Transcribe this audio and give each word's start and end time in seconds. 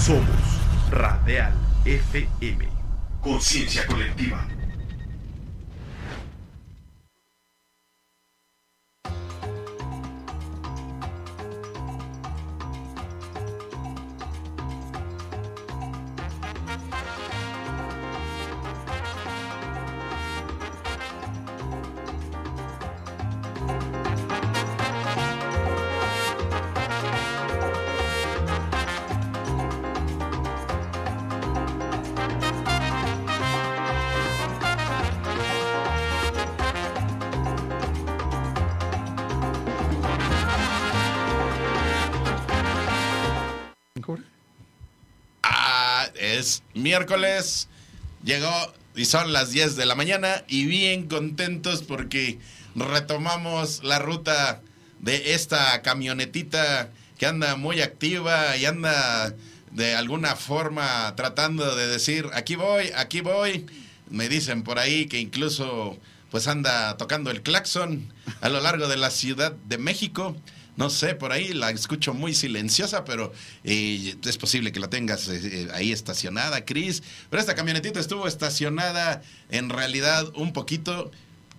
Somos 0.00 0.24
Radial 0.90 1.52
FM. 1.84 2.66
Conciencia 3.20 3.86
colectiva. 3.86 4.46
Miércoles, 46.90 47.68
llegó 48.24 48.50
y 48.96 49.04
son 49.04 49.32
las 49.32 49.52
10 49.52 49.76
de 49.76 49.86
la 49.86 49.94
mañana 49.94 50.42
y 50.48 50.66
bien 50.66 51.06
contentos 51.06 51.84
porque 51.84 52.40
retomamos 52.74 53.84
la 53.84 54.00
ruta 54.00 54.60
de 54.98 55.34
esta 55.34 55.82
camionetita 55.82 56.90
que 57.16 57.26
anda 57.26 57.54
muy 57.54 57.80
activa 57.80 58.56
y 58.56 58.64
anda 58.64 59.36
de 59.70 59.94
alguna 59.94 60.34
forma 60.34 61.14
tratando 61.14 61.76
de 61.76 61.86
decir, 61.86 62.26
aquí 62.32 62.56
voy, 62.56 62.90
aquí 62.96 63.20
voy. 63.20 63.66
Me 64.08 64.28
dicen 64.28 64.64
por 64.64 64.80
ahí 64.80 65.06
que 65.06 65.20
incluso 65.20 65.96
pues 66.32 66.48
anda 66.48 66.96
tocando 66.96 67.30
el 67.30 67.42
claxon 67.42 68.12
a 68.40 68.48
lo 68.48 68.60
largo 68.60 68.88
de 68.88 68.96
la 68.96 69.10
Ciudad 69.10 69.52
de 69.52 69.78
México. 69.78 70.36
No 70.80 70.88
sé, 70.88 71.14
por 71.14 71.30
ahí 71.30 71.52
la 71.52 71.68
escucho 71.68 72.14
muy 72.14 72.32
silenciosa, 72.32 73.04
pero 73.04 73.34
eh, 73.64 74.16
es 74.24 74.38
posible 74.38 74.72
que 74.72 74.80
la 74.80 74.88
tengas 74.88 75.28
eh, 75.28 75.38
eh, 75.42 75.68
ahí 75.74 75.92
estacionada, 75.92 76.64
Cris. 76.64 77.02
Pero 77.28 77.38
esta 77.38 77.54
camionetita 77.54 78.00
estuvo 78.00 78.26
estacionada 78.26 79.20
en 79.50 79.68
realidad 79.68 80.32
un 80.36 80.54
poquito 80.54 81.10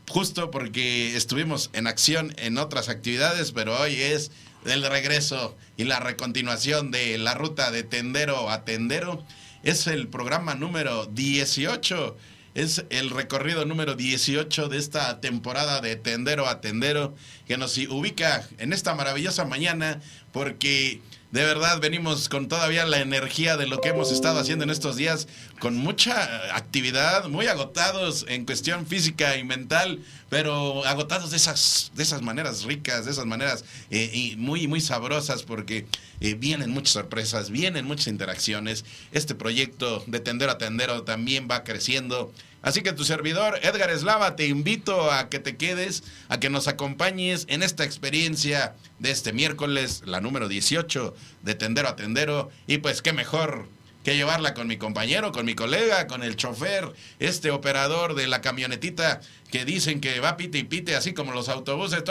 justo 0.09 0.49
porque 0.49 1.15
estuvimos 1.15 1.69
en 1.73 1.85
acción 1.85 2.33
en 2.37 2.57
otras 2.57 2.89
actividades, 2.89 3.51
pero 3.51 3.79
hoy 3.79 3.93
es 3.93 4.31
el 4.65 4.81
regreso 4.81 5.55
y 5.77 5.83
la 5.83 5.99
recontinuación 5.99 6.89
de 6.89 7.19
la 7.19 7.35
ruta 7.35 7.69
de 7.69 7.83
tendero 7.83 8.49
a 8.49 8.65
tendero. 8.65 9.23
Es 9.61 9.85
el 9.85 10.07
programa 10.07 10.55
número 10.55 11.05
18 11.05 12.17
es 12.53 12.85
el 12.89 13.09
recorrido 13.09 13.65
número 13.65 13.95
18 13.95 14.67
de 14.67 14.77
esta 14.77 15.21
temporada 15.21 15.79
de 15.81 15.95
Tendero 15.95 16.47
a 16.47 16.61
Tendero 16.61 17.15
que 17.47 17.57
nos 17.57 17.77
ubica 17.77 18.47
en 18.57 18.73
esta 18.73 18.93
maravillosa 18.93 19.45
mañana 19.45 20.01
porque 20.33 21.01
de 21.31 21.45
verdad 21.45 21.79
venimos 21.79 22.27
con 22.27 22.49
todavía 22.49 22.85
la 22.85 22.99
energía 22.99 23.55
de 23.55 23.65
lo 23.65 23.79
que 23.79 23.89
hemos 23.89 24.11
estado 24.11 24.39
haciendo 24.39 24.63
en 24.65 24.69
estos 24.69 24.97
días, 24.97 25.29
con 25.59 25.77
mucha 25.77 26.55
actividad, 26.55 27.27
muy 27.29 27.47
agotados 27.47 28.25
en 28.27 28.45
cuestión 28.45 28.85
física 28.85 29.37
y 29.37 29.43
mental, 29.45 29.99
pero 30.29 30.85
agotados 30.85 31.31
de 31.31 31.37
esas, 31.37 31.91
de 31.95 32.03
esas 32.03 32.21
maneras 32.21 32.63
ricas, 32.63 33.05
de 33.05 33.11
esas 33.11 33.25
maneras 33.25 33.63
eh, 33.89 34.35
muy, 34.37 34.67
muy 34.67 34.81
sabrosas, 34.81 35.43
porque 35.43 35.85
eh, 36.19 36.33
vienen 36.33 36.71
muchas 36.71 36.93
sorpresas, 36.93 37.49
vienen 37.49 37.85
muchas 37.85 38.07
interacciones. 38.07 38.83
Este 39.13 39.33
proyecto 39.33 40.03
de 40.07 40.19
Tendero 40.19 40.51
a 40.51 40.57
Tendero 40.57 41.03
también 41.03 41.47
va 41.49 41.63
creciendo. 41.63 42.33
Así 42.61 42.81
que 42.81 42.93
tu 42.93 43.03
servidor, 43.03 43.59
Edgar 43.63 43.89
Eslava, 43.89 44.35
te 44.35 44.47
invito 44.47 45.11
a 45.11 45.29
que 45.29 45.39
te 45.39 45.57
quedes, 45.57 46.03
a 46.29 46.39
que 46.39 46.49
nos 46.49 46.67
acompañes 46.67 47.45
en 47.49 47.63
esta 47.63 47.83
experiencia 47.83 48.75
de 48.99 49.11
este 49.11 49.33
miércoles, 49.33 50.03
la 50.05 50.21
número 50.21 50.47
18 50.47 51.15
de 51.41 51.55
Tendero 51.55 51.89
a 51.89 51.95
Tendero. 51.95 52.51
Y 52.67 52.77
pues 52.77 53.01
qué 53.01 53.13
mejor 53.13 53.67
que 54.03 54.15
llevarla 54.15 54.53
con 54.53 54.67
mi 54.67 54.77
compañero, 54.77 55.31
con 55.31 55.45
mi 55.45 55.55
colega, 55.55 56.07
con 56.07 56.23
el 56.23 56.35
chofer, 56.35 56.91
este 57.19 57.51
operador 57.51 58.15
de 58.15 58.27
la 58.27 58.41
camionetita 58.41 59.21
que 59.51 59.65
dicen 59.65 59.99
que 59.99 60.19
va 60.19 60.37
pite 60.37 60.57
y 60.59 60.63
pite, 60.63 60.95
así 60.95 61.13
como 61.13 61.33
los 61.33 61.49
autobuses. 61.49 62.03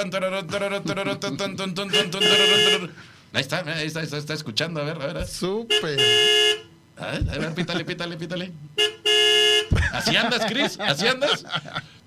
Ahí 3.33 3.43
está, 3.43 3.61
ahí 3.61 3.87
está, 3.87 4.03
está, 4.03 4.19
está 4.19 4.35
escuchando, 4.35 4.81
a 4.81 4.85
ver, 4.85 5.01
a 5.01 5.13
ver. 5.13 5.27
Súper. 5.27 6.01
A 6.97 7.07
ver, 7.13 7.31
a 7.31 7.39
ver, 7.39 7.55
pítale, 7.55 7.85
pítale, 7.85 8.17
pítale. 8.17 8.53
¿Así 9.93 10.17
andas, 10.17 10.47
Chris? 10.49 10.79
¿Así 10.81 11.07
andas? 11.07 11.45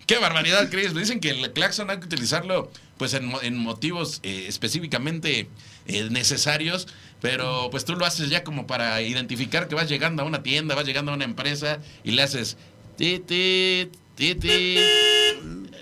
Qué 0.05 0.17
barbaridad, 0.17 0.69
Chris. 0.69 0.93
Dicen 0.93 1.19
que 1.19 1.29
el 1.29 1.53
claxon 1.53 1.89
hay 1.89 1.99
que 1.99 2.05
utilizarlo 2.05 2.71
pues 2.97 3.13
en, 3.13 3.31
en 3.41 3.57
motivos 3.57 4.19
eh, 4.23 4.45
específicamente 4.47 5.47
eh, 5.87 6.07
necesarios, 6.09 6.87
pero 7.21 7.69
pues 7.71 7.85
tú 7.85 7.95
lo 7.95 8.05
haces 8.05 8.29
ya 8.29 8.43
como 8.43 8.67
para 8.67 9.01
identificar 9.01 9.67
que 9.67 9.75
vas 9.75 9.87
llegando 9.87 10.23
a 10.23 10.25
una 10.25 10.43
tienda, 10.43 10.75
vas 10.75 10.85
llegando 10.85 11.11
a 11.11 11.15
una 11.15 11.25
empresa 11.25 11.79
y 12.03 12.11
le 12.11 12.21
haces 12.21 12.57
ti 12.97 13.19
ti 13.19 13.89
ti 14.15 14.35
ti. 14.35 14.49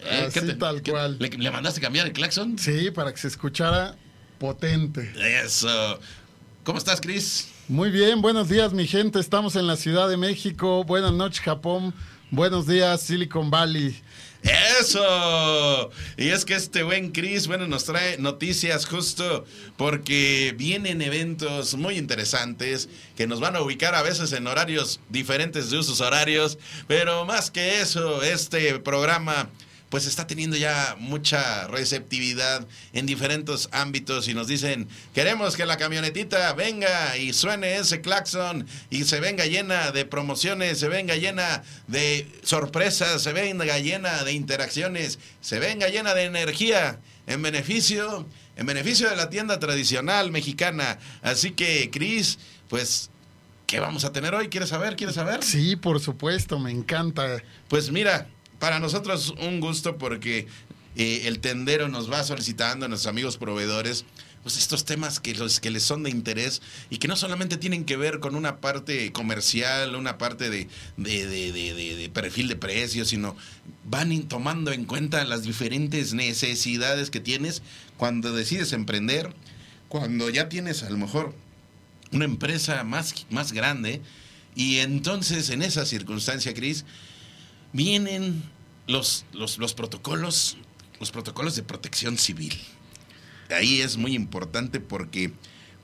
Eh, 0.04 0.26
Así 0.28 0.54
tal 0.54 0.82
cual. 0.84 1.18
Le, 1.20 1.30
le 1.30 1.52
mandaste 1.52 1.82
cambiar 1.82 2.08
el 2.08 2.14
claxon? 2.14 2.58
Sí, 2.58 2.92
para 2.92 3.12
que 3.12 3.18
se 3.20 3.28
escuchara 3.28 3.96
potente. 4.40 5.14
Eso. 5.44 6.00
¿Cómo 6.64 6.78
estás, 6.78 7.02
Chris? 7.02 7.50
Muy 7.72 7.90
bien, 7.90 8.22
buenos 8.22 8.50
días 8.50 8.74
mi 8.74 8.86
gente, 8.86 9.18
estamos 9.18 9.56
en 9.56 9.66
la 9.66 9.78
Ciudad 9.78 10.10
de 10.10 10.18
México, 10.18 10.84
buenas 10.84 11.14
noches 11.14 11.40
Japón, 11.40 11.94
buenos 12.30 12.68
días 12.68 13.02
Silicon 13.02 13.50
Valley. 13.50 13.98
Eso. 14.82 15.90
Y 16.18 16.32
es 16.32 16.44
que 16.44 16.56
este 16.56 16.84
buen 16.84 17.14
Chris, 17.14 17.48
bueno, 17.48 17.68
nos 17.68 17.86
trae 17.86 18.18
noticias 18.18 18.86
justo 18.86 19.46
porque 19.78 20.54
vienen 20.58 21.02
eventos 21.02 21.76
muy 21.76 21.98
interesantes 21.98 22.90
que 23.16 23.26
nos 23.26 23.40
van 23.40 23.56
a 23.56 23.62
ubicar 23.62 23.96
a 23.96 24.02
veces 24.02 24.34
en 24.34 24.48
horarios 24.48 25.00
diferentes 25.08 25.70
de 25.70 25.78
usos 25.78 26.02
horarios, 26.02 26.58
pero 26.88 27.24
más 27.24 27.52
que 27.52 27.80
eso, 27.80 28.22
este 28.22 28.80
programa 28.80 29.48
pues 29.92 30.08
está 30.08 30.26
teniendo 30.26 30.56
ya 30.56 30.96
mucha 30.98 31.68
receptividad 31.68 32.66
en 32.94 33.06
diferentes 33.06 33.68
ámbitos 33.74 34.30
y 34.30 34.34
nos 34.34 34.48
dicen, 34.48 34.88
queremos 35.14 35.58
que 35.58 35.66
la 35.66 35.76
camionetita 35.76 36.54
venga 36.54 37.18
y 37.18 37.34
suene 37.34 37.76
ese 37.76 38.00
claxon 38.00 38.66
y 38.90 39.04
se 39.04 39.20
venga 39.20 39.46
llena 39.46 39.92
de 39.92 40.06
promociones, 40.06 40.80
se 40.80 40.88
venga 40.88 41.18
llena 41.18 41.64
de 41.88 42.26
sorpresas, 42.42 43.22
se 43.22 43.34
venga 43.34 43.80
llena 43.80 44.24
de 44.24 44.32
interacciones, 44.32 45.20
se 45.42 45.60
venga 45.60 45.90
llena 45.90 46.14
de 46.14 46.24
energía 46.24 47.02
en 47.28 47.42
beneficio, 47.42 48.26
en 48.56 48.66
beneficio 48.66 49.10
de 49.10 49.18
la 49.18 49.30
tienda 49.30 49.60
tradicional 49.60 50.32
mexicana. 50.32 51.00
Así 51.22 51.52
que, 51.52 51.92
Cris, 51.92 52.40
pues 52.70 53.10
¿Qué 53.68 53.80
vamos 53.80 54.04
a 54.04 54.12
tener 54.12 54.36
hoy? 54.36 54.50
¿Quieres 54.50 54.68
saber? 54.68 54.98
¿Quieres 54.98 55.16
saber? 55.16 55.42
Sí, 55.44 55.78
por 55.78 56.02
supuesto, 56.02 56.60
me 56.60 56.72
encanta. 56.72 57.42
Pues 57.70 57.90
mira, 57.90 58.28
para 58.62 58.80
nosotros 58.80 59.34
un 59.42 59.60
gusto 59.60 59.98
porque 59.98 60.46
eh, 60.96 61.24
el 61.26 61.40
tendero 61.40 61.90
nos 61.90 62.12
va 62.12 62.24
solicitando 62.24 62.86
a 62.86 62.90
nuestros 62.90 63.10
amigos 63.10 63.38
proveedores 63.38 64.06
pues 64.44 64.56
estos 64.56 64.86
temas 64.86 65.20
que, 65.20 65.34
los, 65.34 65.60
que 65.60 65.72
les 65.72 65.82
son 65.82 66.04
de 66.04 66.12
interés 66.12 66.62
y 66.92 66.98
que 66.98 67.08
no 67.08 67.16
solamente 67.16 67.58
tienen 67.58 67.86
que 67.86 67.98
ver 67.98 68.20
con 68.20 68.36
una 68.36 68.58
parte 68.58 69.12
comercial, 69.12 69.96
una 69.96 70.20
parte 70.20 70.52
de, 70.52 70.68
de, 70.98 71.26
de, 71.26 72.10
perfil 72.14 72.50
de 72.50 72.56
precios, 72.56 73.08
sino 73.08 73.36
van 73.84 74.28
tomando 74.28 74.72
en 74.72 74.86
cuenta 74.86 75.26
las 75.26 75.42
diferentes 75.42 76.14
necesidades 76.14 77.10
que 77.10 77.20
tienes 77.20 77.64
cuando 77.98 78.32
decides 78.32 78.74
emprender, 78.74 79.34
cuando 79.90 80.30
ya 80.30 80.50
tienes 80.50 80.84
a 80.84 80.90
lo 80.92 80.98
mejor 80.98 81.34
una 82.12 82.26
empresa 82.26 82.84
más, 82.84 83.26
más 83.32 83.54
grande. 83.54 84.02
Y 84.56 84.78
entonces 84.78 85.50
en 85.50 85.62
esa 85.62 85.86
circunstancia, 85.86 86.54
Cris, 86.54 86.86
vienen 87.74 88.44
los, 88.88 89.26
los, 89.34 89.58
los, 89.58 89.74
protocolos, 89.74 90.58
los 91.00 91.12
protocolos 91.12 91.56
de 91.56 91.64
protección 91.64 92.18
civil. 92.18 92.60
Ahí 93.50 93.82
es 93.82 93.98
muy 93.98 94.14
importante 94.16 94.80
porque, 94.80 95.32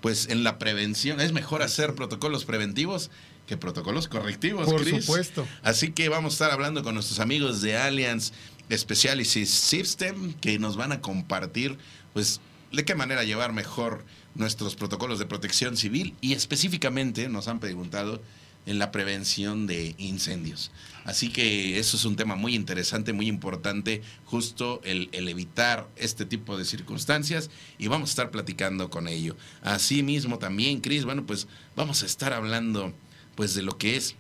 pues, 0.02 0.30
en 0.30 0.44
la 0.44 0.58
prevención 0.58 1.20
es 1.20 1.34
mejor 1.34 1.62
hacer 1.62 1.96
protocolos 1.96 2.46
preventivos 2.46 3.10
que 3.46 3.58
protocolos 3.58 4.08
correctivos. 4.08 4.70
Por 4.70 4.84
Chris. 4.84 5.06
supuesto. 5.06 5.48
Así 5.64 5.92
que 5.92 6.10
vamos 6.10 6.34
a 6.34 6.36
estar 6.36 6.52
hablando 6.52 6.84
con 6.84 6.94
nuestros 6.94 7.20
amigos 7.20 7.62
de 7.62 7.78
Allianz 7.78 8.32
Specialist 8.72 9.38
System 9.38 10.34
que 10.34 10.60
nos 10.60 10.76
van 10.76 10.92
a 10.92 11.02
compartir, 11.02 11.78
pues, 12.14 12.42
de 12.72 12.84
qué 12.84 12.96
manera 12.96 13.24
llevar 13.24 13.54
mejor 13.54 14.06
nuestros 14.36 14.76
protocolos 14.76 15.20
de 15.20 15.26
protección 15.26 15.78
civil 15.78 16.14
y 16.22 16.34
específicamente 16.34 17.30
nos 17.30 17.48
han 17.48 17.60
preguntado 17.60 18.22
en 18.68 18.78
la 18.78 18.92
prevención 18.92 19.66
de 19.66 19.96
incendios. 19.98 20.70
Así 21.06 21.30
que 21.30 21.80
eso 21.80 21.96
es 21.96 22.04
un 22.04 22.18
tema 22.18 22.36
muy 22.36 22.54
interesante, 22.54 23.14
muy 23.14 23.28
importante, 23.28 24.02
justo 24.26 24.82
el, 24.84 25.10
evitar 25.14 25.88
este 25.96 26.26
tipo 26.26 26.58
de 26.58 26.66
circunstancias 26.66 27.50
y 27.78 27.88
vamos 27.88 28.10
a 28.10 28.12
estar 28.12 28.30
platicando 28.30 28.90
con 28.90 29.08
ello. 29.08 29.38
Asimismo 29.62 30.38
también, 30.38 30.82
Cris, 30.82 31.06
bueno, 31.06 31.26
pues 31.26 31.48
vamos 31.78 32.04
a 32.04 32.06
estar 32.06 32.34
hablando 32.34 32.94
pues 33.36 33.56
de 33.56 33.64
lo 33.64 33.78
que 33.78 33.96
es 33.96 34.16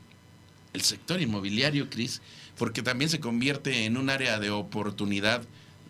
el 0.73 0.81
sector 0.81 1.21
inmobiliario, 1.21 1.89
Cris, 1.89 2.21
porque 2.57 2.81
también 2.81 3.09
se 3.09 3.19
convierte 3.19 3.83
en 3.83 3.97
un 3.97 4.09
área 4.09 4.39
de 4.39 4.49
oportunidad 4.49 5.43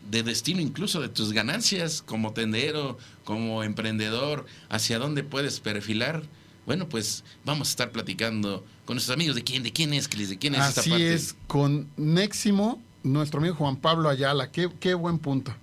de 0.10 0.24
destino 0.24 0.62
incluso 0.62 1.01
de 1.01 1.10
tus 1.10 1.31
ganancias 1.31 2.01
como 2.01 2.33
tendero, 2.33 2.98
como 3.24 3.63
emprendedor, 3.63 4.45
hacia 4.69 4.98
dónde 4.98 5.24
puedes 5.24 5.60
perfilar. 5.60 6.24
Bueno, 6.68 6.90
pues 6.90 7.24
vamos 7.46 7.69
a 7.69 7.72
estar 7.72 7.92
platicando 7.92 8.66
con 8.84 8.96
nuestros 8.96 9.16
amigos 9.16 9.38
de 9.38 9.44
quién, 9.44 9.64
de 9.64 9.72
quién 9.72 9.94
es, 9.94 10.10
Cris, 10.10 10.28
de 10.28 10.38
quién 10.38 10.54
es 10.54 10.60
Así 10.60 10.80
esta 10.81 10.92
parte. 10.92 11.14
es, 11.14 11.36
con 11.48 11.88
Néximo, 11.96 12.84
nuestro 13.04 13.40
amigo 13.40 13.56
Juan 13.56 13.78
Pablo 13.78 14.10
Ayala, 14.10 14.52
qué, 14.52 14.69
qué 14.81 14.94
buen 14.94 15.18
punto. 15.18 15.56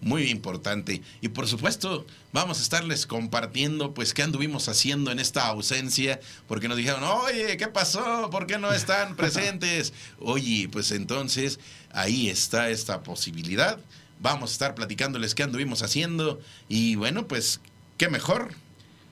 Muy 0.00 0.30
importante. 0.30 1.02
Y 1.20 1.28
por 1.28 1.48
supuesto, 1.48 2.06
vamos 2.32 2.60
a 2.60 2.62
estarles 2.62 3.04
compartiendo, 3.04 3.94
pues, 3.94 4.14
qué 4.14 4.22
anduvimos 4.22 4.68
haciendo 4.68 5.10
en 5.10 5.18
esta 5.18 5.48
ausencia, 5.48 6.20
porque 6.46 6.68
nos 6.68 6.76
dijeron, 6.76 7.02
oye, 7.02 7.56
¿qué 7.56 7.66
pasó? 7.66 8.30
¿Por 8.30 8.46
qué 8.46 8.56
no 8.56 8.72
están 8.72 9.16
presentes? 9.16 9.92
Oye, 10.20 10.68
pues 10.70 10.92
entonces, 10.92 11.58
ahí 11.90 12.28
está 12.28 12.70
esta 12.70 13.02
posibilidad. 13.02 13.80
Vamos 14.20 14.50
a 14.50 14.52
estar 14.52 14.74
platicándoles 14.76 15.34
qué 15.34 15.42
anduvimos 15.42 15.82
haciendo. 15.82 16.40
Y 16.68 16.94
bueno, 16.94 17.26
pues, 17.26 17.60
qué 17.98 18.08
mejor 18.08 18.54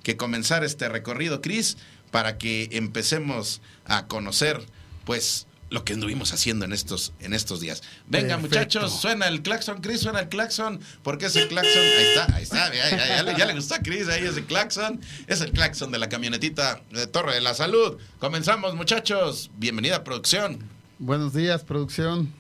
que 0.02 0.16
comenzar 0.16 0.64
este 0.64 0.88
recorrido, 0.88 1.40
Cris, 1.40 1.76
para 2.10 2.38
que 2.38 2.68
empecemos 2.72 3.60
a 3.84 4.06
conocer, 4.06 4.60
pues, 5.04 5.46
lo 5.70 5.84
que 5.86 5.94
anduvimos 5.94 6.34
haciendo 6.34 6.66
en 6.66 6.72
estos, 6.74 7.14
en 7.20 7.32
estos 7.32 7.60
días. 7.60 7.82
Venga, 8.06 8.36
Perfecto. 8.36 8.40
muchachos, 8.58 9.00
suena 9.00 9.26
el 9.28 9.40
claxon, 9.40 9.80
Cris, 9.80 10.00
suena 10.02 10.20
el 10.20 10.28
claxon, 10.28 10.80
porque 11.02 11.26
ese 11.26 11.48
claxon, 11.48 11.80
ahí 11.80 12.04
está, 12.04 12.36
ahí 12.36 12.42
está, 12.42 12.74
ya, 12.74 12.90
ya- 12.90 13.08
ya 13.08 13.22
le, 13.22 13.34
ya 13.38 13.46
le 13.46 13.54
gustó 13.54 13.76
a 13.76 13.78
Cris, 13.78 14.06
ahí 14.08 14.22
ese 14.22 14.44
claxon, 14.44 15.00
es 15.28 15.40
el 15.40 15.50
claxon 15.52 15.90
de 15.90 15.98
la 15.98 16.10
camionetita 16.10 16.82
de 16.90 17.06
Torre 17.06 17.32
de 17.34 17.40
la 17.40 17.54
Salud. 17.54 17.96
Comenzamos, 18.18 18.74
muchachos, 18.74 19.50
bienvenida 19.56 20.04
producción. 20.04 20.58
Buenos 20.98 21.32
días, 21.32 21.62
producción. 21.64 22.34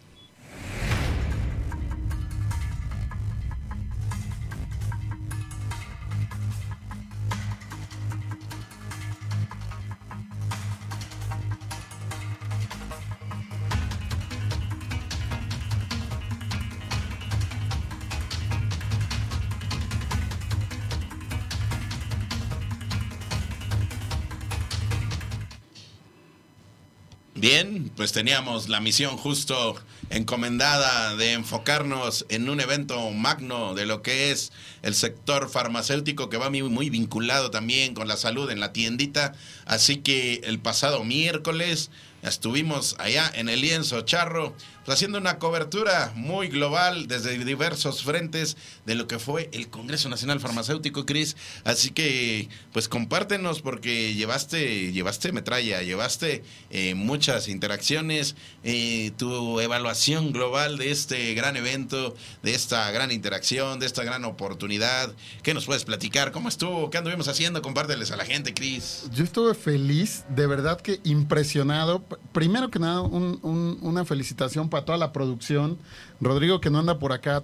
Bien, 27.42 27.90
pues 27.96 28.12
teníamos 28.12 28.68
la 28.68 28.78
misión 28.78 29.16
justo 29.16 29.74
encomendada 30.10 31.16
de 31.16 31.32
enfocarnos 31.32 32.26
en 32.28 32.48
un 32.48 32.60
evento 32.60 33.10
magno 33.10 33.74
de 33.74 33.86
lo 33.86 34.02
que 34.02 34.30
es 34.30 34.52
el 34.82 34.94
sector 34.94 35.48
farmacéutico 35.48 36.28
que 36.28 36.36
va 36.36 36.50
muy, 36.50 36.62
muy 36.62 36.90
vinculado 36.90 37.50
también 37.50 37.94
con 37.94 38.08
la 38.08 38.16
salud 38.16 38.50
en 38.50 38.60
la 38.60 38.72
tiendita. 38.72 39.34
Así 39.64 39.98
que 39.98 40.42
el 40.44 40.58
pasado 40.58 41.04
miércoles 41.04 41.90
estuvimos 42.22 42.94
allá 42.98 43.30
en 43.34 43.48
el 43.48 43.60
lienzo 43.60 44.00
charro 44.02 44.54
pues, 44.84 44.96
haciendo 44.96 45.18
una 45.18 45.38
cobertura 45.38 46.12
muy 46.16 46.48
global 46.48 47.06
desde 47.06 47.38
diversos 47.44 48.02
frentes 48.02 48.56
de 48.84 48.94
lo 48.96 49.06
que 49.06 49.18
fue 49.18 49.48
el 49.52 49.68
Congreso 49.68 50.08
Nacional 50.08 50.40
Farmacéutico, 50.40 51.06
Cris. 51.06 51.36
Así 51.64 51.90
que, 51.90 52.48
pues 52.72 52.88
compártenos 52.88 53.62
porque 53.62 54.14
llevaste, 54.14 54.92
llevaste 54.92 55.32
metralla, 55.32 55.82
llevaste 55.82 56.42
eh, 56.70 56.94
muchas 56.94 57.48
interacciones, 57.48 58.34
eh, 58.64 59.12
tu 59.16 59.60
evaluación 59.60 59.91
global 60.32 60.78
de 60.78 60.90
este 60.90 61.34
gran 61.34 61.56
evento, 61.56 62.14
de 62.42 62.54
esta 62.54 62.90
gran 62.90 63.10
interacción, 63.12 63.78
de 63.78 63.86
esta 63.86 64.04
gran 64.04 64.24
oportunidad. 64.24 65.12
¿Qué 65.42 65.54
nos 65.54 65.66
puedes 65.66 65.84
platicar? 65.84 66.32
¿Cómo 66.32 66.48
estuvo? 66.48 66.90
¿Qué 66.90 66.98
anduvimos 66.98 67.28
haciendo? 67.28 67.62
Compárteles 67.62 68.10
a 68.10 68.16
la 68.16 68.24
gente, 68.24 68.54
Cris. 68.54 69.04
Yo 69.12 69.24
estuve 69.24 69.54
feliz, 69.54 70.24
de 70.28 70.46
verdad 70.46 70.80
que 70.80 71.00
impresionado. 71.04 72.04
Primero 72.32 72.70
que 72.70 72.78
nada, 72.78 73.00
un- 73.02 73.38
un- 73.42 73.78
una 73.82 74.04
felicitación 74.04 74.68
para 74.68 74.84
toda 74.84 74.98
la 74.98 75.12
producción. 75.12 75.78
Rodrigo, 76.20 76.60
que 76.60 76.70
no 76.70 76.78
anda 76.78 76.98
por 76.98 77.12
acá 77.12 77.42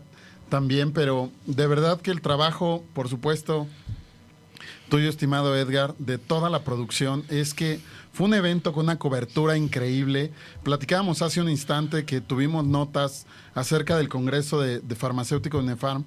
también, 0.49 0.93
pero 0.93 1.31
de 1.47 1.67
verdad 1.67 2.01
que 2.01 2.11
el 2.11 2.21
trabajo, 2.23 2.83
por 2.95 3.09
supuesto, 3.09 3.67
tuyo, 4.89 5.09
estimado 5.11 5.57
Edgar, 5.57 5.95
de 5.99 6.17
toda 6.19 6.49
la 6.51 6.65
producción, 6.65 7.25
es 7.29 7.53
que 7.53 7.81
fue 8.19 8.27
un 8.27 8.35
evento 8.35 8.73
con 8.73 8.87
una 8.87 8.99
cobertura 8.99 9.57
increíble. 9.57 10.33
Platicábamos 10.65 11.23
hace 11.23 11.41
un 11.41 11.49
instante 11.49 12.05
que 12.05 12.21
tuvimos 12.21 12.67
notas 12.67 13.27
acerca 13.55 13.97
del 13.97 14.09
Congreso 14.09 14.61
de, 14.61 14.81
de 14.81 14.97
Farmacéutico 14.97 15.59
de 15.59 15.69
Nefarm, 15.69 16.05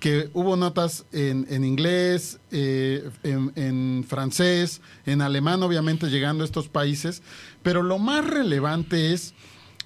que 0.00 0.28
hubo 0.34 0.56
notas 0.56 1.04
en, 1.12 1.64
inglés, 1.64 2.40
eh, 2.50 3.08
en, 3.22 3.52
en 3.54 4.04
francés, 4.08 4.80
en 5.06 5.22
alemán, 5.22 5.62
obviamente 5.62 6.10
llegando 6.10 6.42
a 6.42 6.46
estos 6.46 6.66
países, 6.66 7.22
pero 7.62 7.84
lo 7.84 8.00
más 8.00 8.26
relevante 8.26 9.12
es 9.12 9.32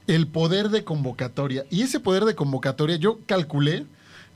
el 0.06 0.28
poder 0.28 0.70
de 0.70 0.82
convocatoria. 0.82 1.66
Y 1.68 1.82
ese 1.82 2.00
poder 2.00 2.24
de 2.24 2.34
convocatoria, 2.34 2.96
yo 2.96 3.18
calculé 3.26 3.84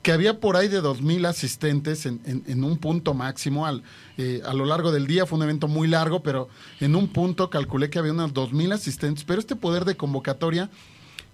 que 0.01 0.11
había 0.11 0.39
por 0.39 0.55
ahí 0.55 0.67
de 0.67 0.81
2.000 0.81 1.27
asistentes 1.27 2.05
en, 2.05 2.21
en- 2.25 2.43
en 2.47 2.63
un 2.63 2.77
punto 2.77 3.13
máximo. 3.13 3.65
Al, 3.67 3.83
eh, 4.17 4.41
a 4.45 4.53
lo 4.53 4.65
largo 4.65 4.91
del 4.91 5.05
día 5.07 5.25
fue 5.25 5.37
un 5.37 5.43
evento 5.43 5.67
muy 5.67 5.87
largo, 5.87 6.23
pero 6.23 6.49
en 6.79 6.95
un 6.95 7.07
punto 7.07 7.49
calculé 7.49 7.89
que 7.89 7.99
había 7.99 8.11
unos 8.13 8.33
2.000 8.33 8.73
asistentes. 8.73 9.23
Pero 9.23 9.39
este 9.39 9.55
poder 9.55 9.85
de 9.85 9.95
convocatoria 9.95 10.69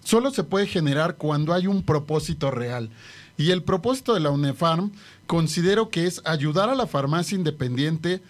solo 0.04 0.30
se 0.30 0.44
puede 0.44 0.66
generar 0.66 1.16
cuando 1.16 1.54
hay 1.54 1.66
un 1.66 1.82
propósito 1.82 2.50
real. 2.50 2.90
Y 3.38 3.52
el 3.52 3.62
propósito 3.62 4.14
de 4.14 4.20
la 4.20 4.30
UNEFARM 4.30 4.90
considero 5.26 5.88
que 5.90 6.06
es 6.06 6.20
ayudar 6.24 6.68
a 6.68 6.74
la 6.74 6.86
farmacia 6.86 7.36
independiente 7.36 8.20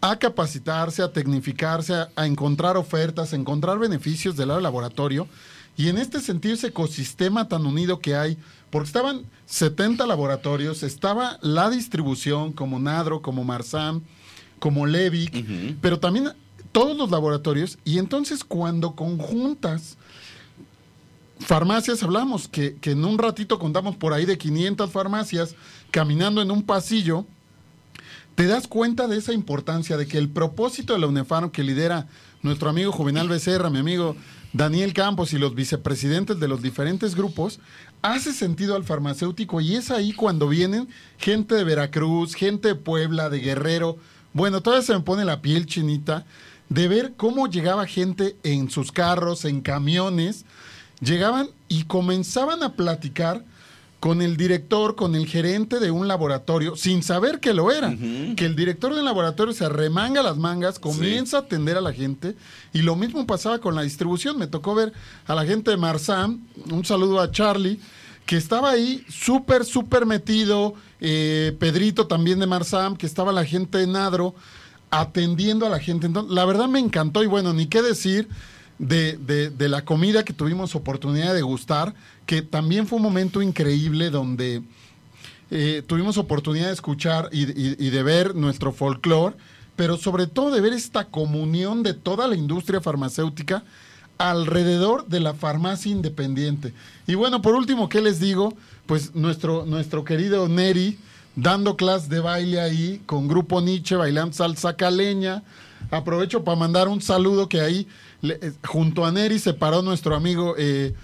a 0.00 0.18
capacitarse, 0.18 1.02
a 1.02 1.12
tecnificarse, 1.12 1.94
a, 2.14 2.26
encontrar 2.26 2.76
ofertas, 2.76 3.32
a 3.32 3.36
encontrar 3.36 3.78
beneficios 3.78 4.36
del 4.36 4.48
del 4.48 4.62
laboratorio. 4.62 5.28
Y 5.76 5.88
en 5.88 5.98
este 5.98 6.20
sentido, 6.20 6.54
ese 6.54 6.68
ecosistema 6.68 7.48
tan 7.48 7.66
unido 7.66 7.98
que 7.98 8.14
hay, 8.14 8.38
porque 8.70 8.86
estaban 8.86 9.24
70 9.46 10.06
laboratorios, 10.06 10.82
estaba 10.82 11.38
la 11.40 11.70
distribución 11.70 12.52
como 12.52 12.78
Nadro, 12.78 13.22
como 13.22 13.44
Marsam, 13.44 14.02
como 14.58 14.86
Levic, 14.86 15.78
pero 15.80 16.00
también 16.00 16.32
todos 16.72 16.96
los 16.96 17.10
laboratorios. 17.10 17.78
Y 17.84 17.98
entonces 17.98 18.44
cuando 18.44 18.96
conjuntas 18.96 19.96
farmacias, 21.38 22.02
hablamos 22.02 22.48
que, 22.48 22.76
que 22.76 22.92
en 22.92 23.04
un 23.04 23.18
ratito 23.18 23.58
contamos 23.58 23.96
por 23.96 24.12
ahí 24.12 24.24
de 24.24 24.38
500 24.38 24.90
farmacias 24.90 25.54
caminando 25.90 26.42
en 26.42 26.50
un 26.50 26.62
pasillo, 26.62 27.26
te 28.34 28.46
das 28.46 28.66
cuenta 28.68 29.08
de 29.08 29.16
esa 29.16 29.32
importancia, 29.32 29.96
de 29.96 30.06
que 30.06 30.18
el 30.18 30.28
propósito 30.28 30.92
de 30.92 30.98
la 30.98 31.06
UNEFARM 31.06 31.50
que 31.50 31.62
lidera 31.62 32.06
nuestro 32.42 32.68
amigo 32.68 32.92
Juvenal 32.92 33.28
Becerra, 33.28 33.70
mi 33.70 33.78
amigo 33.78 34.16
Daniel 34.52 34.92
Campos 34.92 35.32
y 35.32 35.38
los 35.38 35.54
vicepresidentes 35.54 36.38
de 36.38 36.48
los 36.48 36.62
diferentes 36.62 37.14
grupos, 37.14 37.60
hace 38.12 38.32
sentido 38.32 38.76
al 38.76 38.84
farmacéutico 38.84 39.60
y 39.60 39.76
es 39.76 39.90
ahí 39.90 40.12
cuando 40.12 40.48
vienen 40.48 40.88
gente 41.18 41.54
de 41.54 41.64
Veracruz, 41.64 42.34
gente 42.34 42.68
de 42.68 42.74
Puebla, 42.74 43.30
de 43.30 43.40
Guerrero. 43.40 43.96
Bueno, 44.32 44.60
todavía 44.60 44.86
se 44.86 44.94
me 44.94 45.00
pone 45.00 45.24
la 45.24 45.42
piel 45.42 45.66
chinita 45.66 46.24
de 46.68 46.88
ver 46.88 47.14
cómo 47.16 47.48
llegaba 47.48 47.86
gente 47.86 48.36
en 48.42 48.70
sus 48.70 48.92
carros, 48.92 49.44
en 49.44 49.60
camiones, 49.60 50.44
llegaban 51.00 51.48
y 51.68 51.84
comenzaban 51.84 52.62
a 52.62 52.74
platicar 52.74 53.44
con 54.06 54.22
el 54.22 54.36
director, 54.36 54.94
con 54.94 55.16
el 55.16 55.26
gerente 55.26 55.80
de 55.80 55.90
un 55.90 56.06
laboratorio, 56.06 56.76
sin 56.76 57.02
saber 57.02 57.40
que 57.40 57.52
lo 57.52 57.72
era. 57.72 57.90
Que 58.36 58.46
el 58.46 58.54
director 58.54 58.94
del 58.94 59.04
laboratorio 59.04 59.52
se 59.52 59.64
arremanga 59.64 60.22
las 60.22 60.36
mangas, 60.36 60.78
comienza 60.78 61.38
a 61.38 61.40
atender 61.40 61.76
a 61.76 61.80
la 61.80 61.92
gente, 61.92 62.36
y 62.72 62.82
lo 62.82 62.94
mismo 62.94 63.26
pasaba 63.26 63.58
con 63.58 63.74
la 63.74 63.82
distribución. 63.82 64.38
Me 64.38 64.46
tocó 64.46 64.76
ver 64.76 64.92
a 65.26 65.34
la 65.34 65.44
gente 65.44 65.72
de 65.72 65.76
Marsam, 65.76 66.40
un 66.70 66.84
saludo 66.84 67.20
a 67.20 67.32
Charlie, 67.32 67.80
que 68.26 68.36
estaba 68.36 68.70
ahí 68.70 69.04
súper, 69.08 69.64
súper 69.64 70.06
metido, 70.06 70.74
eh, 71.00 71.56
Pedrito 71.58 72.06
también 72.06 72.38
de 72.38 72.46
Marsam, 72.46 72.96
que 72.96 73.06
estaba 73.06 73.32
la 73.32 73.44
gente 73.44 73.78
de 73.78 73.88
Nadro, 73.88 74.36
atendiendo 74.90 75.66
a 75.66 75.68
la 75.68 75.80
gente. 75.80 76.06
Entonces, 76.06 76.32
la 76.32 76.44
verdad 76.44 76.68
me 76.68 76.78
encantó, 76.78 77.22
y 77.22 77.26
bueno, 77.26 77.52
ni 77.52 77.66
qué 77.66 77.82
decir 77.82 78.28
de, 78.78 79.16
de- 79.16 79.50
de 79.50 79.68
la 79.68 79.84
comida 79.84 80.24
que 80.24 80.32
tuvimos 80.32 80.74
oportunidad 80.74 81.34
de 81.34 81.42
gustar, 81.42 81.94
que 82.26 82.42
también 82.42 82.86
fue 82.86 82.96
un 82.96 83.04
momento 83.04 83.40
increíble 83.40 84.10
donde 84.10 84.62
eh, 85.50 85.82
tuvimos 85.86 86.18
oportunidad 86.18 86.66
de 86.66 86.72
escuchar 86.72 87.28
y, 87.32 87.44
de 87.44 88.02
ver 88.02 88.34
nuestro 88.34 88.72
folclore, 88.72 89.36
pero 89.76 89.96
sobre 89.96 90.26
todo 90.26 90.50
de 90.50 90.60
ver 90.60 90.72
esta 90.72 91.04
comunión 91.04 91.82
de 91.82 91.94
toda 91.94 92.26
la 92.26 92.34
industria 92.34 92.80
farmacéutica 92.80 93.62
alrededor 94.18 95.06
de 95.06 95.20
la 95.20 95.34
farmacia 95.34 95.92
independiente. 95.92 96.72
Y 97.06 97.14
bueno, 97.14 97.42
por 97.42 97.54
último, 97.54 97.88
¿qué 97.88 98.00
les 98.00 98.18
digo? 98.18 98.56
Pues 98.86 99.14
nuestro, 99.14 99.64
nuestro 99.66 100.04
querido 100.04 100.48
Neri 100.48 100.98
dando 101.36 101.76
clases 101.76 102.08
de 102.08 102.20
baile 102.20 102.60
ahí 102.60 103.02
con 103.06 103.28
Grupo 103.28 103.60
Nietzsche, 103.60 103.94
bailando 103.94 104.32
salsa 104.32 104.74
caleña. 104.74 105.42
Aprovecho 105.90 106.42
para 106.42 106.56
mandar 106.56 106.88
un 106.88 107.02
saludo 107.02 107.48
que 107.48 107.60
ahí, 107.60 107.86
eh, 108.22 108.52
junto 108.64 109.04
a 109.04 109.12
Neri, 109.12 109.38
se 109.38 109.52
paró 109.52 109.82
nuestro 109.82 110.16
amigo 110.16 110.54
eh, 110.58 110.94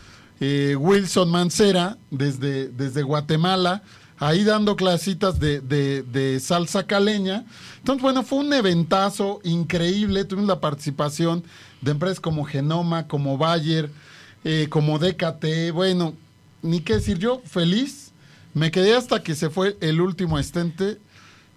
eh, 0.45 0.75
Wilson 0.75 1.31
Mancera 1.31 1.99
desde, 2.11 2.67
desde 2.67 3.05
Guatemala 3.05 3.85
ahí 4.19 4.43
dando 4.43 4.75
clasitas 4.75 5.39
de, 5.39 5.61
de, 5.61 6.41
salsa 6.41 6.85
caleña. 6.85 7.45
Entonces, 7.79 8.03
bueno, 8.03 8.25
fue 8.25 8.41
un 8.41 8.53
eventazo 8.53 9.41
increíble. 9.45 10.25
Tuvimos 10.25 10.49
la 10.49 10.61
participación 10.61 11.45
de 11.81 11.93
empresas 11.93 12.19
como 12.19 12.45
Genoma, 12.45 13.07
como 13.07 13.39
Bayer, 13.39 13.89
eh, 14.43 14.67
como 14.69 14.99
DKT. 14.99 15.71
Bueno, 15.73 16.15
ni 16.61 16.81
qué 16.81 16.95
decir, 16.95 17.19
yo 17.19 17.41
feliz. 17.45 18.11
Me 18.53 18.73
quedé 18.73 18.97
hasta 18.97 19.23
que 19.23 19.37
se 19.37 19.49
fue 19.49 19.77
el 19.81 20.01
último 20.01 20.41
estente, 20.41 20.99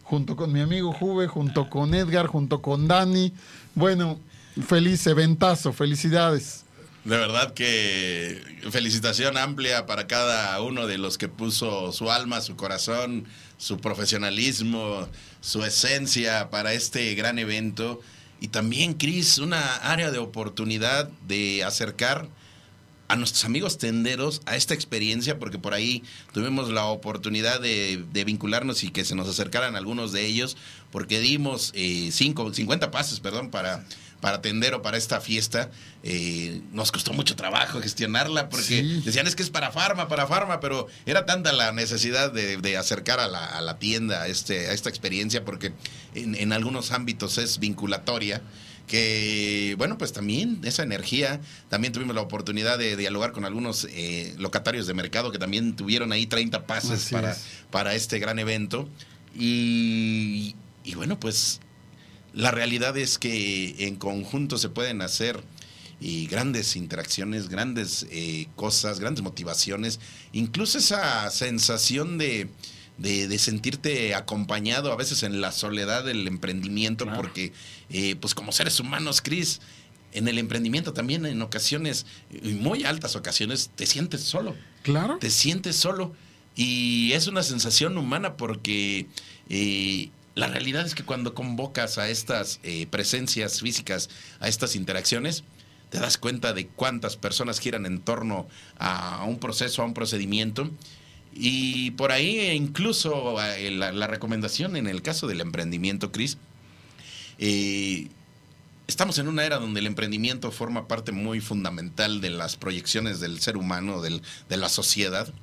junto 0.03 0.35
con 0.35 0.51
mi 0.53 0.59
amigo 0.59 0.93
Juve, 0.93 1.25
junto 1.25 1.71
con 1.71 1.95
Edgar, 1.95 2.27
junto 2.27 2.61
con 2.61 2.87
Dani. 2.87 3.33
Bueno, 3.73 4.19
feliz 4.67 5.07
eventazo, 5.07 5.73
felicidades. 5.73 6.64
De 7.05 7.17
verdad 7.17 7.53
que 7.53 8.41
felicitación 8.71 9.37
amplia 9.37 9.85
para 9.85 10.07
cada 10.07 10.59
uno 10.61 10.87
de 10.87 10.97
los 10.97 11.19
que 11.19 11.27
puso 11.27 11.91
su 11.91 12.09
alma, 12.09 12.41
su 12.41 12.55
corazón, 12.55 13.25
su 13.57 13.77
profesionalismo, 13.77 15.07
su 15.39 15.63
esencia 15.63 16.49
para 16.49 16.73
este 16.73 17.13
gran 17.13 17.37
evento. 17.37 18.01
Y 18.41 18.47
también, 18.47 18.95
Cris, 18.95 19.37
una 19.37 19.75
área 19.75 20.09
de 20.09 20.17
oportunidad 20.17 21.07
de 21.27 21.63
acercar 21.63 22.27
a 23.07 23.15
nuestros 23.15 23.45
amigos 23.45 23.77
tenderos 23.77 24.41
a 24.47 24.55
esta 24.55 24.73
experiencia, 24.73 25.37
porque 25.37 25.59
por 25.59 25.75
ahí 25.75 26.01
tuvimos 26.33 26.71
la 26.71 26.85
oportunidad 26.85 27.61
de, 27.61 28.03
vincularnos 28.25 28.83
y 28.83 28.89
que 28.89 29.05
se 29.05 29.13
nos 29.13 29.29
acercaran 29.29 29.75
algunos 29.75 30.11
de 30.11 30.25
ellos, 30.25 30.57
porque 30.91 31.19
dimos 31.19 31.71
eh, 31.75 32.09
cinco, 32.11 32.51
50 32.51 32.89
pases, 32.89 33.19
perdón, 33.19 33.51
para 33.51 33.85
para 34.25 34.37
atender 34.37 34.73
o 34.73 34.81
para 34.81 34.97
esta 34.97 35.21
fiesta. 35.21 35.69
Eh, 36.01 36.59
nos 36.71 36.91
costó 36.91 37.13
mucho 37.13 37.35
trabajo 37.35 37.79
gestionarla 37.79 38.49
porque 38.49 38.81
decían 39.05 39.27
es 39.27 39.35
que 39.35 39.43
es 39.43 39.51
para 39.51 39.71
farma, 39.71 40.07
para 40.07 40.25
farma, 40.25 40.59
pero 40.59 40.87
era 41.05 41.27
tanta 41.27 41.53
la 41.53 41.71
necesidad 41.73 42.31
de, 42.33 42.75
acercar 42.75 43.19
a 43.19 43.27
la, 43.27 43.77
tienda 43.77 44.23
a, 44.23 44.27
este, 44.27 44.65
a 44.65 44.73
esta 44.73 44.89
experiencia 44.89 45.45
porque 45.45 45.73
en, 46.15 46.53
algunos 46.53 46.91
ámbitos 46.91 47.37
es 47.37 47.59
vinculatoria 47.59 48.41
que 48.87 49.75
bueno, 49.77 49.99
pues 49.99 50.11
también 50.11 50.59
esa 50.63 50.81
energía, 50.81 51.39
también 51.69 51.93
tuvimos 51.93 52.15
la 52.15 52.21
oportunidad 52.21 52.79
de 52.79 52.95
dialogar 52.95 53.31
con 53.31 53.45
algunos 53.45 53.85
eh, 53.91 54.33
locatarios 54.39 54.87
de 54.87 54.95
mercado 54.95 55.31
que 55.31 55.37
también 55.37 55.75
tuvieron 55.75 56.11
ahí 56.11 56.25
30 56.25 56.65
pases 56.65 57.09
para, 57.11 57.37
para 57.69 57.93
este 57.93 58.17
gran 58.17 58.39
evento. 58.39 58.89
Y, 59.35 60.55
y 60.83 60.95
bueno, 60.95 61.19
pues 61.19 61.59
la 62.35 62.51
realidad 62.51 62.97
es 62.97 63.17
que 63.17 63.87
en 63.87 63.95
conjunto 63.95 64.57
se 64.57 64.69
pueden 64.69 65.01
hacer 65.01 65.41
y 66.01 66.27
grandes 66.27 66.75
interacciones, 66.75 67.47
grandes 67.47 68.05
eh, 68.11 68.47
cosas, 68.55 68.99
grandes 68.99 69.23
motivaciones, 69.23 70.01
incluso 70.33 70.77
esa 70.77 71.29
sensación 71.31 72.17
de, 72.17 72.49
de, 72.97 73.39
sentirte 73.39 74.13
acompañado 74.13 74.91
a 74.91 74.97
veces 74.97 75.23
en 75.23 75.39
la 75.39 75.53
soledad 75.53 76.03
del 76.03 76.27
emprendimiento, 76.27 77.05
porque 77.15 77.53
eh, 77.89 78.17
pues 78.17 78.35
como 78.35 78.51
seres 78.51 78.81
humanos, 78.81 79.21
Cris, 79.21 79.61
en 80.11 80.27
el 80.27 80.37
emprendimiento 80.37 80.91
también 80.91 81.25
en 81.25 81.41
ocasiones, 81.41 82.05
muy 82.43 82.83
altas 82.83 83.15
ocasiones, 83.15 83.71
te 83.75 83.85
sientes 83.85 84.21
solo. 84.21 84.55
Claro. 84.83 85.17
Te 85.19 85.29
sientes 85.29 85.77
solo. 85.77 86.13
Y 86.55 87.11
es 87.13 87.27
una 87.27 87.43
sensación 87.43 87.97
humana 87.97 88.37
porque 88.37 89.07
eh, 89.49 90.09
la 90.35 90.47
realidad 90.47 90.85
es 90.85 90.95
que 90.95 91.03
cuando 91.03 91.33
convocas 91.33 91.97
a 91.97 92.09
estas 92.09 92.59
eh, 92.63 92.87
presencias 92.87 93.61
físicas, 93.61 94.09
a 94.41 94.49
estas 94.49 94.75
interacciones, 94.75 95.45
te 95.89 95.97
das 95.97 96.17
cuenta 96.17 96.51
de 96.51 96.67
cuántas 96.67 97.15
personas 97.15 97.59
giran 97.61 97.85
en 97.85 98.01
torno 98.01 98.47
a 98.77 99.23
un 99.25 99.39
proceso, 99.39 99.81
a 99.81 99.85
un 99.85 99.93
procedimiento. 99.93 100.69
Y 101.33 101.91
por 101.91 102.11
ahí 102.11 102.49
incluso 102.51 103.41
eh, 103.41 103.71
la, 103.71 104.07
recomendación 104.07 104.75
en 104.75 104.87
el 104.87 105.01
caso 105.01 105.25
del 105.27 105.39
emprendimiento, 105.39 106.11
Cris, 106.11 106.37
eh, 107.37 108.09
estamos 108.87 109.17
en 109.19 109.29
una 109.29 109.45
era 109.45 109.57
donde 109.57 109.79
el 109.79 109.87
emprendimiento 109.87 110.51
forma 110.51 110.89
parte 110.89 111.13
muy 111.13 111.39
fundamental 111.39 112.19
de 112.19 112.29
las 112.29 112.57
proyecciones 112.57 113.21
del 113.21 113.39
ser 113.39 113.55
humano, 113.55 114.01
de 114.01 114.57
la 114.57 114.67
sociedad. 114.67 115.33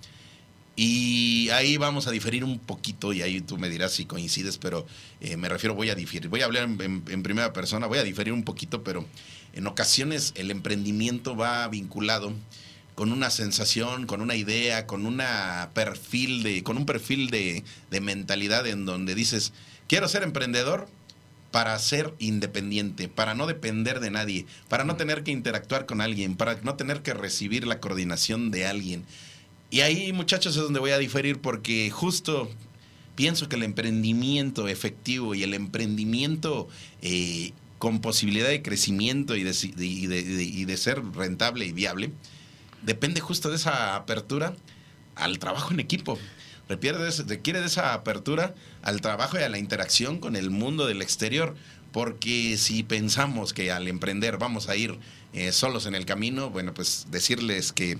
Y 0.74 1.50
ahí 1.50 1.76
vamos 1.76 2.06
a 2.06 2.10
diferir 2.10 2.44
un 2.44 2.58
poquito, 2.58 3.12
y 3.12 3.20
ahí 3.20 3.42
tú 3.42 3.58
me 3.58 3.68
dirás 3.68 3.92
si 3.92 4.06
coincides, 4.06 4.56
pero 4.56 4.86
eh, 5.20 5.36
me 5.36 5.50
refiero, 5.50 5.74
voy 5.74 5.90
a 5.90 5.94
diferir, 5.94 6.28
voy 6.30 6.40
a 6.40 6.46
hablar 6.46 6.64
en, 6.64 7.22
primera 7.22 7.52
persona, 7.52 7.86
voy 7.86 7.98
a 7.98 8.02
diferir 8.02 8.32
un 8.32 8.42
poquito, 8.42 8.82
pero 8.82 9.06
en 9.52 9.66
ocasiones 9.66 10.32
el 10.34 10.50
emprendimiento 10.50 11.36
va 11.36 11.68
vinculado 11.68 12.32
con 12.94 13.12
una 13.12 13.28
sensación, 13.28 14.06
con 14.06 14.22
una 14.22 14.34
idea, 14.34 14.86
con 14.86 15.04
una 15.04 15.70
perfil 15.74 16.42
de, 16.42 16.62
con 16.62 16.78
un 16.78 16.86
perfil 16.86 17.28
de, 17.28 17.64
de 17.90 18.00
mentalidad 18.00 18.66
en 18.66 18.86
donde 18.86 19.14
dices, 19.14 19.52
quiero 19.88 20.08
ser 20.08 20.22
emprendedor 20.22 20.88
para 21.50 21.78
ser 21.78 22.14
independiente, 22.18 23.08
para 23.08 23.34
no 23.34 23.46
depender 23.46 24.00
de 24.00 24.10
nadie, 24.10 24.46
para 24.70 24.84
no 24.84 24.96
tener 24.96 25.22
que 25.22 25.32
interactuar 25.32 25.84
con 25.84 26.00
alguien, 26.00 26.34
para 26.34 26.58
no 26.62 26.76
tener 26.76 27.02
que 27.02 27.12
recibir 27.12 27.66
la 27.66 27.78
coordinación 27.78 28.50
de 28.50 28.66
alguien 28.66 29.04
y 29.72 29.80
ahí, 29.80 30.12
muchachos, 30.12 30.54
es 30.54 30.62
donde 30.62 30.80
voy 30.80 30.90
a 30.90 30.98
diferir 30.98 31.40
porque 31.40 31.90
justo 31.90 32.50
pienso 33.14 33.48
que 33.48 33.56
el 33.56 33.62
emprendimiento 33.62 34.68
efectivo 34.68 35.34
y 35.34 35.44
el 35.44 35.54
emprendimiento 35.54 36.68
eh, 37.00 37.52
con 37.78 38.02
posibilidad 38.02 38.48
de 38.48 38.60
crecimiento 38.60 39.34
y 39.34 39.44
de, 39.44 40.76
ser 40.76 41.02
rentable 41.14 41.64
y 41.64 41.72
viable, 41.72 42.12
depende 42.82 43.22
justo 43.22 43.48
de 43.48 43.56
esa 43.56 43.96
apertura 43.96 44.54
al 45.14 45.38
trabajo 45.38 45.72
en 45.72 45.80
equipo. 45.80 46.18
Requiere 46.68 46.98
de, 46.98 47.64
esa 47.64 47.94
apertura 47.94 48.54
al 48.82 49.00
trabajo 49.00 49.40
y 49.40 49.42
a 49.42 49.48
la 49.48 49.56
interacción 49.56 50.18
con 50.18 50.36
el 50.36 50.50
mundo 50.50 50.86
del 50.86 51.00
exterior, 51.00 51.56
porque 51.92 52.58
si 52.58 52.82
pensamos 52.82 53.54
que 53.54 53.72
al 53.72 53.88
emprender 53.88 54.36
vamos 54.36 54.68
a 54.68 54.76
ir 54.76 54.98
eh, 55.32 55.50
solos 55.50 55.86
en 55.86 55.94
el 55.94 56.04
camino, 56.04 56.50
bueno, 56.50 56.74
pues 56.74 57.06
decirles 57.10 57.72
que 57.72 57.98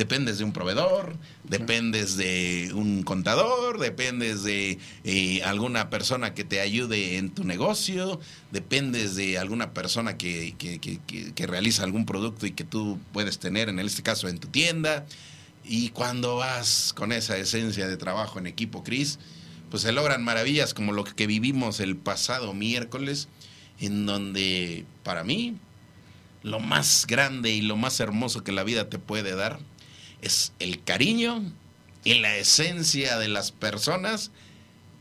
dependes 0.00 0.38
de 0.38 0.44
un 0.44 0.52
proveedor, 0.54 1.14
dependes 1.44 2.16
de 2.16 2.70
un 2.72 3.02
contador, 3.02 3.78
dependes 3.78 4.42
de 4.42 4.78
eh, 5.04 5.42
alguna 5.42 5.90
persona 5.90 6.32
que 6.32 6.42
te 6.42 6.62
ayude 6.62 7.18
en 7.18 7.28
tu 7.28 7.44
negocio, 7.44 8.18
dependes 8.50 9.14
de 9.14 9.36
alguna 9.36 9.74
persona 9.74 10.16
que, 10.16 10.54
que, 10.56 11.46
realiza 11.46 11.84
algún 11.84 12.06
producto 12.06 12.46
y 12.46 12.52
que 12.52 12.64
tú 12.64 12.98
puedes 13.12 13.38
tener, 13.38 13.68
en 13.68 13.78
este 13.78 14.02
caso, 14.02 14.26
en 14.28 14.38
tu 14.38 14.48
tienda. 14.48 15.04
Y 15.64 15.90
cuando 15.90 16.36
vas 16.36 16.94
con 16.96 17.12
esa 17.12 17.36
esencia 17.36 17.86
de 17.86 17.98
trabajo 17.98 18.38
en 18.38 18.46
equipo, 18.46 18.82
Cris, 18.82 19.18
pues 19.68 19.82
se 19.82 19.92
logran 19.92 20.24
maravillas 20.24 20.72
como 20.72 20.92
lo 20.92 21.04
que 21.04 21.26
vivimos 21.26 21.78
el 21.78 21.98
pasado 21.98 22.54
miércoles, 22.54 23.28
en 23.78 24.06
donde 24.06 24.86
para 25.02 25.24
mí 25.24 25.58
lo 26.42 26.58
más 26.58 27.04
grande 27.06 27.50
y 27.50 27.60
lo 27.60 27.76
más 27.76 28.00
hermoso 28.00 28.42
que 28.42 28.52
la 28.52 28.64
vida 28.64 28.88
te 28.88 28.98
puede 28.98 29.36
dar 29.36 29.58
es 30.22 30.52
el 30.58 30.82
cariño 30.82 31.42
y 32.04 32.14
la 32.14 32.36
esencia 32.36 33.18
de 33.18 33.28
las 33.28 33.52
personas 33.52 34.30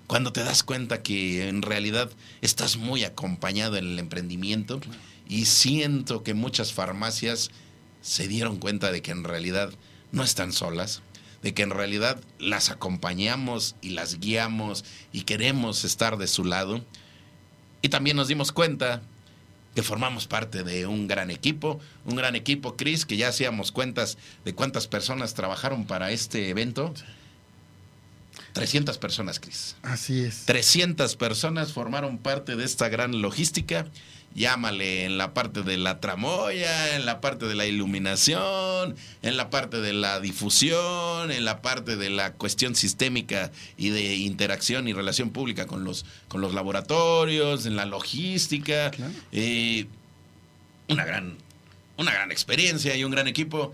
cuando 0.08 0.34
te 0.34 0.44
das 0.44 0.64
cuenta 0.64 1.04
que 1.04 1.48
en 1.48 1.62
realidad 1.62 2.10
estás 2.42 2.78
muy 2.78 3.04
acompañado 3.04 3.78
en 3.78 3.86
el 3.86 4.00
emprendimiento 4.00 4.82
y 5.28 5.46
siento 5.46 6.24
que 6.24 6.34
muchas 6.34 6.74
farmacias 6.74 7.52
se 8.02 8.28
dieron 8.28 8.58
cuenta 8.58 8.92
de 8.92 9.02
que 9.02 9.12
en 9.12 9.24
realidad 9.24 9.72
no 10.12 10.24
están 10.24 10.52
solas, 10.52 11.04
de 11.44 11.54
que 11.54 11.62
en 11.62 11.70
realidad 11.70 12.20
las 12.40 12.72
acompañamos 12.72 13.76
y 13.82 13.90
las 13.90 14.20
guiamos 14.20 14.84
y 15.14 15.22
queremos 15.22 15.86
estar 15.86 16.18
de 16.18 16.28
su 16.28 16.44
lado. 16.44 16.84
Y 17.84 17.90
también 17.90 18.18
nos 18.18 18.28
dimos 18.28 18.52
cuenta 18.52 19.04
que 19.76 19.84
formamos 19.84 20.28
parte 20.28 20.64
de 20.64 20.88
un 20.88 21.08
gran 21.08 21.32
equipo, 21.32 21.80
un 22.06 22.16
gran 22.16 22.36
equipo, 22.36 22.76
Chris, 22.76 23.06
que 23.06 23.18
ya 23.18 23.30
hacíamos 23.30 23.72
cuentas 23.72 24.18
de 24.46 24.54
cuántas 24.54 24.88
personas 24.88 25.34
trabajaron 25.34 25.86
para 25.86 26.12
este 26.12 26.50
evento. 26.50 26.94
300 28.54 28.98
personas, 28.98 29.40
Cris. 29.40 29.76
Así 29.84 30.22
es. 30.22 30.46
300 30.46 31.16
personas 31.16 31.72
formaron 31.72 32.18
parte 32.18 32.56
de 32.56 32.66
esta 32.66 32.90
gran 32.90 33.22
logística. 33.22 33.86
Llámale 34.36 35.06
en 35.06 35.18
la 35.18 35.34
parte 35.34 35.64
de 35.64 35.78
la 35.78 36.00
tramoya, 36.00 36.96
en 36.96 37.06
la 37.06 37.20
parte 37.20 37.46
de 37.48 37.56
la 37.56 37.66
iluminación, 37.66 38.96
en 39.22 39.38
la 39.38 39.50
parte 39.50 39.82
de 39.82 39.92
la 39.92 40.20
difusión, 40.20 41.32
en 41.32 41.46
la 41.46 41.62
parte 41.62 41.96
de 41.96 42.10
la 42.10 42.34
cuestión 42.34 42.76
sistémica 42.76 43.52
y 43.76 43.90
de 43.90 44.16
interacción 44.16 44.88
y 44.88 44.94
relación 44.94 45.32
pública 45.32 45.66
con 45.68 45.84
los, 45.84 46.06
con 46.28 46.42
los 46.42 46.54
laboratorios, 46.54 47.66
en 47.66 47.76
la 47.76 47.86
logística. 47.86 48.92
Claro. 48.92 49.12
Eh, 49.32 49.88
una, 50.88 51.06
gran, 51.06 51.36
una 51.98 52.12
gran 52.12 52.32
experiencia 52.32 52.96
y 52.96 53.04
un 53.04 53.12
gran 53.12 53.28
equipo 53.28 53.74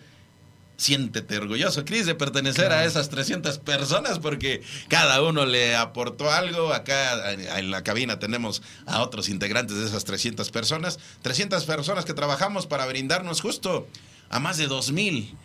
siéntete 0.77 1.37
orgulloso, 1.37 1.85
Cris, 1.85 2.05
de 2.05 2.15
pertenecer 2.15 2.71
a 2.71 2.85
esas 2.85 3.09
300 3.09 3.59
personas 3.59 4.19
porque 4.19 4.61
cada 4.87 5.21
uno 5.21 5.45
le 5.45 5.75
aportó 5.75 6.31
algo. 6.31 6.73
Acá 6.73 7.31
en 7.31 7.71
la 7.71 7.83
cabina 7.83 8.19
tenemos 8.19 8.61
a 8.85 9.01
otros 9.01 9.29
integrantes 9.29 9.77
de 9.77 9.85
esas 9.85 10.05
300 10.05 10.51
personas. 10.51 10.99
300 11.21 11.63
personas 11.65 12.05
que 12.05 12.13
trabajamos 12.13 12.67
para 12.67 12.85
brindarnos 12.85 13.41
justo 13.41 13.87
a 14.29 14.39
más 14.39 14.57
de 14.57 14.67
2000 14.67 15.35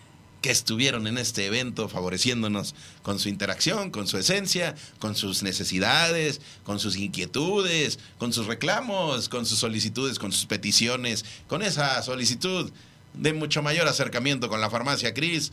que 0.41 0.51
estuvieron 0.51 1.07
en 1.07 1.19
este 1.19 1.47
evento 1.47 1.89
favoreciéndonos 1.89 2.75
con 3.03 3.19
su 3.19 3.29
interacción, 3.29 3.91
con 3.91 4.07
su 4.07 4.17
esencia, 4.17 4.75
con 4.99 5.15
sus 5.15 5.43
necesidades, 5.43 6.41
con 6.65 6.81
sus 6.81 6.97
inquietudes, 6.97 7.99
con 8.19 8.33
sus 8.33 8.47
reclamos, 8.47 9.29
con 9.29 9.45
sus 9.45 9.59
solicitudes, 9.59 10.19
con 10.19 10.33
sus 10.33 10.47
peticiones, 10.47 11.25
con 11.47 11.63
esa 11.63 12.03
solicitud 12.03 12.73
de 13.15 13.33
mucho 13.33 13.63
mayor 13.63 13.89
acercamiento 13.89 14.49
con 14.49 14.61
la 14.61 14.71
farmacia 14.71 15.15
Cris. 15.15 15.53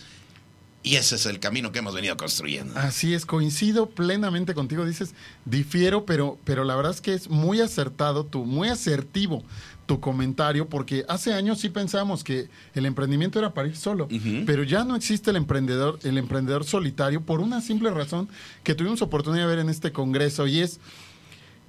Y 0.83 0.95
ese 0.95 1.15
es 1.15 1.25
el 1.25 1.39
camino 1.39 1.71
que 1.71 1.79
hemos 1.79 1.93
venido 1.93 2.15
construyendo. 2.15 2.77
Así 2.79 3.13
es, 3.13 3.25
coincido 3.25 3.89
plenamente 3.89 4.53
contigo. 4.53 4.85
Dices, 4.85 5.15
difiero, 5.43 6.05
pero, 6.05 6.37
pero 6.45 6.63
la 6.63 6.75
verdad 6.75 6.93
es 6.93 7.01
que 7.01 7.13
es 7.13 7.29
muy 7.29 7.59
acertado, 7.59 8.25
tu, 8.25 8.45
muy 8.45 8.69
asertivo 8.69 9.43
tu 9.87 9.99
comentario, 9.99 10.67
porque 10.67 11.05
hace 11.07 11.33
años 11.33 11.59
sí 11.59 11.69
pensábamos 11.69 12.23
que 12.23 12.49
el 12.75 12.85
emprendimiento 12.85 13.39
era 13.39 13.53
para 13.53 13.69
ir 13.69 13.77
solo, 13.77 14.07
pero 14.45 14.63
ya 14.63 14.83
no 14.83 14.95
existe 14.95 15.31
el 15.31 15.37
emprendedor, 15.37 15.97
el 16.03 16.17
emprendedor 16.17 16.65
solitario 16.65 17.21
por 17.21 17.39
una 17.39 17.61
simple 17.61 17.89
razón 17.89 18.29
que 18.63 18.75
tuvimos 18.75 19.01
oportunidad 19.01 19.45
de 19.45 19.55
ver 19.55 19.59
en 19.59 19.69
este 19.69 19.91
congreso 19.91 20.45
y 20.45 20.59
es 20.59 20.79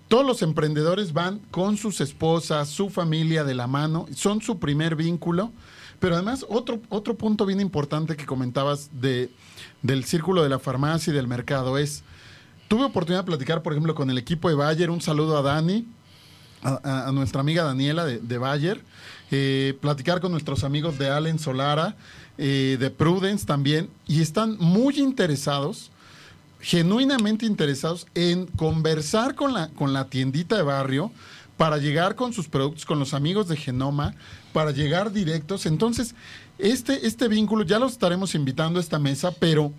todos 0.09 0.27
los 0.27 0.43
emprendedores 0.43 1.13
van 1.13 1.39
con 1.51 1.77
sus 1.77 2.01
esposas, 2.01 2.69
su 2.69 2.91
familia 2.91 3.45
de 3.45 3.55
la 3.55 3.67
mano, 3.67 4.07
son 4.15 4.43
su 4.43 4.59
primer 4.59 4.97
vínculo. 4.97 5.53
Pero 6.01 6.15
además, 6.15 6.47
otro, 6.49 6.81
otro 6.89 7.17
punto 7.17 7.45
bien 7.45 7.61
importante 7.61 8.17
que 8.17 8.27
comentabas 8.27 8.91
de, 8.93 9.31
del 9.83 10.05
círculo 10.05 10.43
de 10.43 10.49
la 10.49 10.59
farmacia 10.59 11.13
y 11.13 11.17
del 11.17 11.27
mercado 11.27 11.79
es, 11.79 12.05
tuve 12.69 12.85
oportunidad 12.85 13.25
de 13.25 13.27
platicar, 13.27 13.63
por 13.63 13.73
ejemplo, 13.73 13.95
con 13.95 14.11
el 14.11 14.19
equipo 14.19 14.49
de 14.49 14.55
Bayer, 14.55 14.91
un 14.91 15.01
saludo 15.01 15.37
a 15.37 15.43
Dani, 15.43 15.87
a, 16.63 17.11
nuestra 17.13 17.41
amiga 17.41 17.65
Daniela 17.65 18.05
de, 18.05 18.19
de 18.19 18.39
Bayer, 18.39 18.83
eh, 19.31 19.77
platicar 19.81 20.21
con 20.21 20.33
nuestros 20.33 20.65
amigos 20.65 20.99
de 20.99 21.09
Allen 21.11 21.39
Solara, 21.39 21.97
eh, 22.37 22.77
de 22.79 22.91
Prudence 22.91 23.47
también, 23.47 23.91
y 24.07 24.21
están 24.21 24.57
muy 24.59 24.99
interesados 24.99 25.91
genuinamente 26.61 27.47
interesados 27.47 28.07
en 28.15 28.47
conversar 28.47 29.35
con 29.35 29.55
la, 29.55 29.69
con 29.69 29.93
la 29.93 30.07
tiendita 30.07 30.57
de 30.57 30.63
barrio 30.63 31.13
para 31.59 31.77
llegar 31.77 32.15
con 32.15 32.33
sus 32.33 32.49
productos, 32.49 32.87
con 32.87 33.01
los 33.01 33.13
amigos 33.13 33.49
de 33.49 33.57
Genoma, 33.57 34.15
para 34.53 34.71
llegar 34.71 35.13
directos. 35.13 35.67
Entonces, 35.67 36.15
este, 36.57 37.07
este 37.07 37.29
vínculo 37.29 37.65
ya 37.65 37.81
los 37.81 37.93
estaremos 37.93 38.35
invitando 38.37 38.79
a 38.79 38.83
esta 38.83 39.01
mesa, 39.01 39.33
pero 39.33 39.73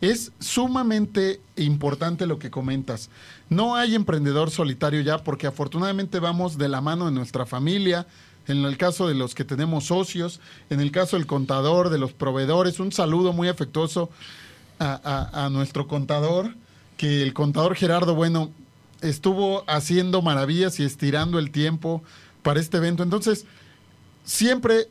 es 0.00 0.30
sumamente 0.38 1.40
importante 1.56 2.26
lo 2.26 2.38
que 2.38 2.52
comentas. 2.52 3.10
No 3.48 3.74
hay 3.74 3.96
emprendedor 3.96 4.52
solitario 4.52 5.00
ya 5.00 5.18
porque 5.24 5.48
afortunadamente 5.48 6.20
vamos 6.20 6.56
de 6.56 6.68
la 6.68 6.80
mano 6.80 7.06
de 7.06 7.12
nuestra 7.12 7.46
familia, 7.46 8.06
en 8.46 8.64
el 8.64 8.76
caso 8.76 9.08
de 9.08 9.14
los 9.14 9.34
que 9.34 9.44
tenemos 9.44 9.86
socios, 9.86 10.40
en 10.70 10.80
el 10.80 10.92
caso 10.92 11.16
del 11.16 11.26
contador, 11.26 11.90
de 11.90 11.98
los 11.98 12.12
proveedores, 12.12 12.78
un 12.78 12.92
saludo 12.92 13.32
muy 13.32 13.48
afectuoso 13.48 14.08
a 14.78 15.48
nuestro 15.50 15.88
contador, 15.88 16.54
que 16.96 17.22
el 17.22 17.32
contador 17.32 17.74
Gerardo, 17.74 18.14
bueno, 18.14 18.50
estuvo 19.04 19.64
haciendo 19.68 20.22
maravillas 20.22 20.80
y 20.80 20.84
estirando 20.84 21.38
el 21.38 21.50
tiempo 21.50 22.02
para 22.42 22.60
este 22.60 22.78
evento. 22.78 23.02
Entonces, 23.02 23.44
siempre 24.24 24.88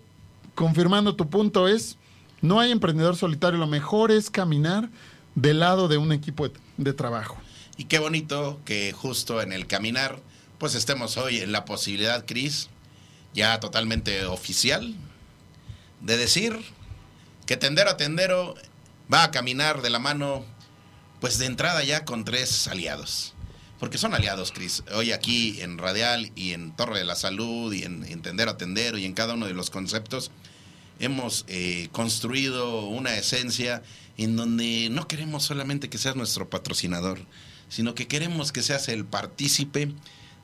confirmando 0.55 1.15
tu 1.15 1.29
punto 1.29 1.67
es, 1.67 1.97
no 2.41 2.59
hay 2.59 2.71
emprendedor 2.71 3.15
solitario, 3.15 3.59
lo 3.59 3.67
mejor 3.67 4.11
es 4.11 4.29
caminar 4.29 4.89
del 5.35 5.59
lado 5.59 5.87
de 5.87 5.97
un 5.97 6.11
equipo 6.11 6.49
de, 6.77 6.93
trabajo. 6.93 7.37
Y 7.77 7.85
qué 7.85 7.99
bonito 7.99 8.59
que 8.65 8.91
justo 8.91 9.41
en 9.41 9.51
el 9.51 9.65
caminar, 9.65 10.19
pues 10.59 10.75
estemos 10.75 11.17
hoy 11.17 11.39
en 11.39 11.51
la 11.51 11.65
posibilidad, 11.65 12.25
Cris, 12.25 12.69
ya 13.33 13.59
totalmente 13.59 14.25
oficial, 14.25 14.93
de 16.01 16.17
decir 16.17 16.59
que 17.47 17.57
Tendero 17.57 17.89
a 17.89 17.97
Tendero 17.97 18.55
va 19.11 19.23
a 19.23 19.31
caminar 19.31 19.81
de 19.81 19.89
la 19.89 19.99
mano, 19.99 20.45
pues 21.19 21.39
de 21.39 21.47
entrada 21.47 21.83
ya 21.83 22.05
con 22.05 22.25
tres 22.25 22.67
aliados. 22.67 23.32
Porque 23.83 23.97
son 23.97 24.13
aliados, 24.13 24.53
Cris. 24.53 24.81
Hoy 24.95 25.11
aquí 25.11 25.59
en 25.59 25.77
Radial 25.77 26.31
y 26.37 26.53
en 26.53 26.73
Torre 26.73 26.99
de 26.99 27.03
la 27.03 27.15
Salud 27.15 27.73
y 27.73 27.83
en, 27.83 28.05
en 28.05 28.21
Tendero 28.21 28.51
a 28.51 28.57
Tendero 28.57 28.97
y 28.97 29.03
en 29.03 29.11
cada 29.11 29.33
uno 29.33 29.45
de 29.45 29.53
los 29.53 29.69
conceptos, 29.69 30.31
hemos 30.99 31.43
eh, 31.49 31.89
construido 31.91 32.85
una 32.85 33.17
esencia 33.17 33.83
en 34.15 34.37
donde 34.37 34.87
no 34.89 35.09
queremos 35.09 35.43
solamente 35.43 35.89
que 35.89 35.97
seas 35.97 36.15
nuestro 36.15 36.49
patrocinador, 36.49 37.19
sino 37.67 37.93
que 37.93 38.07
queremos 38.07 38.53
que 38.53 38.63
seas 38.63 38.87
el 38.87 39.03
partícipe 39.03 39.91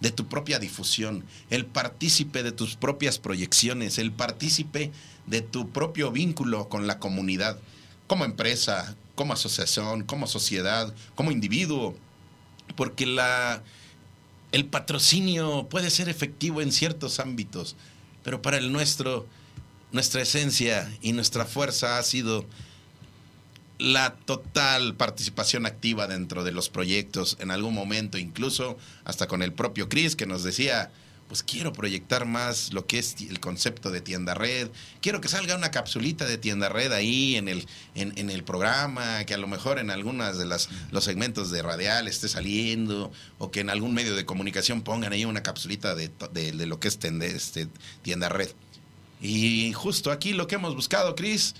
de 0.02 0.12
tu 0.12 0.28
propia 0.28 0.60
difusión, 0.60 1.24
el 1.50 1.66
partícipe 1.66 2.44
de 2.44 2.52
tus 2.52 2.76
propias 2.76 3.20
proyecciones, 3.20 4.00
el 4.00 4.12
partícipe 4.12 4.92
de 5.28 5.40
tu 5.40 5.70
propio 5.70 6.12
vínculo 6.12 6.68
con 6.68 6.88
la 6.88 7.00
comunidad, 7.00 7.58
como 8.06 8.26
empresa, 8.26 8.98
como 9.16 9.32
asociación, 9.32 10.04
como 10.04 10.28
sociedad, 10.28 10.94
como 11.16 11.32
individuo, 11.32 11.96
porque 12.76 13.06
la, 13.06 13.64
el 14.52 14.66
patrocinio 14.66 15.68
puede 15.70 15.90
ser 15.90 16.10
efectivo 16.10 16.62
en 16.62 16.72
ciertos 16.72 17.20
ámbitos, 17.20 17.76
pero 18.24 18.42
para 18.42 18.58
el 18.58 18.72
nuestro, 18.72 19.28
nuestra 19.92 20.22
esencia 20.22 20.92
y 21.02 21.14
nuestra 21.14 21.46
fuerza 21.46 21.98
ha 21.98 22.04
sido 22.04 22.46
la 23.78 24.14
total 24.14 24.96
participación 24.96 25.66
activa 25.66 26.06
dentro 26.08 26.44
de 26.44 26.52
los 26.52 26.70
proyectos, 26.70 27.38
en 27.40 27.50
algún 27.50 27.74
momento 27.74 28.18
incluso 28.18 28.78
hasta 29.06 29.28
con 29.28 29.42
el 29.42 29.54
propio 29.54 29.88
Chris 29.88 30.16
que 30.16 30.26
nos 30.26 30.44
decía, 30.44 30.92
pues 31.30 31.44
quiero 31.44 31.72
proyectar 31.72 32.26
más 32.26 32.74
lo 32.74 32.86
que 32.88 33.00
es 33.00 33.16
el 33.22 33.40
concepto 33.40 33.92
de 33.92 34.02
tienda 34.02 34.34
red, 34.34 34.68
quiero 35.00 35.22
que 35.22 35.28
salga 35.30 35.56
una 35.56 35.70
capsulita 35.72 36.26
de 36.26 36.38
tienda 36.40 36.68
red 36.70 36.92
ahí 36.92 37.36
en 37.36 37.48
el, 37.48 37.66
en, 37.94 38.30
el 38.32 38.44
programa, 38.44 39.24
que 39.26 39.36
a 39.36 39.38
lo 39.38 39.48
mejor 39.48 39.78
en 39.80 39.92
algunas 39.92 40.38
de 40.40 40.46
las, 40.46 40.70
los 40.92 41.04
segmentos 41.04 41.52
de 41.52 41.62
radial 41.62 42.08
esté 42.08 42.28
saliendo, 42.28 43.12
o 43.38 43.52
que 43.52 43.60
en 43.60 43.70
algún 43.70 43.94
medio 43.94 44.16
de 44.16 44.26
comunicación 44.26 44.82
pongan 44.82 45.14
ahí 45.14 45.24
una 45.24 45.44
capsulita 45.44 45.94
de, 45.96 46.10
de- 46.34 46.66
lo 46.66 46.80
que 46.80 46.88
es 46.88 46.98
este, 47.04 47.68
tienda 48.02 48.28
red. 48.28 48.50
Y 49.22 49.72
justo 49.74 50.12
aquí 50.12 50.34
lo 50.34 50.48
que 50.48 50.56
hemos 50.56 50.74
buscado, 50.76 51.16
Chris, 51.16 51.54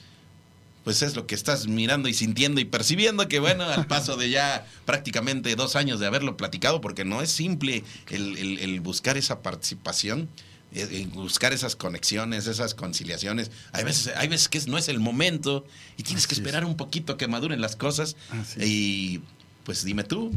pues 0.84 1.02
es 1.02 1.16
lo 1.16 1.28
que 1.28 1.36
estás 1.36 1.68
mirando 1.68 2.08
y 2.10 2.14
sintiendo 2.14 2.62
y 2.62 2.66
percibiendo, 2.66 3.28
que 3.28 3.40
bueno, 3.40 3.64
al 3.66 3.86
paso 3.88 4.16
de 4.18 4.30
ya 4.30 4.66
prácticamente 4.86 5.56
dos 5.56 5.76
años 5.76 6.00
de 6.00 6.08
haberlo 6.08 6.38
platicado, 6.38 6.82
porque 6.82 7.06
no 7.06 7.22
es 7.22 7.30
simple 7.32 7.84
el, 8.10 8.38
el- 8.38 8.60
el 8.60 8.80
buscar 8.82 9.18
esa 9.18 9.42
participación, 9.42 10.30
eh, 10.74 10.88
el 10.92 11.08
buscar 11.08 11.52
esas 11.54 11.76
conexiones, 11.76 12.48
esas 12.48 12.74
conciliaciones. 12.76 13.52
Hay 13.74 13.84
veces, 13.84 14.14
hay 14.16 14.28
veces 14.28 14.48
que 14.50 14.60
no 14.68 14.78
es 14.78 14.88
el 14.88 15.00
momento 15.00 15.66
y 15.98 16.04
tienes 16.04 16.28
que 16.28 16.34
es. 16.36 16.40
esperar 16.40 16.64
un 16.66 16.78
poquito 16.78 17.18
que 17.18 17.28
maduren 17.28 17.60
las 17.62 17.76
cosas. 17.76 18.16
Así. 18.32 18.60
Y 18.64 19.22
pues 19.66 19.84
dime 19.84 20.04
tú, 20.04 20.32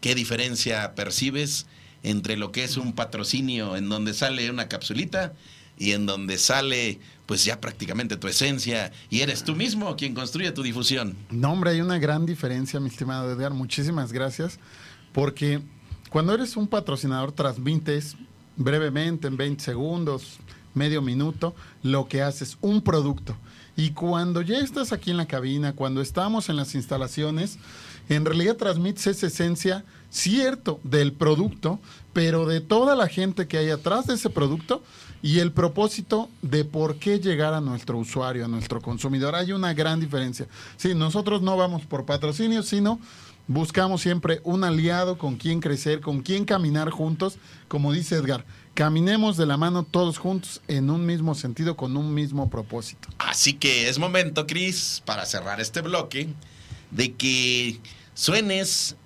¿qué 0.00 0.14
diferencia 0.14 0.94
percibes 0.94 1.66
entre 2.02 2.36
lo 2.36 2.52
que 2.52 2.64
es 2.64 2.76
un 2.76 2.92
patrocinio 2.92 3.76
en 3.76 3.88
donde 3.88 4.14
sale 4.14 4.48
una 4.50 4.68
capsulita 4.68 5.32
y 5.78 5.92
en 5.92 6.06
donde 6.06 6.38
sale 6.38 7.00
pues 7.26 7.44
ya 7.44 7.60
prácticamente 7.60 8.16
tu 8.16 8.28
esencia 8.28 8.92
y 9.10 9.20
eres 9.20 9.44
tú 9.44 9.54
mismo 9.54 9.94
quien 9.96 10.14
construye 10.14 10.52
tu 10.52 10.62
difusión? 10.62 11.16
No, 11.30 11.52
hombre, 11.52 11.72
hay 11.72 11.80
una 11.80 11.98
gran 11.98 12.24
diferencia, 12.24 12.80
mi 12.80 12.88
estimado 12.88 13.30
Edgar. 13.30 13.52
Muchísimas 13.52 14.12
gracias. 14.12 14.58
Porque 15.12 15.60
cuando 16.10 16.34
eres 16.34 16.56
un 16.56 16.68
patrocinador, 16.68 17.32
transmites 17.32 18.16
brevemente, 18.56 19.28
en 19.28 19.36
20 19.36 19.62
segundos, 19.62 20.38
medio 20.76 21.02
minuto, 21.02 21.54
lo 21.82 22.06
que 22.08 22.22
haces, 22.22 22.58
un 22.60 22.82
producto. 22.82 23.36
Y 23.76 23.90
cuando 23.90 24.40
ya 24.40 24.58
estás 24.58 24.92
aquí 24.92 25.10
en 25.10 25.16
la 25.18 25.26
cabina, 25.26 25.74
cuando 25.74 26.00
estamos 26.00 26.48
en 26.48 26.56
las 26.56 26.74
instalaciones, 26.74 27.58
en 28.08 28.24
realidad 28.24 28.56
transmites 28.56 29.06
esa 29.06 29.26
esencia, 29.26 29.84
cierto, 30.10 30.80
del 30.84 31.12
producto, 31.12 31.80
pero 32.12 32.46
de 32.46 32.60
toda 32.60 32.94
la 32.94 33.08
gente 33.08 33.48
que 33.48 33.58
hay 33.58 33.70
atrás 33.70 34.06
de 34.06 34.14
ese 34.14 34.30
producto 34.30 34.82
y 35.22 35.40
el 35.40 35.52
propósito 35.52 36.30
de 36.40 36.64
por 36.64 36.96
qué 36.96 37.18
llegar 37.18 37.52
a 37.52 37.60
nuestro 37.60 37.98
usuario, 37.98 38.44
a 38.44 38.48
nuestro 38.48 38.80
consumidor. 38.80 39.34
Hay 39.34 39.52
una 39.52 39.74
gran 39.74 40.00
diferencia. 40.00 40.46
Sí, 40.76 40.94
nosotros 40.94 41.42
no 41.42 41.56
vamos 41.56 41.84
por 41.84 42.06
patrocinio, 42.06 42.62
sino 42.62 43.00
buscamos 43.48 44.00
siempre 44.00 44.40
un 44.44 44.64
aliado 44.64 45.18
con 45.18 45.36
quien 45.36 45.60
crecer, 45.60 46.00
con 46.00 46.22
quien 46.22 46.44
caminar 46.44 46.90
juntos, 46.90 47.38
como 47.68 47.92
dice 47.92 48.16
Edgar. 48.16 48.44
Caminemos 48.76 49.38
de 49.38 49.46
la 49.46 49.56
mano 49.56 49.84
todos 49.84 50.18
juntos 50.18 50.60
en 50.68 50.90
un 50.90 51.06
mismo 51.06 51.34
sentido, 51.34 51.78
con 51.78 51.96
un 51.96 52.12
mismo 52.12 52.50
propósito. 52.50 53.08
Así 53.16 53.54
que 53.54 53.88
es 53.88 53.98
momento, 53.98 54.46
Cris, 54.46 55.02
para 55.06 55.24
cerrar 55.24 55.62
este 55.62 55.80
bloque, 55.80 56.28
de 56.90 57.14
que 57.14 57.80
suenes 58.12 58.96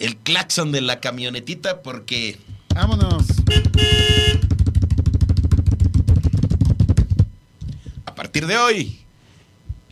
el 0.00 0.16
claxon 0.16 0.72
de 0.72 0.80
la 0.80 0.98
camionetita 0.98 1.80
porque... 1.80 2.40
Vámonos. 2.74 3.26
A 8.06 8.14
partir 8.16 8.48
de 8.48 8.58
hoy, 8.58 8.98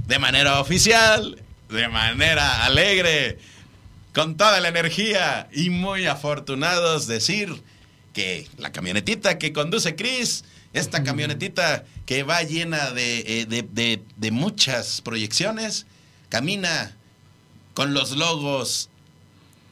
de 0.09 0.19
manera 0.19 0.61
oficial, 0.61 1.41
de 1.69 1.87
manera 1.87 2.65
alegre, 2.65 3.39
con 4.13 4.37
toda 4.37 4.61
la 4.61 4.67
energía 4.67 5.49
y 5.53 5.71
muy 5.71 6.07
afortunados 6.07 7.07
decir 7.07 7.63
que 8.19 8.49
la 8.57 8.73
camionetita 8.73 9.39
que 9.39 9.53
conduce 9.53 9.95
Chris, 9.95 10.43
esta 10.73 11.05
camionetita 11.05 11.85
que 12.05 12.25
va 12.25 12.43
llena 12.43 12.91
de, 12.91 13.21
eh, 13.21 13.47
de, 13.47 13.63
de, 13.63 14.03
de 14.17 14.31
muchas 14.33 15.03
proyecciones, 15.03 15.87
camina 16.29 16.97
con 17.75 17.95
los 17.95 18.17
logos 18.17 18.91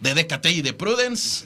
de 0.01 0.15
DKT 0.15 0.47
y 0.47 0.63
de 0.63 0.73
Prudence, 0.75 1.45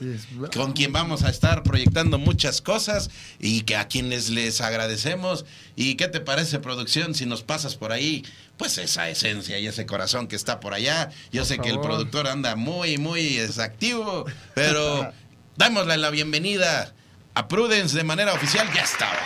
con 0.53 0.73
quien 0.73 0.91
vamos 0.91 1.23
a 1.23 1.29
estar 1.29 1.63
proyectando 1.63 2.19
muchas 2.19 2.61
cosas 2.61 3.09
y 3.39 3.61
que 3.61 3.77
a 3.77 3.87
quienes 3.87 4.29
les 4.29 4.61
agradecemos. 4.61 5.45
¿Y 5.75 5.95
qué 5.95 6.07
te 6.07 6.19
parece, 6.19 6.59
producción, 6.59 7.15
si 7.15 7.25
nos 7.25 7.43
pasas 7.43 7.75
por 7.75 7.91
ahí? 7.91 8.25
Pues 8.57 8.77
esa 8.77 9.09
esencia 9.09 9.57
y 9.57 9.67
ese 9.67 9.85
corazón 9.85 10.27
que 10.27 10.35
está 10.35 10.59
por 10.59 10.73
allá. 10.73 11.09
Yo 11.31 11.41
Por 11.41 11.47
sé 11.47 11.57
que 11.59 11.69
el 11.69 11.79
productor 11.79 12.27
anda 12.27 12.55
muy, 12.55 12.97
muy 12.97 13.39
activo, 13.39 14.25
pero 14.53 15.11
dámosle 15.55 15.97
la 15.97 16.09
bienvenida 16.09 16.93
a 17.33 17.47
Prudence 17.47 17.95
de 17.95 18.03
manera 18.03 18.33
oficial. 18.33 18.67
Ya 18.73 18.83
estaba. 18.83 19.17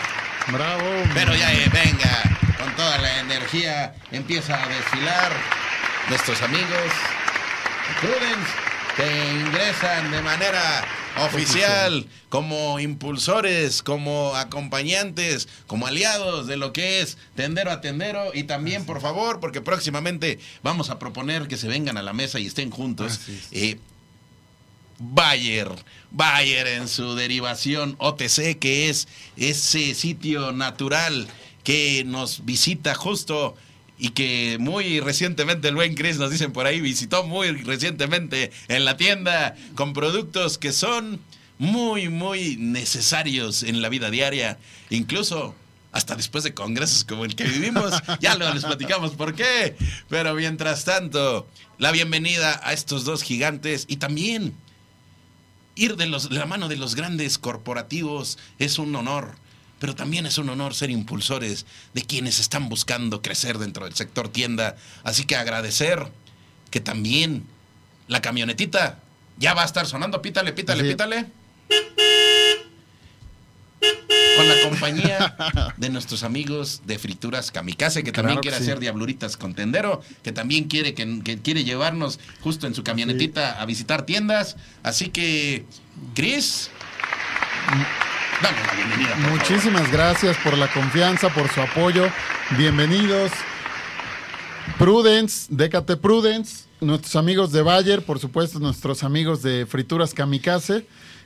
Bravo. 0.51 0.83
Pero 1.13 1.35
ya 1.35 1.53
eh, 1.53 1.69
venga, 1.73 2.23
con 2.57 2.75
toda 2.75 2.97
la 2.99 3.19
energía 3.19 3.95
empieza 4.11 4.63
a 4.63 4.67
desfilar 4.67 5.31
nuestros 6.09 6.41
amigos 6.41 6.69
de 6.69 8.07
Prudence 8.07 8.51
que 8.95 9.31
ingresan 9.33 10.11
de 10.11 10.21
manera 10.21 10.85
oficial 11.17 12.05
como 12.29 12.79
impulsores, 12.79 13.81
como 13.81 14.35
acompañantes, 14.35 15.47
como 15.67 15.87
aliados 15.87 16.47
de 16.47 16.57
lo 16.57 16.73
que 16.73 17.01
es 17.01 17.17
tendero 17.35 17.71
a 17.71 17.81
tendero 17.81 18.31
y 18.33 18.43
también 18.43 18.85
por 18.85 19.01
favor, 19.01 19.39
porque 19.39 19.61
próximamente 19.61 20.39
vamos 20.63 20.89
a 20.89 20.99
proponer 20.99 21.47
que 21.47 21.57
se 21.57 21.67
vengan 21.67 21.97
a 21.97 22.03
la 22.03 22.13
mesa 22.13 22.39
y 22.39 22.47
estén 22.47 22.71
juntos. 22.71 23.19
Eh, 23.51 23.79
Bayer, 24.99 25.69
Bayer 26.11 26.67
en 26.67 26.87
su 26.87 27.15
derivación 27.15 27.95
OTC, 27.99 28.57
que 28.59 28.89
es 28.89 29.07
ese 29.35 29.93
sitio 29.93 30.51
natural 30.51 31.27
que 31.63 32.03
nos 32.05 32.45
visita 32.45 32.95
justo 32.95 33.55
y 33.97 34.09
que 34.09 34.57
muy 34.59 34.99
recientemente 34.99 35.67
el 35.67 35.75
buen 35.75 35.95
Chris 35.95 36.17
nos 36.17 36.31
dicen 36.31 36.53
por 36.53 36.65
ahí, 36.65 36.81
visitó 36.81 37.23
muy 37.23 37.51
recientemente 37.51 38.51
en 38.67 38.85
la 38.85 38.97
tienda 38.97 39.55
con 39.75 39.93
productos 39.93 40.57
que 40.57 40.71
son 40.71 41.19
muy, 41.57 42.09
muy 42.09 42.57
necesarios 42.57 43.63
en 43.63 43.81
la 43.81 43.89
vida 43.89 44.09
diaria, 44.09 44.57
incluso 44.89 45.55
hasta 45.91 46.15
después 46.15 46.43
de 46.43 46.53
congresos 46.53 47.05
como 47.05 47.23
el 47.23 47.35
que 47.35 47.45
vivimos, 47.45 47.93
ya 48.19 48.35
lo 48.35 48.53
les 48.53 48.65
platicamos 48.65 49.11
por 49.11 49.33
qué, 49.33 49.77
pero 50.09 50.33
mientras 50.33 50.83
tanto, 50.83 51.47
la 51.77 51.91
bienvenida 51.91 52.59
a 52.63 52.73
estos 52.73 53.05
dos 53.05 53.23
gigantes 53.23 53.85
y 53.87 53.97
también 53.97 54.53
ir 55.75 55.97
de, 55.97 56.07
los, 56.07 56.29
de 56.29 56.37
la 56.37 56.45
mano 56.45 56.67
de 56.67 56.77
los 56.77 56.95
grandes 56.95 57.37
corporativos 57.37 58.37
es 58.59 58.79
un 58.79 58.95
honor, 58.95 59.35
pero 59.79 59.95
también 59.95 60.25
es 60.25 60.37
un 60.37 60.49
honor 60.49 60.73
ser 60.73 60.89
impulsores 60.89 61.65
de 61.93 62.01
quienes 62.01 62.39
están 62.39 62.69
buscando 62.69 63.21
crecer 63.21 63.57
dentro 63.57 63.85
del 63.85 63.93
sector 63.93 64.29
tienda. 64.29 64.77
Así 65.03 65.25
que 65.25 65.35
agradecer 65.35 66.11
que 66.71 66.79
también 66.79 67.45
la 68.07 68.21
camionetita 68.21 68.99
ya 69.37 69.53
va 69.53 69.63
a 69.63 69.65
estar 69.65 69.85
sonando. 69.85 70.21
Pítale, 70.21 70.53
pítale, 70.53 70.83
pítale. 70.83 71.27
Con 73.79 74.47
la 74.49 74.61
compañía 74.63 75.73
de 75.77 75.89
nuestros 75.89 76.23
amigos 76.23 76.81
de 76.85 76.99
Frituras 76.99 77.51
Kamikaze, 77.51 78.03
que 78.03 78.11
también 78.11 78.37
que 78.37 78.49
quiere 78.49 78.57
sí. 78.57 78.63
hacer 78.63 78.79
diabluritas 78.79 79.37
con 79.37 79.53
tendero, 79.53 80.01
que 80.23 80.31
también 80.31 80.65
quiere, 80.65 80.93
que, 80.93 81.21
que 81.23 81.39
quiere 81.39 81.63
llevarnos 81.63 82.19
justo 82.41 82.67
en 82.67 82.75
su 82.75 82.83
camionetita 82.83 83.61
a 83.61 83.65
visitar 83.65 84.05
tiendas. 84.05 84.57
Así 84.83 85.09
que, 85.09 85.65
Chris, 86.15 86.69
dame 88.41 88.57
la 88.67 88.73
bienvenida. 88.73 89.09
favor. 89.15 89.31
Muchísimas 89.31 89.91
gracias 89.91 90.37
por 90.37 90.57
la 90.57 90.67
confianza, 90.71 91.33
por 91.33 91.49
su 91.49 91.61
apoyo. 91.61 92.11
Bienvenidos. 92.57 93.31
Prudence, 94.77 95.47
Décate 95.49 95.95
Prudence, 95.95 96.65
nuestros 96.81 97.15
amigos 97.15 97.51
de 97.53 97.61
Bayer, 97.61 98.03
por 98.03 98.19
supuesto, 98.19 98.59
nuestros 98.59 99.03
amigos 99.03 99.41
de 99.41 99.65
Frituras 99.65 100.13
Kamikaze. 100.13 100.85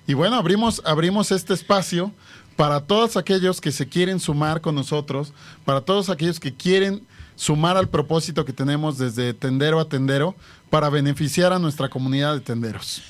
Y 0.09 0.15
bueno, 0.15 0.37
abrimos, 0.37 0.81
abrimos 0.85 1.31
este 1.31 1.53
espacio 1.53 2.11
para 2.55 2.79
todos 2.79 3.15
aquellos 3.15 3.61
que 3.61 3.71
se 3.71 3.87
quieren 3.87 4.19
sumar 4.19 4.59
con 4.59 4.73
nosotros, 4.73 5.33
para 5.65 5.81
todos 5.81 6.09
aquellos 6.09 6.39
que 6.39 6.51
quieren 6.51 7.05
sumar 7.35 7.77
al 7.77 7.89
propósito 7.89 8.43
que 8.43 8.51
tenemos 8.51 8.97
desde 8.97 9.35
tendero 9.35 9.79
a 9.79 9.87
tendero 9.87 10.35
para 10.71 10.89
beneficiar 10.89 11.53
a 11.53 11.59
nuestra 11.59 11.89
comunidad 11.89 12.33
de 12.33 12.39
tenderos. 12.39 13.03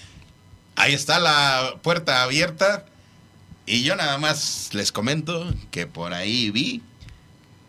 Ahí 0.75 0.93
está 0.93 1.19
la 1.19 1.75
puerta 1.81 2.21
abierta. 2.21 2.85
Y 3.65 3.83
yo 3.83 3.95
nada 3.95 4.17
más 4.17 4.71
les 4.73 4.91
comento 4.91 5.53
que 5.71 5.87
por 5.87 6.13
ahí 6.13 6.51
vi 6.51 6.81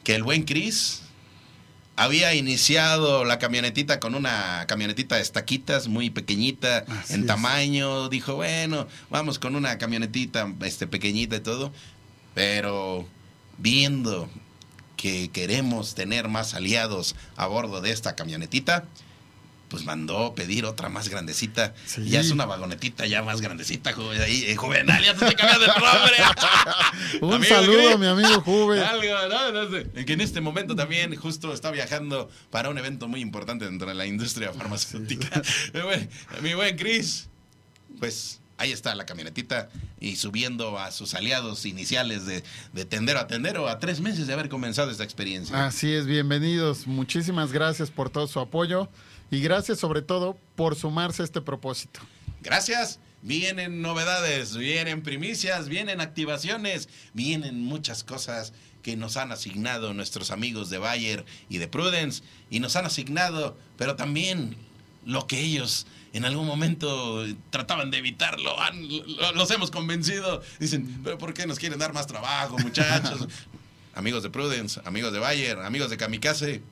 que 0.03 0.17
el 0.17 0.25
buen 0.25 0.43
Chris 0.43 1.03
había 2.01 2.35
iniciado 2.35 3.27
la 3.27 3.39
camionetita 3.39 4.01
con 4.01 4.15
una 4.15 4.65
camionetita 4.67 5.17
de 5.17 5.21
estaquitas 5.23 5.87
muy 5.87 6.09
pequeñita 6.09 6.79
Así 6.89 7.13
en 7.13 7.21
es. 7.21 7.27
tamaño. 7.27 8.09
Dijo, 8.09 8.37
bueno, 8.37 8.89
vamos 9.11 9.39
con 9.39 9.55
una 9.55 9.77
camionetita 9.77 10.51
este, 10.63 10.87
pequeñita 10.87 11.37
y 11.37 11.41
todo. 11.41 11.73
Pero 12.33 13.07
viendo 13.59 14.31
que 14.97 15.29
queremos 15.29 15.95
tener 15.95 16.29
más 16.29 16.55
aliados 16.55 17.17
a 17.37 17.47
bordo 17.47 17.83
de 17.83 17.91
esta 17.91 18.17
camionetita, 18.17 18.85
pues 19.71 19.85
mandó 19.85 20.35
pedir 20.35 20.67
otra 20.67 20.89
más 20.89 21.09
grandecita. 21.09 21.73
Sí. 21.87 22.11
Ya 22.11 22.21
es 22.21 22.31
una 22.33 22.45
vagonetita 22.45 23.07
ya 23.07 23.23
más 23.23 23.41
grandecita, 23.41 23.93
joven, 23.93 24.21
ahí, 24.21 24.45
eh, 24.47 24.57
juvenal, 24.57 25.03
ya 25.03 25.15
te 25.15 25.25
estoy 25.25 25.37
cambiando 25.37 25.65
el 25.65 25.81
nombre. 25.81 26.17
Un 27.23 27.35
Amigo 27.35 27.55
saludo 27.55 27.99
mi 27.99 28.07
amigo 28.07 28.41
Juve. 28.43 28.81
Algo, 28.85 29.29
no, 29.29 29.53
no 29.53 29.71
sé. 29.71 30.05
Que 30.05 30.13
en 30.13 30.21
este 30.21 30.41
momento 30.41 30.75
también 30.75 31.15
justo 31.15 31.55
está 31.55 31.71
viajando 31.71 32.29
para 32.51 32.69
un 32.69 32.79
evento 32.79 33.09
muy 33.09 33.21
importante 33.21 33.65
dentro 33.65 33.89
de 33.89 33.95
la 33.95 34.07
industria 34.07 34.53
farmacéutica. 34.53 35.43
Mi 36.43 36.55
buen 36.55 36.77
Chris, 36.77 37.29
pues 37.99 38.41
ahí 38.61 38.73
está 38.73 38.95
la 38.95 39.07
camionetita 39.07 39.71
y 40.01 40.17
subiendo 40.17 40.79
a 40.79 40.91
sus 40.91 41.15
aliados 41.15 41.65
iniciales 41.65 42.27
de, 42.27 42.45
de 42.75 42.85
tendero 42.85 43.19
a 43.19 43.27
tendero 43.27 43.69
a 43.69 43.79
tres 43.79 44.01
meses 44.01 44.27
de 44.27 44.35
haber 44.35 44.51
comenzado 44.51 44.91
esta 44.91 45.03
experiencia. 45.03 45.67
Así 45.67 45.91
es, 45.93 46.05
bienvenidos. 46.07 46.87
Muchísimas 46.87 47.53
gracias 47.53 47.91
por 47.91 48.11
todo 48.11 48.29
su 48.29 48.39
apoyo 48.39 48.89
y 49.31 49.41
gracias 49.41 49.79
sobre 49.79 50.03
todo 50.03 50.37
por 50.57 50.77
sumarse 50.77 51.23
a 51.23 51.25
este 51.25 51.41
propósito. 51.41 52.01
Gracias. 52.43 53.01
Vienen 53.23 53.83
novedades, 53.83 54.57
vienen 54.57 55.03
primicias, 55.03 55.69
vienen 55.69 56.01
activaciones, 56.01 56.89
vienen 57.13 57.63
muchas 57.63 58.03
cosas 58.03 58.55
que 58.83 58.97
nos 58.97 59.19
han 59.19 59.31
asignado 59.31 59.93
nuestros 59.93 60.31
amigos 60.31 60.71
de 60.71 60.79
Bayer 60.79 61.27
y 61.51 61.59
de 61.59 61.69
Prudence 61.69 62.23
y 62.49 62.61
nos 62.61 62.77
han 62.77 62.87
asignado, 62.87 63.59
pero 63.77 63.97
también 63.97 64.57
lo 65.05 65.27
que 65.27 65.41
ellos 65.41 65.87
en 66.13 66.25
algún 66.25 66.47
momento 66.47 67.25
trataban 67.51 67.91
de 67.91 67.99
evitarlo, 67.99 68.61
han- 68.61 68.89
los 69.35 69.51
hemos 69.53 69.71
convencido. 69.71 70.43
Dicen, 70.59 71.01
pero 71.05 71.19
¿por 71.19 71.35
qué 71.35 71.47
nos 71.47 71.59
quieren 71.59 71.79
dar 71.79 71.93
más 71.93 72.07
trabajo, 72.07 72.59
muchachos? 72.59 73.29
amigos 73.95 74.23
de 74.23 74.31
Prudence, 74.31 74.81
amigos 74.85 75.13
de 75.13 75.19
Bayer, 75.21 75.59
amigos 75.61 75.91
de 75.91 75.97
Kamikaze, 75.97 76.63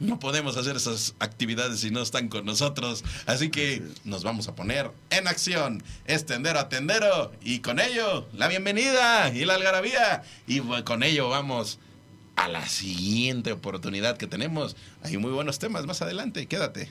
no 0.00 0.18
podemos 0.18 0.56
hacer 0.56 0.76
esas 0.76 1.14
actividades 1.20 1.80
si 1.80 1.90
no 1.90 2.02
están 2.02 2.28
con 2.28 2.44
nosotros. 2.44 3.04
Así 3.26 3.50
que 3.50 3.82
nos 4.04 4.24
vamos 4.24 4.48
a 4.48 4.54
poner 4.54 4.90
en 5.10 5.28
acción. 5.28 5.82
Es 6.04 6.26
tendero 6.26 6.58
a 6.58 6.68
tendero. 6.68 7.32
Y 7.42 7.60
con 7.60 7.78
ello, 7.78 8.26
la 8.32 8.48
bienvenida 8.48 9.32
y 9.32 9.44
la 9.44 9.54
algarabía. 9.54 10.22
Y 10.46 10.60
con 10.84 11.02
ello 11.04 11.28
vamos 11.28 11.78
a 12.36 12.48
la 12.48 12.66
siguiente 12.68 13.52
oportunidad 13.52 14.16
que 14.16 14.26
tenemos. 14.26 14.74
Hay 15.02 15.16
muy 15.16 15.30
buenos 15.30 15.58
temas 15.60 15.86
más 15.86 16.02
adelante. 16.02 16.46
Quédate. 16.48 16.90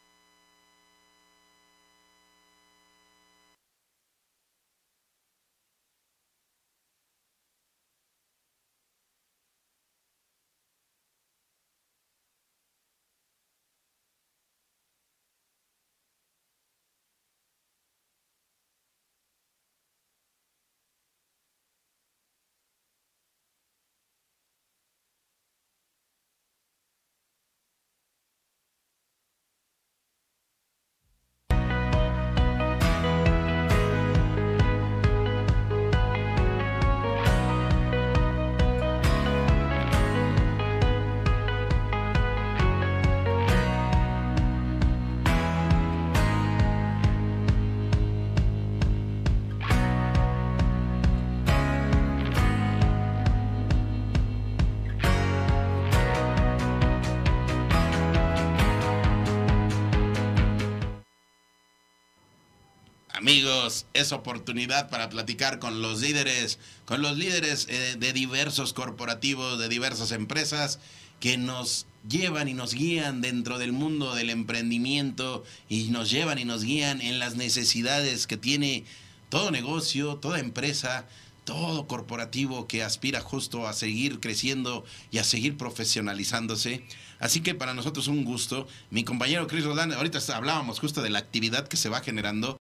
Es 63.93 64.11
oportunidad 64.11 64.89
para 64.89 65.09
platicar 65.09 65.59
con 65.59 65.81
los 65.81 66.01
líderes, 66.01 66.59
con 66.85 67.01
los 67.01 67.17
líderes 67.17 67.67
eh, 67.69 67.95
de 67.99 68.13
diversos 68.13 68.73
corporativos, 68.73 69.59
de 69.59 69.69
diversas 69.69 70.11
empresas 70.11 70.79
que 71.19 71.37
nos 71.37 71.85
llevan 72.09 72.47
y 72.47 72.53
nos 72.53 72.73
guían 72.73 73.21
dentro 73.21 73.59
del 73.59 73.71
mundo 73.71 74.15
del 74.15 74.31
emprendimiento 74.31 75.43
y 75.69 75.85
nos 75.89 76.09
llevan 76.09 76.39
y 76.39 76.45
nos 76.45 76.63
guían 76.63 76.99
en 77.01 77.19
las 77.19 77.35
necesidades 77.35 78.25
que 78.27 78.37
tiene 78.37 78.85
todo 79.29 79.51
negocio, 79.51 80.15
toda 80.15 80.39
empresa, 80.39 81.07
todo 81.45 81.87
corporativo 81.87 82.67
que 82.67 82.83
aspira 82.83 83.21
justo 83.21 83.67
a 83.67 83.73
seguir 83.73 84.19
creciendo 84.19 84.83
y 85.11 85.19
a 85.19 85.23
seguir 85.23 85.57
profesionalizándose. 85.57 86.83
Así 87.19 87.41
que 87.41 87.55
para 87.55 87.73
nosotros 87.73 88.07
un 88.07 88.25
gusto. 88.25 88.67
Mi 88.89 89.03
compañero 89.03 89.47
Chris 89.47 89.63
Rodan, 89.63 89.93
ahorita 89.93 90.19
hablábamos 90.35 90.79
justo 90.79 91.01
de 91.01 91.11
la 91.11 91.19
actividad 91.19 91.67
que 91.67 91.77
se 91.77 91.89
va 91.89 92.01
generando 92.01 92.60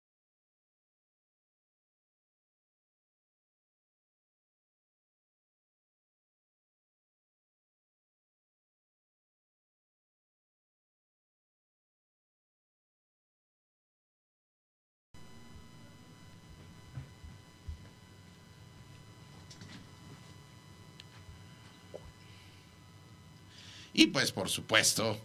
pues 24.10 24.32
por 24.32 24.50
supuesto, 24.50 25.18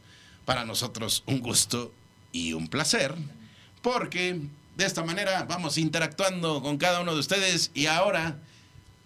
para 0.44 0.64
nosotros 0.64 1.22
un 1.26 1.40
gusto 1.40 1.92
y 2.32 2.52
un 2.52 2.68
placer, 2.68 3.14
porque 3.82 4.40
de 4.76 4.84
esta 4.84 5.04
manera 5.04 5.44
vamos 5.44 5.78
interactuando 5.78 6.62
con 6.62 6.78
cada 6.78 7.00
uno 7.00 7.14
de 7.14 7.20
ustedes 7.20 7.70
y 7.74 7.86
ahora, 7.86 8.38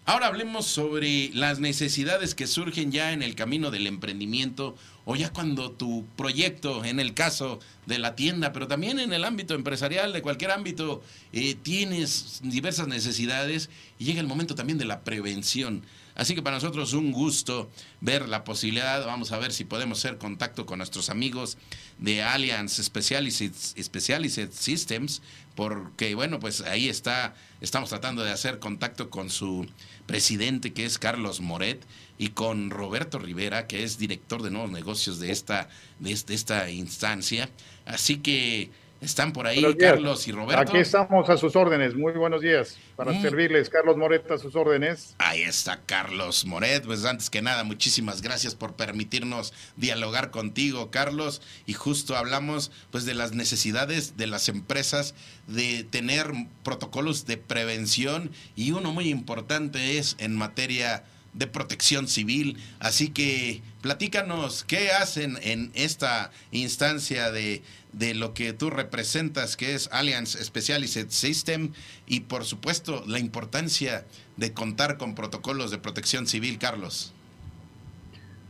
ahora 0.07 0.27
hablemos 0.27 0.67
sobre 0.67 1.31
las 1.35 1.61
necesidades 1.61 2.35
que 2.35 2.47
surgen 2.47 2.91
ya 2.91 3.13
en 3.13 3.23
el 3.23 3.35
camino 3.35 3.71
del 3.71 3.87
emprendimiento 3.87 4.77
o 5.05 5.17
ya 5.17 5.31
cuando 5.31 5.71
tu 5.71 6.07
proyecto, 6.17 6.85
en 6.85 7.01
el 7.01 7.15
caso 7.15 7.61
de 7.87 7.99
la 7.99 8.15
tienda, 8.15 8.53
pero 8.53 8.69
también 8.69 8.99
en 8.99 9.15
el 9.15 9.25
ámbito 9.25 9.55
empresarial, 9.55 10.13
de 10.13 10.21
cualquier 10.21 10.51
ámbito, 10.51 11.03
eh, 11.33 11.55
tienes 11.55 12.41
diversas 12.43 12.89
necesidades 12.89 13.71
y 13.99 14.05
llega 14.05 14.21
el 14.21 14.27
momento 14.27 14.55
también 14.55 14.79
de 14.79 14.85
la 14.85 15.05
prevención. 15.05 15.83
Así 16.19 16.35
que 16.35 16.43
para 16.43 16.57
nosotros 16.57 16.95
un 16.95 17.13
gusto 17.13 17.71
ver 18.01 18.29
la 18.29 18.43
posibilidad. 18.43 19.07
Vamos 19.07 19.31
a 19.31 19.39
ver 19.39 19.53
si 19.53 19.65
podemos 19.65 19.99
hacer 19.99 20.19
contacto 20.19 20.67
con 20.67 20.79
nuestros 20.79 21.11
amigos 21.11 21.57
de 21.99 22.25
Allianz 22.25 22.83
Specialized, 22.83 23.55
Specialized 23.81 24.51
Systems, 24.53 25.23
porque 25.55 26.17
bueno, 26.17 26.41
pues 26.41 26.61
ahí 26.63 26.89
está, 26.89 27.37
estamos 27.61 27.89
tratando 27.91 28.25
de 28.25 28.33
hacer 28.33 28.59
contacto 28.59 29.11
con 29.11 29.31
su 29.31 29.69
presidente 30.07 30.73
que 30.73 30.85
es 30.85 30.99
Carlos 30.99 31.41
Moret 31.41 31.87
y 32.19 32.31
con 32.31 32.71
Roberto 32.71 33.21
Rivera, 33.21 33.69
que 33.69 33.85
es 33.85 33.97
director 33.97 34.43
de 34.43 34.51
nuevos 34.51 34.73
negocios 34.73 35.21
de 35.21 35.31
esta, 35.31 35.69
de 36.01 36.13
esta 36.35 36.69
instancia. 36.69 37.49
Así 37.87 38.17
que 38.17 38.73
están 39.01 39.33
por 39.33 39.47
ahí 39.47 39.63
Carlos 39.77 40.27
y 40.27 40.33
Roberto. 40.33 40.61
Aquí 40.61 40.79
estamos 40.79 41.29
a 41.29 41.37
sus 41.37 41.55
órdenes. 41.55 41.95
Muy 41.95 42.13
buenos 42.15 42.41
días. 42.41 42.77
Para 42.97 43.13
mm. 43.13 43.23
servirles, 43.23 43.71
Carlos 43.71 43.97
Moret 43.97 44.29
a 44.31 44.39
sus 44.39 44.57
órdenes. 44.57 45.15
Ahí 45.19 45.43
está 45.43 45.81
Carlos 45.87 46.45
Moret. 46.45 46.85
Pues 46.85 47.05
antes 47.05 47.31
que 47.31 47.41
nada, 47.41 47.63
muchísimas 47.65 48.23
gracias 48.23 48.55
por 48.55 48.75
permitirnos 48.75 49.53
dialogar 49.77 50.31
contigo, 50.31 50.91
Carlos. 50.91 51.43
Y 51.67 51.75
justo 51.75 52.17
hablamos 52.17 52.73
pues 52.91 53.05
de 53.05 53.15
las 53.15 53.33
necesidades 53.33 54.17
de 54.17 54.27
las 54.27 54.49
empresas 54.49 55.15
de 55.47 55.85
tener 55.85 56.33
protocolos 56.65 57.27
de 57.27 57.37
prevención 57.37 58.31
y 58.57 58.73
uno 58.73 58.93
muy 58.93 59.09
importante 59.09 59.99
es 59.99 60.17
en 60.19 60.37
materia 60.37 61.05
de 61.35 61.47
protección 61.47 62.09
civil. 62.09 62.59
Así 62.81 63.09
que 63.09 63.63
platícanos 63.81 64.65
qué 64.65 64.91
hacen 64.91 65.39
en 65.43 65.71
esta 65.75 66.31
instancia 66.51 67.31
de 67.31 67.63
de 67.93 68.15
lo 68.15 68.35
que 68.35 68.53
tú 68.53 68.71
representas, 68.71 69.57
que 69.57 69.75
es 69.75 69.89
Alliance 69.93 70.43
Specialized 70.43 71.11
System, 71.11 71.73
y 72.07 72.21
por 72.21 72.45
supuesto 72.45 73.03
la 73.07 73.19
importancia 73.19 74.05
de 74.37 74.53
contar 74.53 74.99
con 74.99 75.15
protocolos 75.15 75.71
de 75.71 75.79
protección 75.79 76.27
civil, 76.27 76.59
Carlos. 76.59 77.15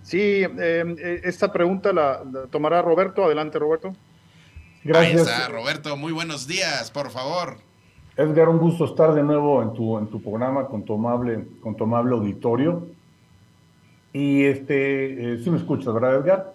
Sí, 0.03 0.21
eh, 0.21 1.21
esta 1.25 1.53
pregunta 1.53 1.93
la, 1.93 2.23
tomará 2.51 2.83
Roberto. 2.83 3.25
Adelante, 3.25 3.59
Roberto. 3.59 3.95
Gracias. 4.83 5.27
Ahí 5.27 5.35
está, 5.35 5.49
Roberto. 5.49 5.97
Muy 5.97 6.13
buenos 6.13 6.47
días, 6.47 6.91
por 6.91 7.11
favor. 7.11 7.59
Edgar, 8.17 8.49
un 8.49 8.59
gusto 8.59 8.87
estar 8.87 9.15
de 9.15 9.23
nuevo 9.23 9.63
en 9.63 9.73
tu, 9.75 9.99
en 9.99 10.09
tu 10.09 10.21
programa 10.21 10.67
con 10.67 10.83
tu 10.83 10.95
amable, 10.95 11.47
con 11.61 11.77
tu 11.77 11.85
amable 11.85 12.15
auditorio. 12.15 12.89
Y 14.13 14.45
este, 14.45 15.35
eh, 15.35 15.41
sí 15.43 15.51
me 15.51 15.59
escuchas, 15.59 15.93
¿verdad, 15.93 16.17
Edgar? 16.17 16.55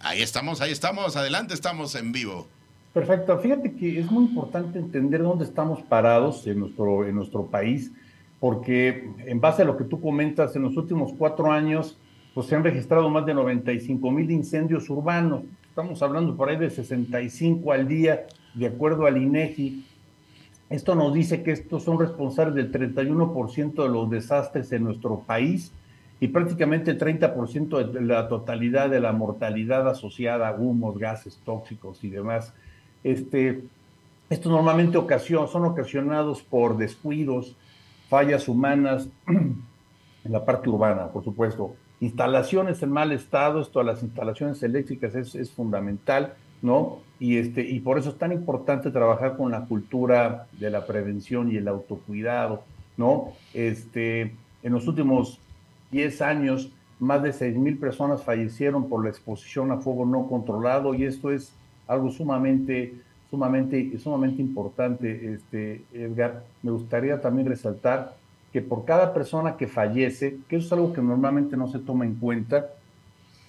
Ahí 0.00 0.22
estamos, 0.22 0.60
ahí 0.60 0.72
estamos, 0.72 1.16
adelante, 1.16 1.54
estamos 1.54 1.94
en 1.94 2.12
vivo. 2.12 2.46
Perfecto, 2.92 3.38
fíjate 3.38 3.74
que 3.74 4.00
es 4.00 4.10
muy 4.10 4.24
importante 4.24 4.78
entender 4.78 5.22
dónde 5.22 5.44
estamos 5.44 5.82
parados 5.82 6.46
en 6.46 6.60
nuestro, 6.60 7.06
en 7.06 7.14
nuestro 7.14 7.46
país, 7.46 7.92
porque 8.40 9.10
en 9.26 9.40
base 9.40 9.62
a 9.62 9.64
lo 9.64 9.76
que 9.76 9.84
tú 9.84 10.00
comentas, 10.00 10.56
en 10.56 10.62
los 10.62 10.76
últimos 10.76 11.12
cuatro 11.16 11.52
años, 11.52 11.98
pues 12.34 12.46
se 12.46 12.56
han 12.56 12.64
registrado 12.64 13.08
más 13.10 13.24
de 13.26 13.34
95 13.34 14.10
mil 14.10 14.30
incendios 14.30 14.88
urbanos. 14.90 15.42
Estamos 15.68 16.02
hablando 16.02 16.36
por 16.36 16.48
ahí 16.48 16.56
de 16.56 16.70
65 16.70 17.72
al 17.72 17.86
día, 17.86 18.26
de 18.54 18.66
acuerdo 18.66 19.06
al 19.06 19.16
INEGI. 19.16 19.84
Esto 20.68 20.94
nos 20.94 21.14
dice 21.14 21.42
que 21.42 21.52
estos 21.52 21.84
son 21.84 21.98
responsables 21.98 22.54
del 22.54 22.72
31% 22.72 23.82
de 23.82 23.88
los 23.88 24.10
desastres 24.10 24.72
en 24.72 24.84
nuestro 24.84 25.20
país 25.20 25.70
y 26.18 26.28
prácticamente 26.28 26.90
el 26.90 26.98
30% 26.98 27.92
de 27.92 28.00
la 28.00 28.28
totalidad 28.28 28.88
de 28.88 29.00
la 29.00 29.12
mortalidad 29.12 29.88
asociada 29.88 30.48
a 30.48 30.54
humos, 30.54 30.98
gases 30.98 31.38
tóxicos 31.44 32.02
y 32.04 32.10
demás. 32.10 32.54
Este, 33.04 33.62
Estos 34.30 34.50
normalmente 34.50 34.98
son 35.28 35.64
ocasionados 35.64 36.42
por 36.42 36.78
descuidos, 36.78 37.54
fallas 38.08 38.48
humanas 38.48 39.08
en 39.26 40.32
la 40.32 40.44
parte 40.44 40.70
urbana, 40.70 41.08
por 41.08 41.22
supuesto. 41.22 41.74
Instalaciones 42.00 42.82
en 42.82 42.90
mal 42.90 43.12
estado, 43.12 43.60
esto 43.60 43.80
a 43.80 43.84
las 43.84 44.02
instalaciones 44.02 44.62
eléctricas 44.62 45.14
es, 45.14 45.34
es 45.34 45.50
fundamental, 45.50 46.34
¿no? 46.62 46.98
Y, 47.20 47.36
este, 47.36 47.62
y 47.62 47.80
por 47.80 47.98
eso 47.98 48.10
es 48.10 48.18
tan 48.18 48.32
importante 48.32 48.90
trabajar 48.90 49.36
con 49.36 49.50
la 49.50 49.64
cultura 49.66 50.46
de 50.52 50.70
la 50.70 50.86
prevención 50.86 51.50
y 51.50 51.56
el 51.56 51.68
autocuidado, 51.68 52.64
¿no? 52.96 53.32
Este, 53.54 54.34
en 54.62 54.72
los 54.72 54.86
últimos 54.88 55.40
10 55.90 56.22
años, 56.22 56.72
más 56.98 57.22
de 57.22 57.32
6 57.32 57.56
mil 57.56 57.78
personas 57.78 58.22
fallecieron 58.22 58.88
por 58.88 59.04
la 59.04 59.10
exposición 59.10 59.70
a 59.70 59.78
fuego 59.78 60.06
no 60.06 60.28
controlado 60.28 60.94
y 60.94 61.04
esto 61.04 61.30
es 61.30 61.52
algo 61.86 62.10
sumamente, 62.10 62.94
sumamente, 63.30 63.98
sumamente 63.98 64.42
importante, 64.42 65.34
este, 65.34 65.84
Edgar. 65.92 66.44
Me 66.62 66.70
gustaría 66.70 67.20
también 67.20 67.48
resaltar 67.48 68.16
que 68.52 68.62
por 68.62 68.84
cada 68.84 69.12
persona 69.12 69.56
que 69.56 69.66
fallece, 69.66 70.38
que 70.48 70.56
eso 70.56 70.66
es 70.66 70.72
algo 70.72 70.92
que 70.92 71.02
normalmente 71.02 71.56
no 71.56 71.68
se 71.68 71.78
toma 71.78 72.06
en 72.06 72.14
cuenta, 72.14 72.70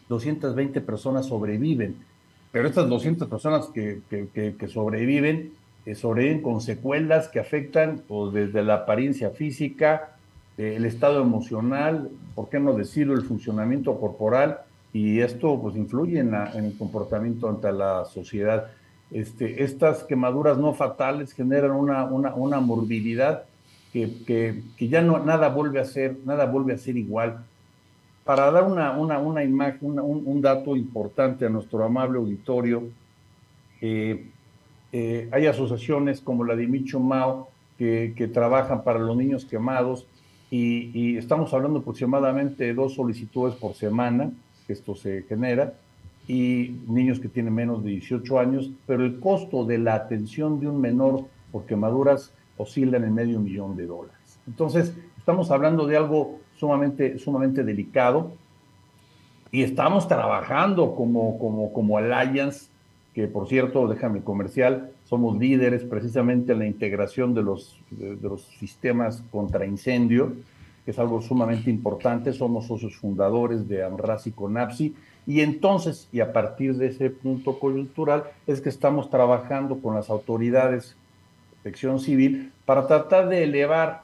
220 0.10 0.82
personas 0.82 1.26
sobreviven. 1.28 1.96
Pero 2.52 2.68
estas 2.68 2.90
200 2.90 3.28
personas 3.28 3.68
que, 3.68 4.02
sobreviven, 4.68 5.54
eh, 5.86 5.96
sobreviven 5.96 6.42
con 6.42 6.62
secuelas 6.62 7.28
que 7.28 7.40
afectan 7.40 8.02
pues, 8.08 8.34
desde 8.34 8.64
la 8.64 8.76
apariencia 8.76 9.30
física, 9.32 10.17
el 10.58 10.86
estado 10.86 11.22
emocional, 11.22 12.10
por 12.34 12.50
qué 12.50 12.60
no 12.60 12.74
decirlo, 12.74 13.14
el 13.14 13.22
funcionamiento 13.22 14.00
corporal, 14.00 14.60
y 14.92 15.20
esto 15.20 15.60
pues 15.62 15.76
influye 15.76 16.20
en, 16.20 16.34
el 16.34 16.76
comportamiento 16.78 17.48
ante 17.48 17.72
la 17.72 18.06
sociedad. 18.06 18.72
Este, 19.12 19.64
estas 19.64 20.04
quemaduras 20.04 20.58
no 20.58 20.74
fatales 20.74 21.34
generan 21.34 21.72
una, 21.72 22.06
una, 22.06 22.34
una 22.34 22.60
morbilidad 22.60 23.44
que, 23.94 24.64
que, 24.76 24.88
ya 24.88 25.02
no, 25.02 25.20
nada 25.20 25.50
vuelve 25.50 25.80
a 25.80 25.86
ser, 25.86 26.18
nada 26.26 26.46
vuelve 26.46 26.74
a 26.74 26.78
ser 26.78 26.98
igual. 26.98 27.46
Para 28.24 28.52
dar 28.52 28.64
una, 28.64 28.92
una, 28.92 29.44
imagen, 29.44 29.80
un, 29.82 30.24
un, 30.26 30.42
dato 30.42 30.76
importante 30.76 31.46
a 31.46 31.50
nuestro 31.50 31.84
amable 31.84 32.18
auditorio, 32.18 32.84
eh, 33.80 34.30
eh, 34.92 35.30
hay 35.32 35.46
asociaciones 35.46 36.20
como 36.20 36.44
la 36.44 36.56
de 36.56 36.68
Micho 36.68 37.00
Mao 37.00 37.50
que, 37.78 38.14
que 38.18 38.28
trabajan 38.28 38.84
para 38.84 39.00
los 39.00 39.16
niños 39.16 39.46
quemados 39.46 40.08
y, 40.50 41.18
estamos 41.18 41.54
hablando 41.54 41.80
aproximadamente 41.80 42.66
de 42.66 42.74
dos 42.74 42.94
solicitudes 42.96 43.56
por 43.56 43.74
semana 43.74 44.32
que 44.66 44.74
esto 44.74 44.96
se 44.96 45.24
genera 45.24 45.74
y 46.28 46.76
niños 46.88 47.20
que 47.20 47.30
tienen 47.30 47.54
menos 47.54 47.84
de 47.84 47.92
18 47.92 48.40
años, 48.40 48.72
pero 48.86 49.06
el 49.06 49.20
costo 49.20 49.66
de 49.66 49.78
la 49.78 49.96
atención 49.96 50.60
de 50.60 50.68
un 50.68 50.80
menor 50.82 51.26
por 51.52 51.66
quemaduras 51.66 52.34
oscila 52.58 52.98
en 52.98 53.14
medio 53.14 53.40
millón 53.40 53.78
de 53.78 53.86
dólares. 53.86 54.40
Entonces, 54.46 54.94
estamos 55.18 55.52
hablando 55.52 55.86
de 55.88 55.98
algo 55.98 56.40
sumamente, 56.58 57.18
sumamente 57.20 57.64
delicado 57.64 58.34
y 59.52 59.64
estamos 59.64 60.08
trabajando 60.08 60.96
como, 60.96 61.38
como, 61.40 61.72
como 61.72 61.98
Alliance, 61.98 62.70
que 63.14 63.28
por 63.28 63.48
cierto, 63.48 63.88
déjame 63.88 64.22
comercial, 64.22 64.92
somos 65.08 65.38
líderes 65.38 65.84
precisamente 65.84 66.52
en 66.52 66.60
la 66.60 66.68
integración 66.68 67.34
de 67.34 67.42
los, 67.42 67.80
de, 67.92 68.18
los 68.22 68.44
sistemas 68.60 69.24
contra 69.32 69.66
incendio, 69.66 70.34
que 70.84 70.92
es 70.92 71.00
algo 71.00 71.22
sumamente 71.22 71.70
importante, 71.70 72.34
somos 72.34 72.68
socios 72.68 72.96
fundadores 72.98 73.68
de 73.70 73.86
AMRAS 73.86 74.28
y 74.28 74.32
CONAPSI, 74.32 74.94
y 75.26 75.42
entonces, 75.42 76.10
y 76.12 76.20
a 76.20 76.34
partir 76.34 76.76
de 76.76 76.88
ese 76.88 77.10
punto 77.10 77.58
coyuntural, 77.58 78.24
es 78.48 78.60
que 78.60 78.70
estamos 78.70 79.10
trabajando 79.10 79.78
con 79.80 79.96
las 79.96 80.10
autoridades 80.10 80.90
de 80.90 81.56
protección 81.56 82.00
civil 82.00 82.52
para 82.66 82.88
tratar 82.88 83.30
de 83.30 83.44
elevar 83.44 84.02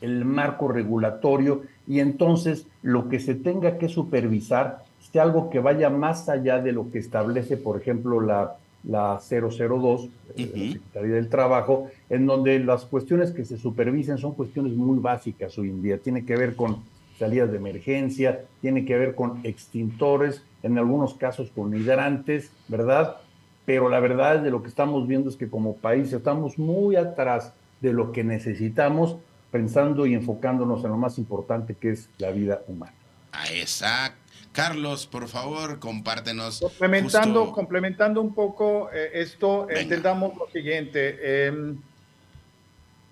el 0.00 0.24
marco 0.26 0.68
regulatorio 0.68 1.62
y 1.86 2.00
entonces 2.00 2.66
lo 2.82 3.08
que 3.08 3.20
se 3.20 3.34
tenga 3.34 3.78
que 3.78 3.88
supervisar 3.88 4.82
sea 5.12 5.22
algo 5.22 5.48
que 5.48 5.60
vaya 5.60 5.88
más 5.88 6.28
allá 6.28 6.58
de 6.58 6.72
lo 6.72 6.90
que 6.90 6.98
establece, 6.98 7.56
por 7.56 7.80
ejemplo, 7.80 8.20
la, 8.20 8.56
la 8.86 9.18
002, 9.18 10.08
eh, 10.36 10.50
la 10.54 10.72
Secretaría 10.72 11.14
del 11.14 11.28
Trabajo, 11.28 11.88
en 12.10 12.26
donde 12.26 12.58
las 12.58 12.84
cuestiones 12.84 13.30
que 13.32 13.44
se 13.44 13.56
supervisen 13.56 14.18
son 14.18 14.34
cuestiones 14.34 14.74
muy 14.74 14.98
básicas 14.98 15.56
hoy 15.58 15.70
en 15.70 15.82
día. 15.82 15.98
Tiene 15.98 16.24
que 16.24 16.36
ver 16.36 16.54
con 16.56 16.84
salidas 17.18 17.50
de 17.50 17.58
emergencia, 17.58 18.44
tiene 18.60 18.84
que 18.84 18.96
ver 18.96 19.14
con 19.14 19.40
extintores, 19.44 20.42
en 20.62 20.78
algunos 20.78 21.14
casos 21.14 21.50
con 21.54 21.74
hidrantes, 21.74 22.50
¿verdad? 22.68 23.18
Pero 23.66 23.88
la 23.88 24.00
verdad 24.00 24.40
de 24.40 24.50
lo 24.50 24.62
que 24.62 24.68
estamos 24.68 25.06
viendo 25.06 25.30
es 25.30 25.36
que 25.36 25.48
como 25.48 25.76
país 25.76 26.12
estamos 26.12 26.58
muy 26.58 26.96
atrás 26.96 27.52
de 27.80 27.92
lo 27.92 28.12
que 28.12 28.24
necesitamos 28.24 29.16
pensando 29.50 30.06
y 30.06 30.14
enfocándonos 30.14 30.82
en 30.84 30.90
lo 30.90 30.96
más 30.96 31.18
importante 31.18 31.74
que 31.74 31.90
es 31.90 32.08
la 32.18 32.30
vida 32.30 32.62
humana. 32.66 32.94
Ah, 33.32 33.44
exacto. 33.52 34.23
Carlos, 34.54 35.06
por 35.08 35.26
favor, 35.26 35.80
compártenos. 35.80 36.60
Complementando, 36.60 37.50
complementando 37.50 38.20
un 38.20 38.32
poco 38.32 38.88
eh, 38.92 39.10
esto, 39.14 39.68
entendamos 39.68 40.36
lo 40.36 40.48
siguiente. 40.48 41.46
Em, 41.48 41.76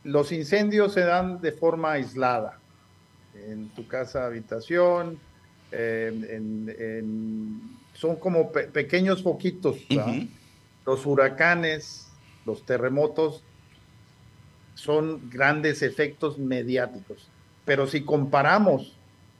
los 0.04 0.30
incendios 0.30 0.92
se 0.92 1.00
dan 1.00 1.40
de 1.40 1.50
forma 1.50 1.94
aislada. 1.94 2.60
En 3.34 3.70
tu 3.70 3.88
casa, 3.88 4.24
habitación, 4.24 5.18
em, 5.72 7.60
son 7.94 8.14
como 8.14 8.52
pequeños 8.52 9.24
foquitos. 9.24 9.78
Los 10.86 11.04
huracanes, 11.06 12.06
los 12.46 12.64
terremotos 12.64 13.42
son 14.74 15.28
grandes 15.28 15.82
efectos 15.82 16.38
mediáticos. 16.38 17.26
Pero 17.64 17.88
si 17.88 18.02
comparamos 18.02 18.96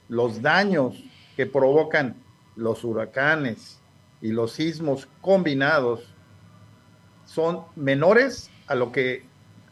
los 0.09 0.41
daños 0.41 1.01
que 1.35 1.45
provocan 1.45 2.15
los 2.55 2.83
huracanes 2.83 3.79
y 4.21 4.31
los 4.31 4.53
sismos 4.53 5.07
combinados, 5.21 6.13
son 7.25 7.61
menores 7.75 8.49
a 8.67 8.75
lo 8.75 8.91
que 8.91 9.23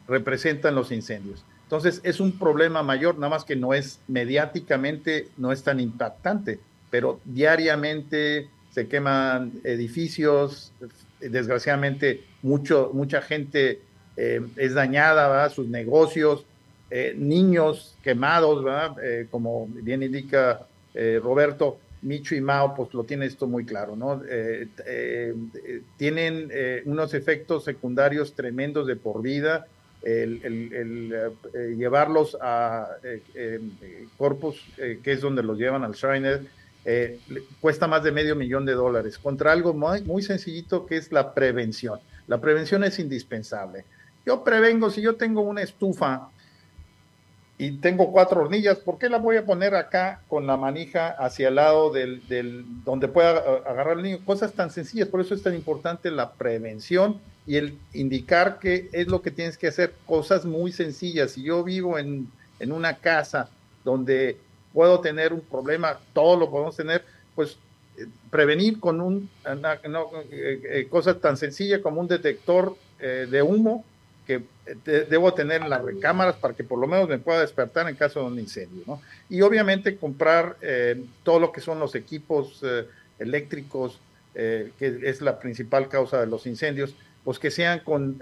representan 0.07 0.75
los 0.75 0.91
incendios. 0.91 1.45
Entonces 1.63 2.01
es 2.03 2.19
un 2.19 2.37
problema 2.37 2.83
mayor, 2.83 3.15
nada 3.15 3.29
más 3.29 3.45
que 3.45 3.55
no 3.55 3.73
es 3.73 3.99
mediáticamente, 4.07 5.29
no 5.37 5.51
es 5.51 5.63
tan 5.63 5.79
impactante, 5.79 6.59
pero 6.89 7.21
diariamente 7.23 8.49
se 8.71 8.87
queman 8.87 9.53
edificios, 9.63 10.73
desgraciadamente 11.19 12.25
mucho, 12.41 12.91
mucha 12.93 13.21
gente 13.21 13.81
eh, 14.17 14.41
es 14.57 14.73
dañada, 14.73 15.49
sus 15.49 15.67
negocios, 15.67 16.45
eh, 16.89 17.15
niños 17.17 17.95
quemados, 18.03 18.65
eh, 19.01 19.27
como 19.31 19.67
bien 19.67 20.03
indica 20.03 20.67
Roberto, 20.93 21.79
Micho 22.01 22.35
y 22.35 22.41
Mao, 22.41 22.75
pues 22.75 22.93
lo 22.93 23.03
tiene 23.03 23.25
esto 23.25 23.47
muy 23.47 23.65
claro, 23.65 23.95
¿no? 23.95 24.21
tienen 25.97 26.51
unos 26.85 27.13
efectos 27.13 27.63
secundarios 27.63 28.33
tremendos 28.33 28.87
de 28.87 28.95
por 28.95 29.21
vida, 29.21 29.67
el, 30.01 31.13
llevarlos 31.77 32.37
a 32.41 32.97
Corpus, 34.17 34.63
que 34.75 35.11
es 35.11 35.21
donde 35.21 35.43
los 35.43 35.57
llevan 35.57 35.83
al 35.83 35.93
Shriner, 35.93 36.41
cuesta 37.59 37.87
más 37.87 38.03
de 38.03 38.11
medio 38.11 38.35
millón 38.35 38.65
de 38.65 38.73
dólares, 38.73 39.17
contra 39.17 39.51
algo 39.51 39.73
muy, 39.73 40.01
muy 40.01 40.23
sencillito 40.23 40.85
que 40.85 40.97
es 40.97 41.11
la 41.11 41.33
prevención. 41.33 41.99
La 42.27 42.39
prevención 42.41 42.83
es 42.83 42.97
indispensable. 42.99 43.85
Yo 44.25 44.43
prevengo, 44.43 44.89
si 44.89 45.01
yo 45.01 45.15
tengo 45.15 45.41
una 45.41 45.61
estufa 45.61 46.29
y 47.61 47.73
tengo 47.73 48.11
cuatro 48.11 48.41
hornillas, 48.41 48.79
¿por 48.79 48.97
qué 48.97 49.07
la 49.07 49.19
voy 49.19 49.37
a 49.37 49.45
poner 49.45 49.75
acá 49.75 50.23
con 50.27 50.47
la 50.47 50.57
manija 50.57 51.09
hacia 51.09 51.49
el 51.49 51.55
lado 51.55 51.91
del, 51.91 52.27
del 52.27 52.65
donde 52.83 53.07
pueda 53.07 53.37
eh, 53.37 53.61
agarrar 53.67 53.97
el 53.97 54.03
niño? 54.03 54.25
Cosas 54.25 54.53
tan 54.53 54.71
sencillas, 54.71 55.07
por 55.09 55.21
eso 55.21 55.35
es 55.35 55.43
tan 55.43 55.53
importante 55.53 56.09
la 56.09 56.31
prevención 56.31 57.21
y 57.45 57.57
el 57.57 57.77
indicar 57.93 58.57
qué 58.57 58.89
es 58.91 59.05
lo 59.05 59.21
que 59.21 59.29
tienes 59.29 59.59
que 59.59 59.67
hacer, 59.67 59.93
cosas 60.07 60.43
muy 60.43 60.71
sencillas. 60.71 61.33
Si 61.33 61.43
yo 61.43 61.63
vivo 61.63 61.99
en, 61.99 62.31
en 62.59 62.71
una 62.71 62.97
casa 62.97 63.47
donde 63.85 64.37
puedo 64.73 64.99
tener 64.99 65.31
un 65.31 65.41
problema, 65.41 65.99
todo 66.13 66.39
lo 66.39 66.49
podemos 66.49 66.75
tener, 66.75 67.05
pues 67.35 67.59
eh, 67.95 68.07
prevenir 68.31 68.79
con 68.79 69.01
un, 69.01 69.29
una, 69.45 69.79
eh, 70.31 70.87
cosa 70.89 71.19
tan 71.19 71.37
sencilla 71.37 71.79
como 71.79 72.01
un 72.01 72.07
detector 72.07 72.75
de 72.99 73.41
humo 73.41 73.83
que 74.25 74.43
eh, 74.85 75.07
debo 75.09 75.33
tener 75.33 75.61
en 75.61 75.69
las 75.69 75.83
recámaras 75.83 76.35
para 76.35 76.53
que 76.53 76.63
por 76.63 76.79
lo 76.79 76.87
menos 76.87 77.07
me 77.07 77.17
pueda 77.17 77.41
despertar 77.41 77.87
en 77.89 77.95
caso 77.95 78.21
de 78.21 78.25
un 78.27 78.39
incendio, 78.39 78.83
¿no? 78.85 79.01
Y 79.29 79.41
obviamente 79.41 79.95
comprar 79.97 80.57
eh, 80.61 81.03
todo 81.23 81.39
lo 81.39 81.51
que 81.51 81.61
son 81.61 81.79
los 81.79 81.95
equipos 81.95 82.59
eh, 82.63 82.85
eléctricos, 83.19 83.99
que 84.33 84.73
es 84.79 85.19
la 85.19 85.39
principal 85.39 85.89
causa 85.89 86.21
de 86.21 86.25
los 86.25 86.47
incendios, 86.47 86.95
pues 87.25 87.37
que 87.37 87.51
sean 87.51 87.79
con 87.79 88.17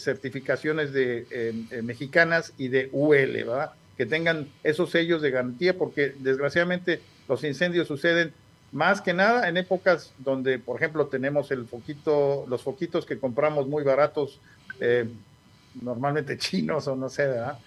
certificaciones 0.00 0.92
de 0.92 1.54
mexicanas 1.84 2.52
y 2.58 2.66
de 2.66 2.88
UL, 2.90 3.32
¿verdad? 3.44 3.70
Que 3.96 4.06
tengan 4.06 4.48
esos 4.64 4.90
sellos 4.90 5.22
de 5.22 5.30
garantía, 5.30 5.78
porque 5.78 6.14
desgraciadamente 6.18 7.00
los 7.28 7.44
incendios 7.44 7.86
suceden 7.86 8.32
más 8.72 9.00
que 9.00 9.12
nada 9.12 9.48
en 9.48 9.56
épocas 9.56 10.12
donde, 10.18 10.58
por 10.58 10.76
ejemplo, 10.76 11.06
tenemos 11.06 11.50
el 11.50 11.66
foquito, 11.66 12.44
los 12.48 12.62
foquitos 12.62 13.04
que 13.04 13.18
compramos 13.18 13.66
muy 13.66 13.82
baratos, 13.82 14.40
eh, 14.80 15.08
normalmente 15.80 16.38
chinos 16.38 16.86
o 16.88 16.96
no 16.96 17.08
sé, 17.08 17.26
¿verdad? 17.26 17.58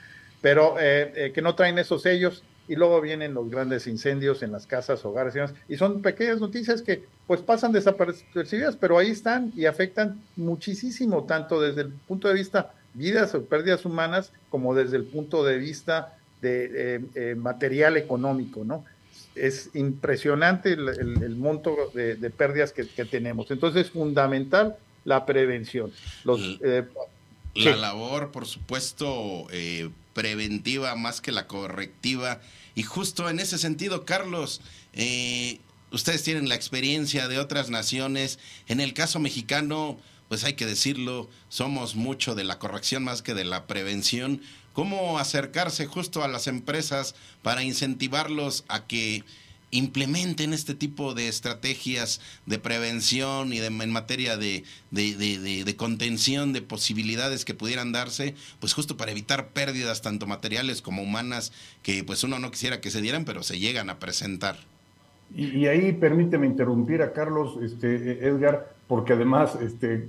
Pero 0.42 0.80
eh, 0.80 1.14
eh, 1.16 1.32
que 1.34 1.42
no 1.42 1.56
traen 1.56 1.80
esos 1.80 2.02
sellos 2.02 2.44
y 2.68 2.76
luego 2.76 3.02
vienen 3.02 3.34
los 3.34 3.50
grandes 3.50 3.88
incendios 3.88 4.42
en 4.42 4.52
las 4.52 4.68
casas, 4.68 5.04
hogares 5.06 5.36
y 5.36 5.40
demás. 5.40 5.54
Y 5.68 5.78
son 5.78 6.02
pequeñas 6.02 6.40
noticias 6.40 6.82
que 6.82 7.04
pues 7.28 7.42
pasan 7.42 7.72
desapercibidas, 7.72 8.76
pero 8.78 8.98
ahí 8.98 9.12
están 9.12 9.52
y 9.56 9.66
afectan 9.66 10.22
muchísimo, 10.36 11.26
tanto 11.26 11.62
desde 11.62 11.82
el 11.82 11.90
punto 11.90 12.28
de 12.28 12.34
vista 12.36 12.74
vidas 12.94 13.36
o 13.36 13.44
pérdidas 13.44 13.86
humanas, 13.86 14.32
como 14.50 14.76
desde 14.76 14.98
el 14.98 15.06
punto 15.06 15.44
de 15.44 15.58
vista 15.58 16.18
de 16.42 17.36
material 17.38 17.96
económico, 17.96 18.66
¿no? 18.66 18.84
es 19.36 19.72
impresionante 19.74 20.74
el, 20.74 21.36
monto 21.36 21.92
de, 21.94 22.16
pérdidas 22.30 22.72
que, 22.72 22.84
tenemos. 23.06 23.50
Entonces 23.52 23.88
es 23.88 23.92
fundamental 23.92 24.76
la 25.06 25.26
prevención. 25.26 25.92
Los, 26.24 26.60
eh, 26.64 26.86
la 27.56 27.76
labor, 27.76 28.32
por 28.32 28.48
supuesto, 28.48 29.48
eh, 29.52 29.90
preventiva 30.14 30.96
más 30.96 31.22
que 31.22 31.32
la 31.32 31.48
correctiva. 31.48 32.42
Y 32.76 32.84
justo 32.84 33.30
en 33.30 33.40
ese 33.40 33.58
sentido, 33.58 34.06
Carlos, 34.06 34.62
eh, 34.94 35.60
ustedes 35.92 36.24
tienen 36.24 36.50
la 36.50 36.56
experiencia 36.56 37.28
de 37.28 37.40
otras 37.40 37.70
naciones. 37.70 38.40
En 38.68 38.80
el 38.80 38.94
caso 38.94 39.20
mexicano, 39.20 40.00
pues 40.30 40.44
hay 40.44 40.54
que 40.54 40.66
decirlo, 40.66 41.30
somos 41.50 41.96
mucho 41.96 42.34
de 42.36 42.44
la 42.44 42.60
corrección 42.60 43.04
más 43.04 43.22
que 43.22 43.34
de 43.34 43.46
la 43.46 43.68
prevención 43.68 44.42
cómo 44.74 45.20
acercarse 45.20 45.86
justo 45.86 46.24
a 46.24 46.28
las 46.28 46.48
empresas 46.48 47.16
para 47.42 47.64
incentivarlos 47.64 48.66
a 48.68 48.86
que 48.86 49.24
implementen 49.74 50.54
este 50.54 50.76
tipo 50.76 51.14
de 51.14 51.28
estrategias 51.28 52.22
de 52.46 52.60
prevención 52.60 53.52
y 53.54 53.60
de, 53.60 53.68
en 53.68 53.92
materia 53.92 54.38
de, 54.38 54.64
de, 54.92 55.76
contención 55.76 56.54
de 56.54 56.62
posibilidades 56.62 57.44
que 57.44 57.56
pudieran 57.56 57.92
darse, 57.92 58.36
pues 58.60 58.74
justo 58.74 58.98
para 58.98 59.12
evitar 59.12 59.50
pérdidas 59.50 60.02
tanto 60.02 60.28
materiales 60.28 60.82
como 60.82 61.02
humanas 61.02 61.52
que 61.82 62.04
pues 62.04 62.24
uno 62.24 62.40
no 62.40 62.52
quisiera 62.52 62.82
que 62.82 62.92
se 62.92 63.02
dieran, 63.02 63.26
pero 63.26 63.44
se 63.44 63.60
llegan 63.60 63.90
a 63.90 64.00
presentar. 64.00 64.58
Y, 65.36 65.48
y 65.58 65.68
ahí 65.68 65.92
permíteme 65.94 66.46
interrumpir 66.46 67.02
a 67.02 67.12
Carlos, 67.12 67.58
este, 67.64 68.28
Edgar, 68.28 68.76
porque 68.88 69.14
además 69.14 69.58
este, 69.60 70.08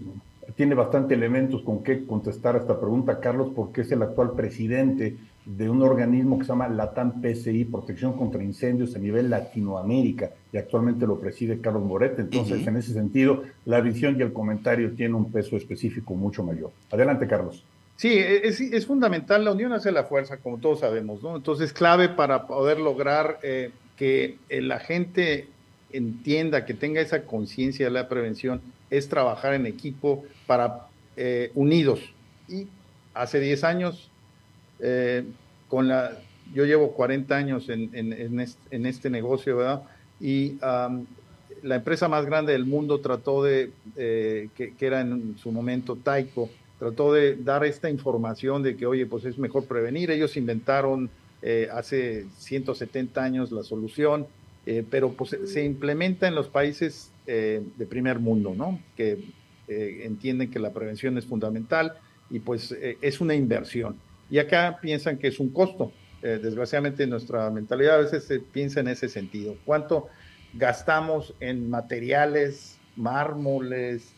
tiene 0.57 0.75
bastante 0.75 1.15
elementos 1.15 1.63
con 1.63 1.83
qué 1.83 2.05
contestar 2.05 2.55
a 2.55 2.59
esta 2.59 2.79
pregunta, 2.79 3.21
Carlos, 3.21 3.53
porque 3.57 3.81
es 3.81 3.93
el 3.93 4.03
actual 4.03 4.33
presidente 4.33 5.17
de 5.47 5.69
un 5.69 5.83
organismo 5.83 6.39
que 6.39 6.45
se 6.45 6.49
llama 6.49 6.69
LATAM 6.69 7.21
PCI, 7.21 7.67
Protección 7.67 8.17
contra 8.17 8.43
Incendios 8.43 8.97
a 8.97 8.99
nivel 8.99 9.29
Latinoamérica, 9.29 10.31
y 10.53 10.57
actualmente 10.57 11.07
lo 11.07 11.19
preside 11.19 11.61
Carlos 11.61 11.85
Moret. 11.85 12.19
Entonces, 12.19 12.67
en 12.67 12.77
ese 12.77 12.93
sentido, 12.93 13.43
la 13.67 13.81
visión 13.81 14.17
y 14.19 14.23
el 14.23 14.33
comentario 14.33 14.93
tienen 14.93 15.15
un 15.15 15.31
peso 15.31 15.57
específico 15.57 16.15
mucho 16.15 16.43
mayor. 16.43 16.71
Adelante, 16.91 17.27
Carlos. 17.27 17.65
Sí, 17.97 18.17
es, 18.19 18.87
fundamental, 18.87 19.45
la 19.45 19.53
unión 19.53 19.73
hace 19.73 19.93
la 19.93 20.05
fuerza, 20.05 20.39
como 20.39 20.59
todos 20.59 20.81
sabemos, 20.81 21.23
¿no? 21.23 21.37
Entonces, 21.37 21.73
clave 21.73 22.09
para 22.09 22.47
poder 22.47 22.81
lograr 22.81 23.39
eh, 23.43 23.71
que 23.97 24.39
la 24.49 24.81
gente 24.81 25.49
entienda, 25.93 26.65
que 26.65 26.75
tenga 26.75 27.01
esa 27.01 27.23
conciencia 27.23 27.87
de 27.87 27.93
la 27.93 28.09
prevención, 28.09 28.61
es 28.91 29.09
trabajar 29.09 29.55
en 29.55 29.67
equipo 29.67 30.25
para 30.47 30.89
eh, 31.17 31.53
unidos. 31.55 32.01
Y 32.49 32.67
hace 33.15 33.39
10 33.39 33.63
años, 33.65 34.11
eh, 34.81 35.25
con 35.69 35.89
la, 35.89 36.19
yo 36.53 36.65
llevo 36.65 36.93
40 36.93 37.35
años 37.35 37.69
en, 37.69 37.91
en, 37.93 38.87
este, 38.87 39.11
negocio, 39.11 39.57
¿verdad? 39.57 39.83
Y 40.21 40.59
la 41.63 41.77
empresa 41.77 42.09
más 42.09 42.27
grande 42.27 42.53
del 42.53 42.67
mundo 42.67 43.01
trató 43.01 43.43
de, 43.43 43.71
eh, 43.97 44.49
que, 44.55 44.75
era 44.81 45.01
en 45.01 45.37
su 45.39 45.51
momento 45.51 45.97
Taiko, 45.97 46.51
trató 46.79 47.13
de 47.13 47.37
dar 47.37 47.65
esta 47.65 47.89
información 47.89 48.63
de 48.63 48.77
que, 48.77 48.87
oye, 48.87 49.07
pues 49.07 49.25
es 49.25 49.39
mejor 49.39 49.65
prevenir. 49.67 50.11
Ellos 50.11 50.37
inventaron 50.37 51.11
hace 51.73 52.25
170 52.39 53.23
años 53.23 53.53
la 53.53 53.63
solución, 53.63 54.27
pero 54.91 55.13
pues 55.13 55.37
se 55.45 55.63
implementa 55.63 56.27
en 56.27 56.35
los 56.35 56.49
países 56.49 57.11
de 57.27 57.87
primer 57.87 58.19
mundo, 58.19 58.55
¿no? 58.57 58.81
Que 58.97 59.19
eh, 59.67 60.03
entienden 60.05 60.51
que 60.51 60.59
la 60.59 60.75
prevención 60.75 61.17
es 61.17 61.25
fundamental 61.25 61.95
y 62.29 62.39
pues 62.41 62.73
eh, 62.73 62.99
es 63.01 63.23
una 63.23 63.35
inversión. 63.35 63.97
Y 64.35 64.41
acá 64.41 64.81
piensan 64.83 65.17
que 65.17 65.29
es 65.29 65.39
un 65.39 65.51
costo. 65.51 65.93
Eh, 66.21 66.41
desgraciadamente 66.43 67.07
nuestra 67.07 67.49
mentalidad 67.51 67.95
a 67.95 67.99
veces 67.99 68.25
se 68.25 68.41
piensa 68.41 68.81
en 68.81 68.89
ese 68.89 69.09
sentido. 69.09 69.55
¿Cuánto 69.65 70.09
gastamos 70.55 71.35
en 71.39 71.71
materiales, 71.71 72.77
mármoles, 72.97 74.13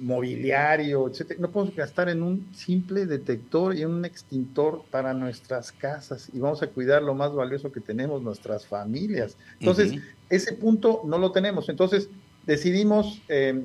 mobiliario, 0.00 1.08
etcétera? 1.10 1.38
No 1.38 1.50
podemos 1.50 1.76
gastar 1.76 2.08
en 2.08 2.22
un 2.22 2.48
simple 2.54 3.04
detector 3.04 3.76
y 3.76 3.84
un 3.84 4.06
extintor 4.06 4.84
para 4.90 5.12
nuestras 5.12 5.72
casas 5.72 6.30
y 6.32 6.38
vamos 6.38 6.62
a 6.62 6.68
cuidar 6.68 7.02
lo 7.02 7.14
más 7.14 7.34
valioso 7.34 7.70
que 7.70 7.80
tenemos, 7.80 8.22
nuestras 8.22 8.66
familias. 8.66 9.36
Entonces, 9.60 9.92
ese 10.30 10.54
punto 10.54 11.02
no 11.04 11.18
lo 11.18 11.32
tenemos. 11.32 11.68
Entonces, 11.68 12.08
decidimos, 12.46 13.20
eh, 13.28 13.62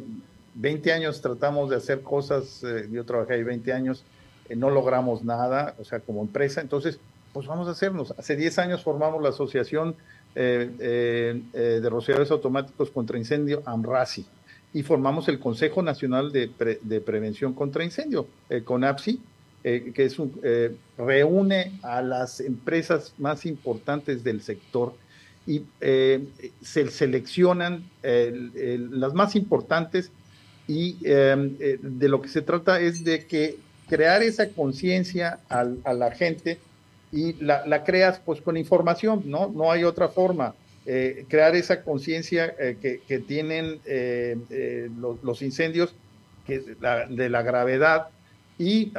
20 0.55 0.91
años 0.91 1.21
tratamos 1.21 1.69
de 1.69 1.77
hacer 1.77 2.01
cosas, 2.01 2.63
eh, 2.63 2.87
yo 2.91 3.05
trabajé 3.05 3.35
ahí 3.35 3.43
20 3.43 3.73
años, 3.73 4.03
eh, 4.49 4.55
no 4.55 4.69
logramos 4.69 5.23
nada, 5.23 5.75
o 5.79 5.83
sea, 5.83 5.99
como 5.99 6.21
empresa, 6.21 6.61
entonces, 6.61 6.99
pues 7.33 7.47
vamos 7.47 7.67
a 7.67 7.71
hacernos. 7.71 8.13
Hace 8.17 8.35
10 8.35 8.59
años 8.59 8.83
formamos 8.83 9.21
la 9.21 9.29
Asociación 9.29 9.95
eh, 10.35 11.41
de 11.53 11.89
Rociadores 11.89 12.31
Automáticos 12.31 12.89
contra 12.89 13.17
Incendio, 13.17 13.63
AMRASI, 13.65 14.25
y 14.73 14.83
formamos 14.83 15.27
el 15.27 15.39
Consejo 15.39 15.81
Nacional 15.81 16.31
de, 16.31 17.01
Prevención 17.05 17.53
contra 17.53 17.83
Incendio, 17.83 18.27
CONAPSI, 18.63 19.21
que 19.63 19.93
es 19.97 20.19
un, 20.19 20.41
reúne 20.97 21.77
a 21.83 22.01
las 22.01 22.39
empresas 22.39 23.13
más 23.17 23.45
importantes 23.45 24.23
del 24.23 24.41
sector 24.41 24.93
y 25.45 25.63
se 25.79 26.89
seleccionan 26.89 27.83
las 28.01 29.13
más 29.13 29.35
importantes 29.35 30.11
y 30.67 30.97
em, 31.03 31.55
eh, 31.59 31.77
de 31.81 32.09
lo 32.09 32.21
que 32.21 32.29
se 32.29 32.41
trata 32.41 32.79
es 32.79 33.03
de 33.03 33.25
que 33.25 33.57
crear 33.89 34.23
esa 34.23 34.49
conciencia 34.49 35.39
a 35.49 35.93
la 35.93 36.11
gente 36.11 36.59
y 37.11 37.33
la, 37.33 37.83
creas 37.83 38.19
pues 38.23 38.39
con 38.39 38.55
información, 38.55 39.23
¿no? 39.25 39.49
No 39.49 39.69
hay 39.71 39.83
otra 39.83 40.07
forma. 40.07 40.55
Eh, 40.85 41.25
crear 41.27 41.55
esa 41.55 41.83
conciencia 41.83 42.55
que, 42.55 43.01
que, 43.05 43.19
tienen 43.19 43.81
los, 44.97 45.41
incendios 45.41 45.93
de 46.47 47.29
la 47.29 47.41
gravedad 47.41 48.07
y 48.61 48.93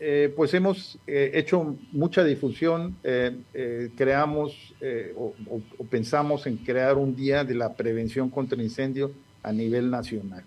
eh, 0.00 0.32
pues 0.34 0.54
hemos 0.54 0.98
eh, 1.06 1.32
hecho 1.34 1.76
mucha 1.92 2.24
difusión, 2.24 2.96
eh, 3.04 3.90
creamos 3.94 4.74
o, 5.16 5.34
pensamos 5.90 6.46
en 6.46 6.56
crear 6.56 6.96
un 6.96 7.14
día 7.14 7.44
de 7.44 7.54
la 7.54 7.74
prevención 7.74 8.30
contra 8.30 8.56
el 8.56 8.64
incendio 8.64 9.12
a 9.42 9.52
nivel 9.52 9.90
nacional. 9.90 10.44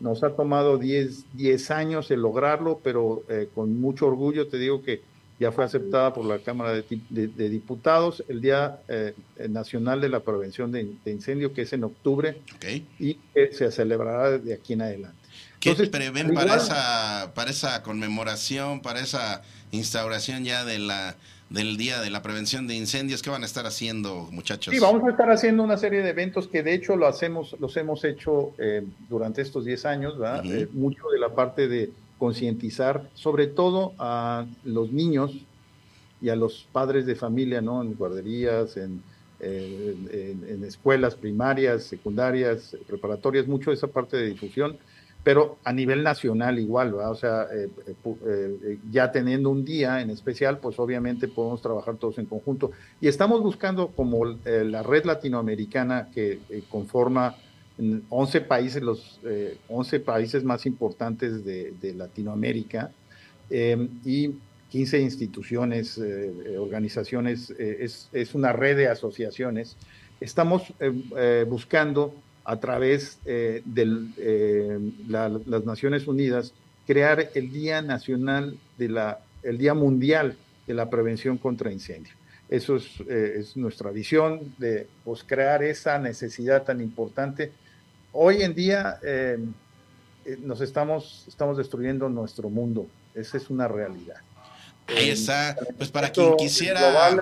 Nos 0.00 0.22
ha 0.22 0.30
tomado 0.30 0.78
10, 0.78 1.24
10 1.34 1.70
años 1.70 2.10
el 2.10 2.20
lograrlo, 2.20 2.80
pero 2.82 3.22
con 3.54 3.80
mucho 3.80 4.06
orgullo 4.06 4.48
te 4.48 4.58
digo 4.58 4.82
que 4.82 5.02
ya 5.38 5.52
fue 5.52 5.64
aceptada 5.64 6.14
por 6.14 6.24
la 6.24 6.38
Cámara 6.38 6.72
de, 6.72 7.48
Diputados 7.48 8.24
el 8.28 8.40
Día 8.40 8.80
Nacional 9.48 10.00
de 10.00 10.08
la 10.08 10.20
Prevención 10.20 10.72
de, 10.72 10.88
Incendio, 11.06 11.52
que 11.52 11.62
es 11.62 11.72
en 11.72 11.84
octubre, 11.84 12.40
y 12.98 13.18
se 13.52 13.70
celebrará 13.70 14.38
de 14.38 14.54
aquí 14.54 14.74
en 14.74 14.82
adelante. 14.82 15.26
¿Qué 15.60 15.74
prevén 15.88 16.32
para 16.34 16.56
esa, 16.56 17.32
para 17.34 17.50
esa 17.50 17.82
conmemoración, 17.82 18.80
para 18.80 19.00
esa 19.00 19.42
instauración 19.72 20.44
ya 20.44 20.64
de 20.64 20.78
la 20.78 21.16
del 21.50 21.76
Día 21.76 22.00
de 22.00 22.10
la 22.10 22.22
Prevención 22.22 22.66
de 22.66 22.74
Incendios? 22.74 23.22
¿Qué 23.22 23.30
van 23.30 23.42
a 23.42 23.46
estar 23.46 23.66
haciendo, 23.66 24.28
muchachos? 24.32 24.74
Sí, 24.74 24.80
vamos 24.80 25.04
a 25.04 25.10
estar 25.10 25.30
haciendo 25.30 25.62
una 25.62 25.76
serie 25.76 26.02
de 26.02 26.10
eventos 26.10 26.48
que 26.48 26.62
de 26.62 26.74
hecho 26.74 26.96
lo 26.96 27.06
hacemos, 27.06 27.56
los 27.60 27.76
hemos 27.76 28.04
hecho 28.04 28.52
eh, 28.58 28.84
durante 29.08 29.42
estos 29.42 29.64
10 29.64 29.86
años, 29.86 30.18
¿verdad? 30.18 30.44
Eh, 30.46 30.68
mucho 30.72 31.08
de 31.08 31.18
la 31.18 31.34
parte 31.34 31.68
de 31.68 31.90
concientizar, 32.18 33.08
sobre 33.14 33.46
todo 33.46 33.94
a 33.98 34.46
los 34.64 34.90
niños 34.90 35.32
y 36.20 36.30
a 36.30 36.36
los 36.36 36.66
padres 36.72 37.06
de 37.06 37.14
familia, 37.14 37.60
¿no? 37.60 37.82
En 37.82 37.94
guarderías, 37.94 38.76
en, 38.76 39.02
eh, 39.38 40.34
en 40.48 40.64
escuelas 40.64 41.14
primarias, 41.14 41.84
secundarias, 41.84 42.76
preparatorias, 42.86 43.46
mucho 43.46 43.70
de 43.70 43.76
esa 43.76 43.86
parte 43.86 44.16
de 44.16 44.28
difusión 44.28 44.78
pero 45.26 45.58
a 45.64 45.72
nivel 45.72 46.04
nacional 46.04 46.56
igual, 46.60 46.92
¿verdad? 46.92 47.10
O 47.10 47.16
sea, 47.16 47.48
eh, 47.52 47.68
eh, 47.84 47.94
eh, 48.24 48.78
ya 48.92 49.10
teniendo 49.10 49.50
un 49.50 49.64
día 49.64 50.00
en 50.00 50.10
especial, 50.10 50.58
pues 50.60 50.78
obviamente 50.78 51.26
podemos 51.26 51.60
trabajar 51.60 51.96
todos 51.96 52.18
en 52.18 52.26
conjunto. 52.26 52.70
Y 53.00 53.08
estamos 53.08 53.42
buscando 53.42 53.88
como 53.88 54.24
la 54.24 54.84
red 54.84 55.04
latinoamericana 55.04 56.10
que 56.14 56.38
conforma 56.70 57.34
11 58.08 58.40
países, 58.42 58.80
los 58.80 59.18
11 59.68 59.98
países 59.98 60.44
más 60.44 60.64
importantes 60.64 61.44
de, 61.44 61.94
Latinoamérica, 61.96 62.92
y 63.50 64.30
15 64.70 65.00
instituciones, 65.00 66.00
organizaciones, 66.56 67.50
es, 67.50 68.08
es, 68.12 68.34
una 68.36 68.52
red 68.52 68.76
de 68.76 68.86
asociaciones. 68.86 69.76
Estamos 70.20 70.72
buscando 71.48 72.14
a 72.48 72.60
través 72.60 73.18
de 73.24 73.62
las 75.08 75.64
Naciones 75.64 76.06
Unidas 76.06 76.52
crear 76.86 77.30
el 77.34 77.52
Día 77.52 77.82
Nacional 77.82 78.56
de 78.78 78.88
la, 78.88 79.18
el 79.42 79.58
Día 79.58 79.74
Mundial 79.74 80.36
de 80.66 80.74
la 80.74 80.88
Prevención 80.88 81.36
contra 81.36 81.72
Incendio. 81.72 82.14
Eso 82.48 82.76
es, 82.76 83.00
eh, 83.08 83.34
es 83.38 83.56
nuestra 83.56 83.90
visión 83.90 84.54
de 84.58 84.86
pues, 85.04 85.24
crear 85.24 85.62
esa 85.64 85.98
necesidad 85.98 86.62
tan 86.62 86.80
importante. 86.80 87.52
Hoy 88.12 88.42
en 88.42 88.54
día 88.54 88.98
eh, 89.02 89.36
eh, 90.24 90.38
nos 90.40 90.60
estamos, 90.60 91.24
estamos 91.26 91.56
destruyendo 91.56 92.08
nuestro 92.08 92.48
mundo. 92.48 92.86
Esa 93.14 93.36
es 93.36 93.50
una 93.50 93.66
realidad. 93.66 94.16
Ahí 94.86 95.10
está, 95.10 95.56
pues 95.76 95.90
para 95.90 96.10
quien 96.10 96.36
quisiera... 96.36 97.20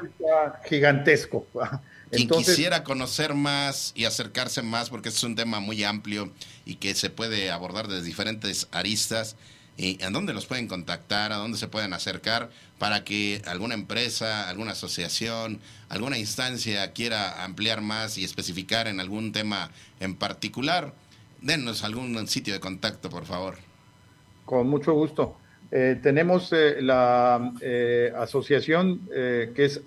gigantesco. 0.65 1.47
Quien 2.17 2.29
quisiera 2.29 2.85
conocer 2.85 3.35
más 3.35 3.93
y 3.95 4.05
acercarse 4.05 4.63
más, 4.63 4.91
porque 4.91 5.09
es 5.09 5.23
un 5.23 5.35
tema 5.35 5.61
muy 5.61 5.85
amplio 5.85 6.33
y 6.65 6.77
que 6.77 6.95
se 6.95 7.11
puede 7.11 7.51
abordar 7.51 7.89
desde 7.89 8.05
diferentes 8.05 8.69
aristas, 8.73 9.37
¿Y 9.77 10.03
¿A 10.05 10.11
dónde 10.11 10.33
los 10.33 10.47
pueden 10.47 10.69
contactar? 10.69 11.33
¿A 11.33 11.37
dónde 11.37 11.59
se 11.59 11.67
pueden 11.67 11.93
acercar 11.95 12.51
para 12.79 13.03
que 13.03 13.43
alguna 13.47 13.75
empresa, 13.75 14.49
alguna 14.49 14.73
asociación, 14.73 15.59
alguna 15.89 16.17
instancia 16.17 16.93
quiera 16.93 17.45
ampliar 17.45 17.81
más 17.81 18.17
y 18.17 18.25
especificar 18.25 18.87
en 18.87 19.01
algún 19.01 19.33
tema 19.33 19.71
en 19.99 20.15
particular? 20.15 20.95
Denos 21.41 21.83
algún 21.83 22.27
sitio 22.29 22.55
de 22.55 22.61
contacto, 22.61 23.11
por 23.11 23.27
favor. 23.27 23.57
Con 24.45 24.69
mucho 24.69 24.93
gusto. 24.93 25.37
Eh, 25.73 25.99
tenemos 26.01 26.53
eh, 26.53 26.77
la 26.81 27.53
eh, 27.61 28.13
asociación 28.17 29.01
que 29.09 29.65
es 29.65 29.81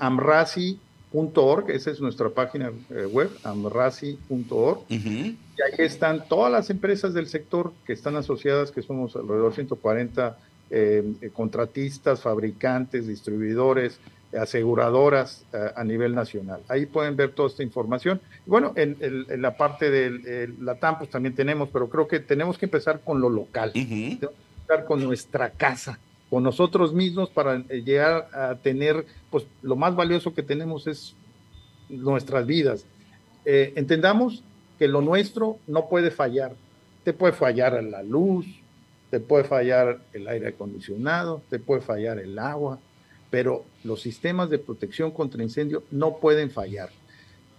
amrasi.org, 1.13 1.71
esa 1.71 1.91
es 1.91 2.01
nuestra 2.01 2.29
página 2.29 2.71
web, 3.11 3.29
amrasi.org. 3.43 4.79
Y 4.89 5.37
ahí 5.61 5.73
están 5.79 6.27
todas 6.27 6.51
las 6.51 6.69
empresas 6.69 7.13
del 7.13 7.27
sector 7.27 7.73
que 7.85 7.93
están 7.93 8.15
asociadas, 8.15 8.71
que 8.71 8.81
somos 8.81 9.15
alrededor 9.15 9.49
de 9.49 9.55
140 9.55 10.37
eh, 10.69 11.03
contratistas, 11.33 12.21
fabricantes, 12.21 13.07
distribuidores, 13.07 13.99
aseguradoras 14.37 15.45
eh, 15.53 15.71
a 15.75 15.83
nivel 15.83 16.13
nacional. 16.13 16.61
Ahí 16.67 16.85
pueden 16.85 17.15
ver 17.15 17.31
toda 17.31 17.49
esta 17.49 17.63
información. 17.63 18.19
Bueno, 18.45 18.73
en, 18.75 19.25
la 19.41 19.55
parte 19.55 19.89
de 19.89 20.53
la 20.59 20.75
TAM 20.75 20.99
pues 20.99 21.09
también 21.09 21.33
tenemos, 21.33 21.69
pero 21.71 21.89
creo 21.89 22.07
que 22.07 22.19
tenemos 22.19 22.57
que 22.57 22.65
empezar 22.65 23.01
con 23.03 23.21
lo 23.21 23.29
local, 23.29 23.71
empezar 23.73 24.85
con 24.85 25.03
nuestra 25.03 25.51
casa, 25.51 25.99
con 26.29 26.43
nosotros 26.43 26.93
mismos 26.93 27.29
para 27.29 27.63
eh, 27.69 27.83
llegar 27.83 28.29
a 28.33 28.55
tener, 28.55 29.05
pues 29.29 29.45
lo 29.61 29.75
más 29.75 29.95
valioso 29.95 30.33
que 30.33 30.43
tenemos 30.43 30.87
es 30.87 31.15
nuestras 31.89 32.45
vidas. 32.45 32.85
entendamos 33.45 34.43
que 34.77 34.89
lo 34.89 35.01
nuestro 35.01 35.57
no 35.67 35.87
puede 35.87 36.11
fallar. 36.11 36.53
Te 37.05 37.13
puede 37.13 37.31
fallar 37.31 37.81
la 37.81 38.03
luz, 38.03 38.45
te 39.09 39.19
puede 39.21 39.45
fallar 39.45 40.01
el 40.13 40.27
aire 40.27 40.49
acondicionado, 40.49 41.41
te 41.49 41.59
puede 41.59 41.81
fallar 41.81 42.19
el 42.19 42.37
agua, 42.37 42.79
pero 43.29 43.63
los 43.83 44.01
sistemas 44.01 44.49
de 44.49 44.59
protección 44.59 45.11
contra 45.11 45.43
incendio 45.43 45.83
no 45.91 46.17
pueden 46.17 46.51
fallar 46.51 46.89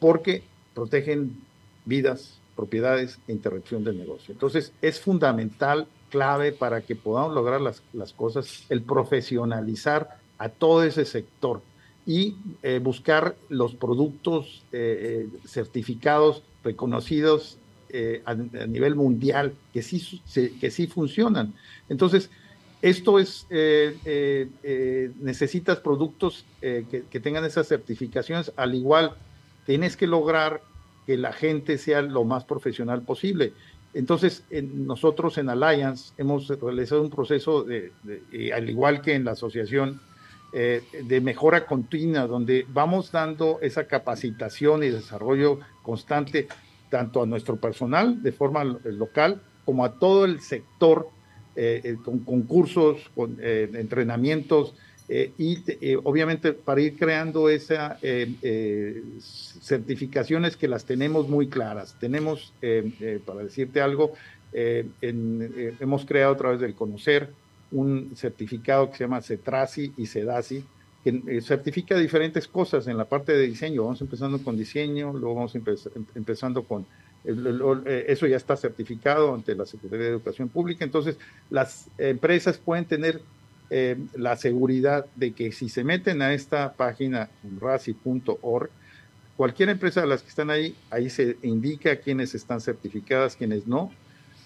porque 0.01 0.43
protegen 0.75 1.37
vidas, 1.85 2.39
propiedades 2.55 3.19
e 3.27 3.33
interrupción 3.33 3.85
del 3.85 3.99
negocio. 3.99 4.33
Entonces 4.33 4.73
es 4.83 5.01
fundamental, 5.01 5.87
clave 6.11 6.53
para 6.53 6.83
que 6.83 6.97
podamos 6.97 7.35
lograr 7.35 7.61
las, 7.61 7.83
las 7.93 8.13
cosas, 8.13 8.65
el 8.69 8.83
profesionalizar 8.83 10.19
a 10.39 10.49
todo 10.49 10.83
ese 10.85 11.05
sector 11.05 11.63
y 12.09 12.37
eh, 12.63 12.81
buscar 12.83 13.37
los 13.51 13.75
productos 13.75 14.65
eh, 14.73 15.29
eh, 15.31 15.39
certificados 15.47 16.43
reconocidos 16.65 17.59
eh, 17.91 18.23
a, 18.25 18.35
nivel 18.35 18.95
mundial 18.95 19.53
que 19.75 19.83
sí, 19.83 20.23
que 20.59 20.71
sí 20.71 20.87
funcionan. 20.87 21.53
Entonces, 21.91 22.31
esto 22.81 23.19
es, 23.19 23.47
necesitas 25.21 25.81
productos 25.81 26.47
que, 26.61 27.21
tengan 27.23 27.45
esas 27.45 27.67
certificaciones, 27.67 28.53
al 28.57 28.75
igual 28.75 29.15
tienes 29.67 29.97
que 29.97 30.07
lograr 30.07 30.63
que 31.07 31.17
la 31.17 31.33
gente 31.33 31.77
sea 31.77 32.03
lo 32.03 32.25
más 32.25 32.45
profesional 32.45 33.03
posible. 33.03 33.53
Entonces, 33.95 34.45
nosotros 34.51 35.39
en 35.39 35.49
Alliance 35.49 36.13
hemos 36.19 36.49
realizado 36.49 37.03
un 37.03 37.11
proceso, 37.11 37.65
de, 37.65 37.93
al 38.55 38.69
igual 38.69 39.01
que 39.01 39.15
en 39.15 39.25
la 39.25 39.33
asociación, 39.33 40.01
de 40.53 41.21
mejora 41.21 41.67
continua, 41.67 42.27
donde 42.27 42.65
vamos 42.69 43.13
dando 43.13 43.59
esa 43.61 43.87
capacitación 43.87 44.83
y 44.83 44.89
desarrollo 44.89 45.61
constante 45.83 46.49
tanto 46.89 47.23
a 47.23 47.27
nuestro 47.27 47.57
personal 47.57 48.23
de 48.23 48.33
forma 48.33 48.65
local 48.65 49.43
como 49.65 49.85
a 49.85 49.99
todo 49.99 50.25
el 50.25 50.41
sector 50.41 51.09
eh, 51.55 51.81
eh, 51.85 51.97
con 52.05 52.21
concursos, 52.21 53.11
con 53.15 53.37
eh, 53.41 53.69
entrenamientos 53.75 54.75
y 55.09 55.63
obviamente 56.05 56.53
para 56.53 56.83
ir 56.83 56.97
creando 56.99 57.49
esas 57.49 57.99
certificaciones 59.63 60.57
que 60.57 60.69
las 60.69 60.85
tenemos 60.85 61.29
muy 61.29 61.49
claras. 61.49 61.97
Tenemos, 61.99 62.53
para 63.25 63.45
decirte 63.45 63.81
algo, 63.81 64.13
hemos 64.53 66.05
creado 66.05 66.35
a 66.35 66.37
través 66.37 66.61
del 66.61 66.75
conocer 66.75 67.31
un 67.71 68.13
certificado 68.17 68.91
que 68.91 68.97
se 68.97 69.05
llama 69.05 69.21
CETRASI 69.21 69.93
y 69.97 70.07
CEDASI, 70.07 70.65
que 71.05 71.23
eh, 71.27 71.41
certifica 71.41 71.97
diferentes 71.97 72.49
cosas 72.49 72.87
en 72.87 72.97
la 72.97 73.05
parte 73.05 73.33
de 73.33 73.47
diseño. 73.47 73.85
Vamos 73.85 74.01
empezando 74.01 74.39
con 74.39 74.57
diseño, 74.57 75.13
luego 75.13 75.35
vamos 75.35 75.55
em, 75.55 75.65
empezando 76.15 76.65
con... 76.65 76.87
Eh, 77.25 78.07
eso 78.09 78.27
ya 78.27 78.37
está 78.37 78.57
certificado 78.57 79.35
ante 79.35 79.55
la 79.55 79.67
Secretaría 79.67 80.07
de 80.07 80.13
Educación 80.13 80.49
Pública. 80.49 80.85
Entonces, 80.85 81.19
las 81.51 81.89
empresas 81.99 82.59
pueden 82.59 82.85
tener 82.85 83.21
eh, 83.71 83.97
la 84.15 84.37
seguridad 84.37 85.07
de 85.15 85.33
que 85.33 85.53
si 85.53 85.69
se 85.69 85.85
meten 85.85 86.23
a 86.23 86.33
esta 86.33 86.73
página 86.73 87.29
rasi.org, 87.61 88.71
cualquier 89.37 89.69
empresa 89.69 90.01
de 90.01 90.07
las 90.07 90.23
que 90.23 90.31
están 90.31 90.49
ahí, 90.51 90.75
ahí 90.91 91.11
se 91.11 91.37
indica 91.43 91.97
quiénes 91.97 92.35
están 92.35 92.63
certificadas, 92.63 93.37
quiénes 93.37 93.67
no, 93.67 93.93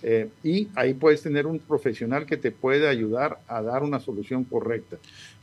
eh, 0.02 0.28
y 0.42 0.68
ahí 0.74 0.94
puedes 0.94 1.22
tener 1.22 1.46
un 1.46 1.60
profesional 1.60 2.26
que 2.26 2.36
te 2.36 2.50
puede 2.50 2.88
ayudar 2.88 3.38
a 3.46 3.62
dar 3.62 3.84
una 3.84 4.00
solución 4.00 4.42
correcta. 4.42 4.96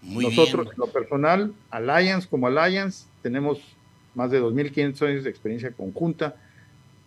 Nosotros, 0.04 0.68
en 0.74 0.78
lo 0.78 0.88
personal, 0.88 1.54
Alliance 1.70 2.28
como 2.28 2.48
Alliance, 2.48 3.06
tenemos 3.22 3.62
más 4.14 4.30
de 4.30 4.42
2.500 4.42 5.08
años 5.08 5.24
de 5.24 5.30
experiencia 5.30 5.72
conjunta 5.72 6.36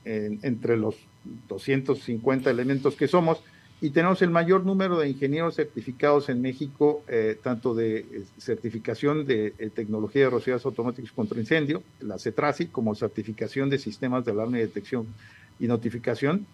entre 0.05 0.77
los 0.77 0.97
250 1.49 2.51
elementos 2.51 2.97
que 2.97 3.07
somos 3.07 3.43
y 3.83 3.91
tenemos 3.91 4.23
el 4.23 4.31
mayor 4.31 4.65
número 4.65 4.97
de 5.01 5.09
ingenieros 5.09 5.57
certificados 5.57 6.29
en 6.29 6.41
México, 6.41 7.03
eh, 7.09 7.37
tanto 7.43 7.75
de 7.75 7.99
eh, 7.99 8.25
certificación 8.39 9.27
de 9.27 9.51
tecnología 9.75 10.23
de 10.23 10.31
rociadas 10.31 10.65
automáticas 10.65 11.11
contra 11.11 11.41
incendio, 11.41 11.83
la 12.01 12.17
CETRASI, 12.17 12.69
como 12.69 12.95
certificación 12.95 13.69
de 13.71 13.79
sistemas 13.79 14.25
de 14.25 14.31
alarma 14.31 14.59
y 14.59 14.61
detección 14.61 15.09
y 15.59 15.67
notificación 15.67 16.47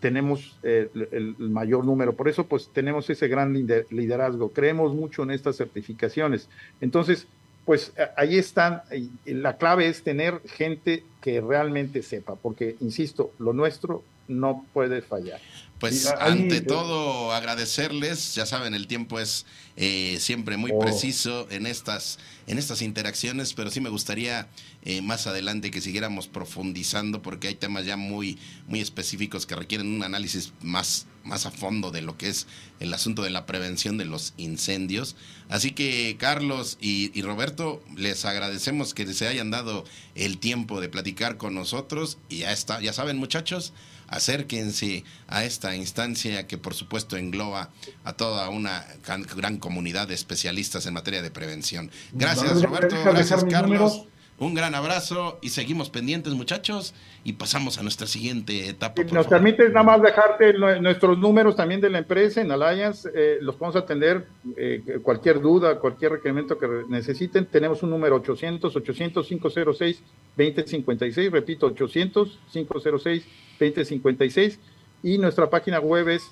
tenemos 0.00 0.58
eh, 0.62 0.90
el, 1.12 1.34
mayor 1.38 1.84
número. 1.84 2.14
Por 2.14 2.28
eso, 2.28 2.46
pues 2.46 2.68
tenemos 2.72 3.08
ese 3.08 3.28
gran 3.28 3.52
liderazgo. 3.90 4.50
Creemos 4.50 4.94
mucho 4.94 5.22
en 5.22 5.30
estas 5.30 5.56
certificaciones. 5.56 6.48
Entonces, 6.80 7.26
pues 7.64 7.92
ahí 8.16 8.36
están. 8.36 8.82
La 9.26 9.56
clave 9.56 9.86
es 9.88 10.02
tener 10.02 10.40
gente 10.46 11.04
que 11.20 11.40
realmente 11.40 12.02
sepa, 12.02 12.36
porque, 12.36 12.76
insisto, 12.80 13.32
lo 13.38 13.52
nuestro 13.52 14.02
no 14.30 14.64
puede 14.72 15.02
fallar. 15.02 15.40
Pues 15.80 16.06
ante 16.06 16.60
todo 16.60 17.32
agradecerles, 17.32 18.34
ya 18.34 18.44
saben, 18.44 18.74
el 18.74 18.86
tiempo 18.86 19.18
es 19.18 19.46
eh, 19.76 20.18
siempre 20.20 20.58
muy 20.58 20.72
oh. 20.74 20.78
preciso 20.78 21.48
en 21.50 21.66
estas, 21.66 22.18
en 22.46 22.58
estas 22.58 22.82
interacciones, 22.82 23.54
pero 23.54 23.70
sí 23.70 23.80
me 23.80 23.88
gustaría 23.88 24.46
eh, 24.82 25.00
más 25.00 25.26
adelante 25.26 25.70
que 25.70 25.80
siguiéramos 25.80 26.28
profundizando 26.28 27.22
porque 27.22 27.48
hay 27.48 27.54
temas 27.54 27.86
ya 27.86 27.96
muy, 27.96 28.38
muy 28.66 28.80
específicos 28.80 29.46
que 29.46 29.56
requieren 29.56 29.86
un 29.86 30.02
análisis 30.04 30.52
más, 30.60 31.06
más 31.24 31.46
a 31.46 31.50
fondo 31.50 31.90
de 31.90 32.02
lo 32.02 32.18
que 32.18 32.28
es 32.28 32.46
el 32.78 32.92
asunto 32.92 33.22
de 33.22 33.30
la 33.30 33.46
prevención 33.46 33.96
de 33.96 34.04
los 34.04 34.34
incendios. 34.36 35.16
Así 35.48 35.70
que 35.70 36.16
Carlos 36.18 36.76
y, 36.78 37.10
y 37.18 37.22
Roberto, 37.22 37.82
les 37.96 38.26
agradecemos 38.26 38.92
que 38.92 39.10
se 39.14 39.26
hayan 39.26 39.50
dado 39.50 39.86
el 40.14 40.36
tiempo 40.36 40.82
de 40.82 40.90
platicar 40.90 41.38
con 41.38 41.54
nosotros 41.54 42.18
y 42.28 42.40
ya 42.40 42.52
está, 42.52 42.82
ya 42.82 42.92
saben 42.92 43.16
muchachos, 43.16 43.72
acérquense 44.10 45.04
a 45.28 45.44
esta 45.44 45.74
instancia 45.74 46.46
que 46.46 46.58
por 46.58 46.74
supuesto 46.74 47.16
engloba 47.16 47.70
a 48.04 48.12
toda 48.12 48.48
una 48.50 48.84
gran 49.36 49.56
comunidad 49.58 50.08
de 50.08 50.14
especialistas 50.14 50.84
en 50.86 50.94
materia 50.94 51.22
de 51.22 51.30
prevención. 51.30 51.90
Gracias 52.12 52.60
Roberto, 52.62 52.96
gracias 53.04 53.44
Carlos. 53.44 54.04
Un 54.40 54.54
gran 54.54 54.74
abrazo 54.74 55.38
y 55.42 55.50
seguimos 55.50 55.90
pendientes, 55.90 56.32
muchachos, 56.32 56.94
y 57.24 57.34
pasamos 57.34 57.78
a 57.78 57.82
nuestra 57.82 58.06
siguiente 58.06 58.70
etapa. 58.70 59.02
Si 59.06 59.14
nos 59.14 59.26
permite 59.26 59.68
nada 59.68 59.82
más 59.82 60.02
dejarte 60.02 60.54
nuestros 60.54 61.18
números 61.18 61.56
también 61.56 61.82
de 61.82 61.90
la 61.90 61.98
empresa 61.98 62.40
en 62.40 62.50
Alliance, 62.50 63.08
eh, 63.14 63.38
los 63.42 63.56
podemos 63.56 63.76
atender 63.76 64.26
eh, 64.56 64.98
cualquier 65.02 65.42
duda, 65.42 65.78
cualquier 65.78 66.12
requerimiento 66.12 66.58
que 66.58 66.66
necesiten. 66.88 67.44
Tenemos 67.46 67.82
un 67.82 67.90
número 67.90 68.16
800 68.16 68.74
800 68.74 69.26
506 69.26 70.02
2056, 70.36 71.30
repito, 71.30 71.66
800 71.66 72.38
506 72.50 73.24
2056 73.60 74.58
y 75.02 75.18
nuestra 75.18 75.50
página 75.50 75.80
web 75.80 76.08
es 76.08 76.30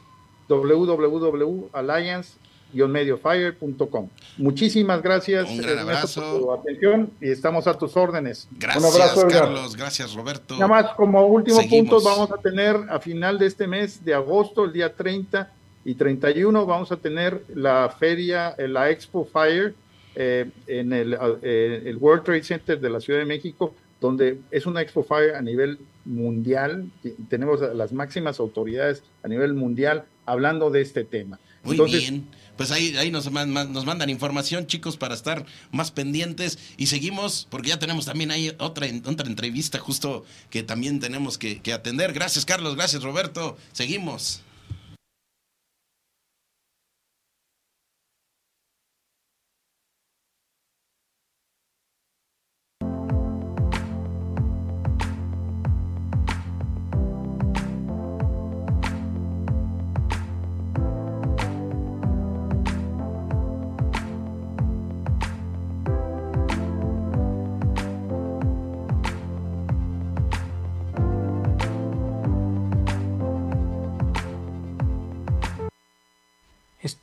www.alliance 0.48 2.38
mediofire.com. 2.72 4.08
Muchísimas 4.36 5.02
gracias 5.02 5.48
Un 5.48 5.58
gran 5.58 5.78
abrazo. 5.78 6.20
por 6.20 6.40
tu 6.40 6.52
atención 6.52 7.10
y 7.20 7.30
estamos 7.30 7.66
a 7.66 7.78
tus 7.78 7.96
órdenes. 7.96 8.48
Gracias, 8.52 8.84
Un 8.84 8.90
abrazo, 8.90 9.28
Carlos. 9.28 9.76
Gracias, 9.76 10.14
Roberto. 10.14 10.54
Nada 10.54 10.68
más, 10.68 10.94
como 10.94 11.26
último 11.26 11.60
punto, 11.68 12.00
vamos 12.00 12.30
a 12.30 12.36
tener 12.36 12.76
a 12.90 13.00
final 13.00 13.38
de 13.38 13.46
este 13.46 13.66
mes 13.66 14.04
de 14.04 14.14
agosto, 14.14 14.64
el 14.64 14.72
día 14.72 14.94
30 14.94 15.52
y 15.84 15.94
31, 15.94 16.66
vamos 16.66 16.92
a 16.92 16.96
tener 16.96 17.42
la 17.54 17.88
feria, 17.88 18.54
la 18.58 18.90
Expo 18.90 19.24
Fire 19.24 19.74
eh, 20.14 20.50
en 20.66 20.92
el, 20.92 21.16
eh, 21.42 21.82
el 21.86 21.96
World 21.96 22.24
Trade 22.24 22.42
Center 22.42 22.80
de 22.80 22.90
la 22.90 23.00
Ciudad 23.00 23.20
de 23.20 23.24
México, 23.24 23.74
donde 24.00 24.40
es 24.50 24.66
una 24.66 24.82
Expo 24.82 25.02
Fire 25.02 25.34
a 25.34 25.40
nivel 25.40 25.78
mundial. 26.04 26.90
Tenemos 27.28 27.60
las 27.60 27.92
máximas 27.92 28.40
autoridades 28.40 29.02
a 29.22 29.28
nivel 29.28 29.54
mundial 29.54 30.04
hablando 30.30 30.70
de 30.70 30.82
este 30.82 31.04
tema. 31.04 31.38
Muy 31.64 31.78
bien 31.78 32.28
pues 32.58 32.72
ahí, 32.72 32.96
ahí 32.96 33.10
nos, 33.12 33.30
nos 33.30 33.84
mandan 33.84 34.10
información, 34.10 34.66
chicos, 34.66 34.96
para 34.96 35.14
estar 35.14 35.46
más 35.70 35.92
pendientes. 35.92 36.58
Y 36.76 36.88
seguimos, 36.88 37.46
porque 37.48 37.68
ya 37.68 37.78
tenemos 37.78 38.04
también 38.04 38.32
ahí 38.32 38.52
otra, 38.58 38.88
otra 39.06 39.28
entrevista 39.28 39.78
justo 39.78 40.24
que 40.50 40.64
también 40.64 40.98
tenemos 40.98 41.38
que, 41.38 41.60
que 41.60 41.72
atender. 41.72 42.12
Gracias, 42.12 42.44
Carlos. 42.44 42.74
Gracias, 42.74 43.04
Roberto. 43.04 43.56
Seguimos. 43.72 44.42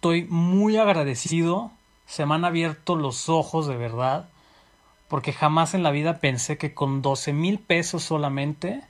Estoy 0.05 0.27
muy 0.29 0.77
agradecido. 0.77 1.71
Se 2.05 2.27
me 2.27 2.35
han 2.35 2.45
abierto 2.45 2.95
los 2.95 3.27
ojos 3.27 3.65
de 3.65 3.75
verdad. 3.75 4.29
Porque 5.07 5.33
jamás 5.33 5.73
en 5.73 5.81
la 5.81 5.89
vida 5.89 6.19
pensé 6.19 6.59
que 6.59 6.75
con 6.75 7.01
12 7.01 7.33
mil 7.33 7.57
pesos 7.57 8.03
solamente 8.03 8.83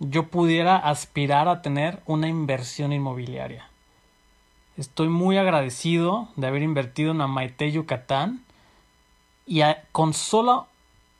yo 0.00 0.26
pudiera 0.26 0.76
aspirar 0.76 1.48
a 1.48 1.62
tener 1.62 2.02
una 2.04 2.28
inversión 2.28 2.92
inmobiliaria. 2.92 3.70
Estoy 4.76 5.08
muy 5.08 5.38
agradecido 5.38 6.28
de 6.36 6.46
haber 6.46 6.60
invertido 6.60 7.12
en 7.12 7.22
Amaite 7.22 7.72
Yucatán 7.72 8.44
y 9.46 9.62
con 9.92 10.12
solo 10.12 10.66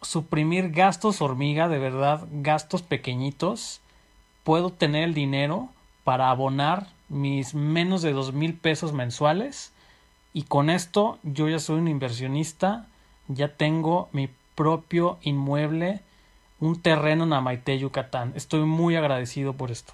suprimir 0.02 0.68
gastos 0.68 1.22
hormiga, 1.22 1.70
de 1.70 1.78
verdad, 1.78 2.28
gastos 2.30 2.82
pequeñitos, 2.82 3.80
puedo 4.42 4.68
tener 4.68 5.04
el 5.04 5.14
dinero 5.14 5.70
para 6.04 6.28
abonar 6.28 6.88
mis 7.08 7.54
menos 7.54 8.02
de 8.02 8.12
dos 8.12 8.32
mil 8.32 8.54
pesos 8.54 8.92
mensuales 8.92 9.72
y 10.32 10.42
con 10.42 10.68
esto 10.70 11.18
yo 11.22 11.48
ya 11.48 11.58
soy 11.58 11.78
un 11.78 11.88
inversionista, 11.88 12.88
ya 13.28 13.56
tengo 13.56 14.08
mi 14.12 14.28
propio 14.54 15.18
inmueble, 15.22 16.00
un 16.60 16.80
terreno 16.80 17.24
en 17.24 17.32
Amaite, 17.32 17.78
Yucatán. 17.78 18.32
Estoy 18.34 18.60
muy 18.60 18.96
agradecido 18.96 19.52
por 19.54 19.70
esto. 19.70 19.92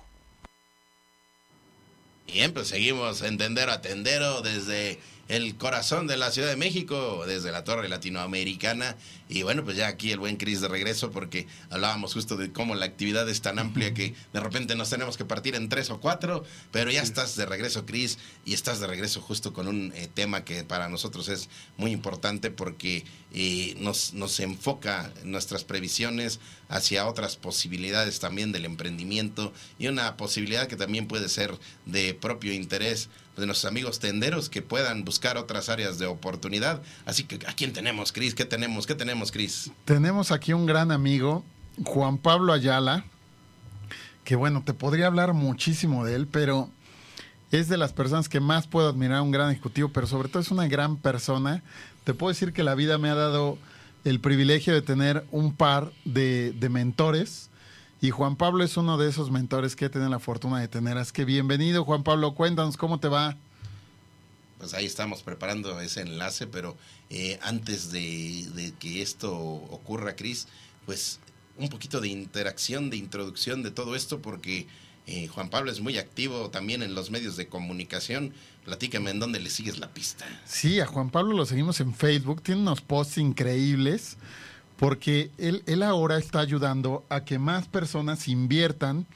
Bien, 2.26 2.52
pues 2.52 2.68
seguimos 2.68 3.22
en 3.22 3.38
Tendero 3.38 3.72
a 3.72 3.80
Tendero 3.80 4.40
desde 4.40 5.00
el 5.30 5.54
corazón 5.54 6.08
de 6.08 6.16
la 6.16 6.32
Ciudad 6.32 6.48
de 6.48 6.56
México, 6.56 7.24
desde 7.24 7.52
la 7.52 7.62
Torre 7.62 7.88
Latinoamericana. 7.88 8.96
Y 9.28 9.44
bueno, 9.44 9.64
pues 9.64 9.76
ya 9.76 9.86
aquí 9.86 10.10
el 10.10 10.18
buen 10.18 10.36
Cris 10.36 10.60
de 10.60 10.66
regreso, 10.66 11.12
porque 11.12 11.46
hablábamos 11.70 12.14
justo 12.14 12.36
de 12.36 12.50
cómo 12.50 12.74
la 12.74 12.86
actividad 12.86 13.28
es 13.28 13.40
tan 13.40 13.60
amplia 13.60 13.94
que 13.94 14.14
de 14.32 14.40
repente 14.40 14.74
nos 14.74 14.90
tenemos 14.90 15.16
que 15.16 15.24
partir 15.24 15.54
en 15.54 15.68
tres 15.68 15.88
o 15.90 16.00
cuatro, 16.00 16.42
pero 16.72 16.90
ya 16.90 17.00
estás 17.00 17.36
de 17.36 17.46
regreso, 17.46 17.86
Cris, 17.86 18.18
y 18.44 18.54
estás 18.54 18.80
de 18.80 18.88
regreso 18.88 19.20
justo 19.20 19.52
con 19.52 19.68
un 19.68 19.92
eh, 19.94 20.08
tema 20.12 20.44
que 20.44 20.64
para 20.64 20.88
nosotros 20.88 21.28
es 21.28 21.48
muy 21.76 21.92
importante 21.92 22.50
porque 22.50 23.04
eh, 23.32 23.76
nos, 23.78 24.12
nos 24.14 24.40
enfoca 24.40 25.12
nuestras 25.24 25.64
previsiones 25.64 26.40
hacia 26.68 27.06
otras 27.06 27.36
posibilidades 27.36 28.18
también 28.18 28.52
del 28.52 28.64
emprendimiento 28.64 29.52
y 29.78 29.86
una 29.86 30.16
posibilidad 30.16 30.66
que 30.66 30.76
también 30.76 31.06
puede 31.06 31.28
ser 31.28 31.56
de 31.86 32.14
propio 32.14 32.52
interés 32.52 33.08
de 33.36 33.46
nuestros 33.46 33.70
amigos 33.70 33.98
tenderos 33.98 34.48
que 34.48 34.62
puedan 34.62 35.04
buscar 35.04 35.36
otras 35.36 35.68
áreas 35.68 35.98
de 35.98 36.06
oportunidad. 36.06 36.82
Así 37.06 37.24
que, 37.24 37.36
¿a 37.46 37.52
quién 37.54 37.72
tenemos, 37.72 38.12
Cris? 38.12 38.34
¿Qué 38.34 38.44
tenemos? 38.44 38.86
¿Qué 38.86 38.94
tenemos, 38.94 39.32
Cris? 39.32 39.70
Tenemos 39.84 40.30
aquí 40.30 40.52
un 40.52 40.66
gran 40.66 40.92
amigo, 40.92 41.44
Juan 41.84 42.18
Pablo 42.18 42.52
Ayala, 42.52 43.04
que 44.24 44.36
bueno, 44.36 44.62
te 44.64 44.74
podría 44.74 45.06
hablar 45.06 45.32
muchísimo 45.32 46.04
de 46.04 46.14
él, 46.14 46.26
pero 46.26 46.70
es 47.50 47.68
de 47.68 47.76
las 47.76 47.92
personas 47.92 48.28
que 48.28 48.40
más 48.40 48.66
puedo 48.66 48.88
admirar, 48.88 49.22
un 49.22 49.30
gran 49.30 49.50
ejecutivo, 49.50 49.90
pero 49.92 50.06
sobre 50.06 50.28
todo 50.28 50.40
es 50.40 50.50
una 50.50 50.68
gran 50.68 50.96
persona. 50.96 51.62
Te 52.04 52.14
puedo 52.14 52.32
decir 52.32 52.52
que 52.52 52.62
la 52.62 52.74
vida 52.74 52.98
me 52.98 53.10
ha 53.10 53.14
dado 53.14 53.58
el 54.04 54.20
privilegio 54.20 54.72
de 54.72 54.82
tener 54.82 55.24
un 55.30 55.54
par 55.54 55.92
de, 56.04 56.52
de 56.52 56.68
mentores 56.68 57.50
y 58.02 58.10
Juan 58.10 58.36
Pablo 58.36 58.64
es 58.64 58.76
uno 58.78 58.96
de 58.96 59.10
esos 59.10 59.30
mentores 59.30 59.76
que 59.76 59.84
he 59.84 59.90
tenido 59.90 60.08
la 60.08 60.18
fortuna 60.18 60.58
de 60.58 60.68
tener. 60.68 60.96
Así 60.96 61.12
que 61.12 61.26
bienvenido, 61.26 61.84
Juan 61.84 62.02
Pablo. 62.02 62.34
Cuéntanos 62.34 62.78
cómo 62.78 62.98
te 62.98 63.08
va. 63.08 63.36
Pues 64.58 64.72
ahí 64.72 64.86
estamos 64.86 65.22
preparando 65.22 65.78
ese 65.80 66.00
enlace, 66.00 66.46
pero 66.46 66.76
eh, 67.10 67.38
antes 67.42 67.92
de, 67.92 68.72
que 68.78 69.02
esto 69.02 69.34
ocurra, 69.36 70.16
Cris, 70.16 70.48
pues 70.86 71.20
un 71.58 71.68
poquito 71.68 72.00
de 72.00 72.08
interacción, 72.08 72.88
de 72.88 72.96
introducción 72.96 73.62
de 73.62 73.70
todo 73.70 73.94
esto, 73.94 74.22
porque 74.22 74.66
eh, 75.10 75.26
Juan 75.26 75.50
Pablo 75.50 75.72
es 75.72 75.80
muy 75.80 75.98
activo 75.98 76.50
también 76.50 76.82
en 76.82 76.94
los 76.94 77.10
medios 77.10 77.36
de 77.36 77.48
comunicación. 77.48 78.32
Platícame 78.64 79.10
en 79.10 79.18
dónde 79.18 79.40
le 79.40 79.50
sigues 79.50 79.78
la 79.78 79.88
pista. 79.88 80.24
Sí, 80.44 80.78
a 80.78 80.86
Juan 80.86 81.10
Pablo 81.10 81.36
lo 81.36 81.46
seguimos 81.46 81.80
en 81.80 81.94
Facebook, 81.94 82.42
tiene 82.42 82.60
unos 82.60 82.80
posts 82.80 83.18
increíbles 83.18 84.16
porque 84.76 85.32
él, 85.36 85.64
él 85.66 85.82
ahora 85.82 86.16
está 86.16 86.38
ayudando 86.38 87.04
a 87.08 87.24
que 87.24 87.40
más 87.40 87.66
personas 87.66 88.28
inviertan 88.28 89.06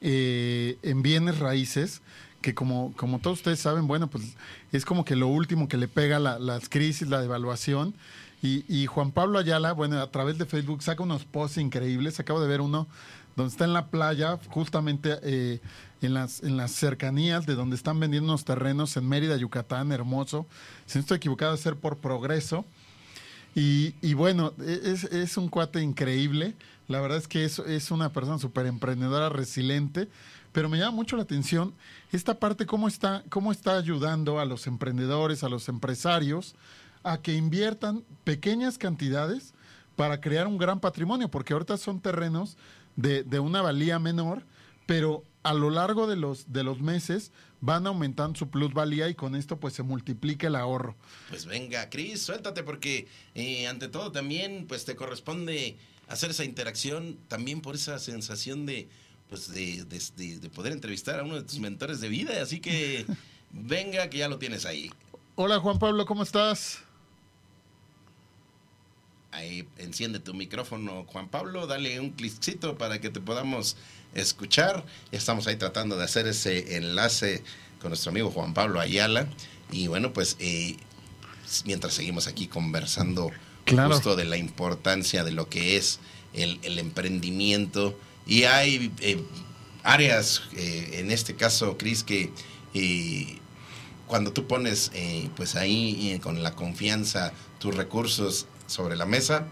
eh, 0.00 0.78
en 0.82 1.02
bienes 1.02 1.38
raíces, 1.38 2.00
que 2.40 2.54
como, 2.54 2.92
como 2.96 3.18
todos 3.18 3.38
ustedes 3.38 3.60
saben, 3.60 3.86
bueno, 3.86 4.08
pues 4.08 4.36
es 4.72 4.84
como 4.86 5.04
que 5.04 5.16
lo 5.16 5.28
último 5.28 5.68
que 5.68 5.76
le 5.76 5.86
pega 5.86 6.18
la, 6.18 6.38
las 6.38 6.68
crisis, 6.68 7.08
la 7.08 7.20
devaluación. 7.20 7.94
Y, 8.42 8.64
y, 8.68 8.86
Juan 8.86 9.12
Pablo 9.12 9.38
Ayala, 9.38 9.72
bueno, 9.72 10.00
a 10.00 10.10
través 10.10 10.38
de 10.38 10.44
Facebook 10.44 10.82
saca 10.82 11.02
unos 11.02 11.24
posts 11.24 11.58
increíbles. 11.58 12.20
Acabo 12.20 12.40
de 12.40 12.48
ver 12.48 12.60
uno 12.60 12.86
donde 13.36 13.50
está 13.50 13.64
en 13.64 13.74
la 13.74 13.88
playa, 13.88 14.38
justamente 14.48 15.18
eh, 15.22 15.60
en, 16.00 16.14
las, 16.14 16.42
en 16.42 16.56
las 16.56 16.72
cercanías 16.72 17.44
de 17.44 17.54
donde 17.54 17.76
están 17.76 18.00
vendiendo 18.00 18.32
unos 18.32 18.44
terrenos 18.44 18.96
en 18.96 19.06
Mérida, 19.08 19.36
Yucatán, 19.36 19.92
hermoso. 19.92 20.46
Si 20.86 20.98
no 20.98 21.00
estoy 21.02 21.18
equivocado, 21.18 21.52
a 21.52 21.56
ser 21.58 21.76
por 21.76 21.98
progreso. 21.98 22.64
Y, 23.54 24.12
bueno, 24.14 24.52
e, 24.60 24.96
es, 25.12 25.36
un 25.36 25.48
cuate 25.48 25.80
increíble. 25.80 26.54
La 26.88 27.00
verdad 27.00 27.18
es 27.18 27.28
que 27.28 27.44
es, 27.44 27.58
es 27.58 27.90
una 27.90 28.12
persona 28.12 28.38
súper 28.38 28.66
emprendedora, 28.66 29.28
resiliente. 29.28 30.08
Pero 30.52 30.70
me 30.70 30.78
llama 30.78 30.92
mucho 30.92 31.16
la 31.16 31.22
atención 31.22 31.74
esta 32.12 32.38
parte, 32.38 32.64
cómo 32.64 32.88
está, 32.88 33.22
cómo 33.28 33.52
está 33.52 33.76
ayudando 33.76 34.40
a 34.40 34.46
los 34.46 34.66
emprendedores, 34.66 35.44
a 35.44 35.50
los 35.50 35.68
empresarios, 35.68 36.54
a 37.02 37.18
que 37.18 37.34
inviertan 37.34 38.02
pequeñas 38.24 38.78
cantidades 38.78 39.52
para 39.96 40.20
crear 40.20 40.46
un 40.46 40.58
gran 40.58 40.80
patrimonio, 40.80 41.30
porque 41.30 41.52
ahorita 41.52 41.76
son 41.76 42.00
terrenos 42.00 42.56
de, 42.96 43.22
de 43.22 43.38
una 43.38 43.62
valía 43.62 43.98
menor, 43.98 44.44
pero 44.86 45.24
a 45.42 45.54
lo 45.54 45.70
largo 45.70 46.08
de 46.08 46.16
los, 46.16 46.52
de 46.52 46.64
los 46.64 46.80
meses 46.80 47.30
van 47.60 47.86
aumentando 47.86 48.38
su 48.38 48.50
plusvalía 48.50 49.08
y 49.08 49.14
con 49.14 49.36
esto 49.36 49.58
pues 49.58 49.74
se 49.74 49.82
multiplica 49.82 50.48
el 50.48 50.56
ahorro. 50.56 50.96
Pues 51.28 51.46
venga, 51.46 51.88
Cris, 51.88 52.22
suéltate 52.22 52.62
porque 52.62 53.06
eh, 53.34 53.66
ante 53.66 53.88
todo 53.88 54.12
también 54.12 54.66
pues 54.66 54.84
te 54.84 54.96
corresponde 54.96 55.76
hacer 56.08 56.30
esa 56.30 56.44
interacción 56.44 57.18
también 57.28 57.60
por 57.60 57.74
esa 57.74 57.98
sensación 57.98 58.66
de 58.66 58.88
pues 59.28 59.52
de, 59.52 59.84
de, 59.84 60.50
poder 60.50 60.72
entrevistar 60.72 61.18
a 61.18 61.24
uno 61.24 61.34
de 61.34 61.42
tus 61.42 61.58
mentores 61.58 62.00
de 62.00 62.08
vida, 62.08 62.40
así 62.40 62.60
que 62.60 63.06
venga 63.50 64.08
que 64.08 64.18
ya 64.18 64.28
lo 64.28 64.38
tienes 64.38 64.66
ahí. 64.66 64.92
Hola 65.34 65.58
Juan 65.58 65.78
Pablo, 65.78 66.06
¿cómo 66.06 66.22
estás? 66.22 66.85
Ahí 69.36 69.68
enciende 69.76 70.18
tu 70.18 70.32
micrófono, 70.34 71.04
Juan 71.04 71.28
Pablo, 71.28 71.66
dale 71.66 72.00
un 72.00 72.10
cliccito 72.10 72.78
para 72.78 73.00
que 73.00 73.10
te 73.10 73.20
podamos 73.20 73.76
escuchar. 74.14 74.84
Estamos 75.12 75.46
ahí 75.46 75.56
tratando 75.56 75.96
de 75.98 76.04
hacer 76.04 76.26
ese 76.26 76.76
enlace 76.76 77.42
con 77.80 77.90
nuestro 77.90 78.10
amigo 78.10 78.30
Juan 78.30 78.54
Pablo 78.54 78.80
Ayala. 78.80 79.28
Y 79.70 79.88
bueno, 79.88 80.12
pues 80.14 80.36
eh, 80.40 80.76
mientras 81.64 81.94
seguimos 81.94 82.26
aquí 82.26 82.46
conversando 82.46 83.30
Claro. 83.64 83.92
justo 83.94 84.14
de 84.14 84.24
la 84.24 84.36
importancia 84.36 85.24
de 85.24 85.32
lo 85.32 85.48
que 85.48 85.76
es 85.76 85.98
el, 86.32 86.60
el 86.62 86.78
emprendimiento. 86.78 87.98
Y 88.24 88.44
hay 88.44 88.92
eh, 89.00 89.20
áreas, 89.82 90.42
eh, 90.56 91.00
en 91.00 91.10
este 91.10 91.34
caso, 91.34 91.76
Cris, 91.76 92.04
que 92.04 92.30
cuando 94.06 94.32
tú 94.32 94.46
pones 94.46 94.92
pues 95.34 95.56
ahí 95.56 96.20
con 96.22 96.42
la 96.42 96.54
confianza 96.54 97.32
tus 97.58 97.74
recursos 97.74 98.46
sobre 98.66 98.96
la 98.96 99.06
mesa, 99.06 99.46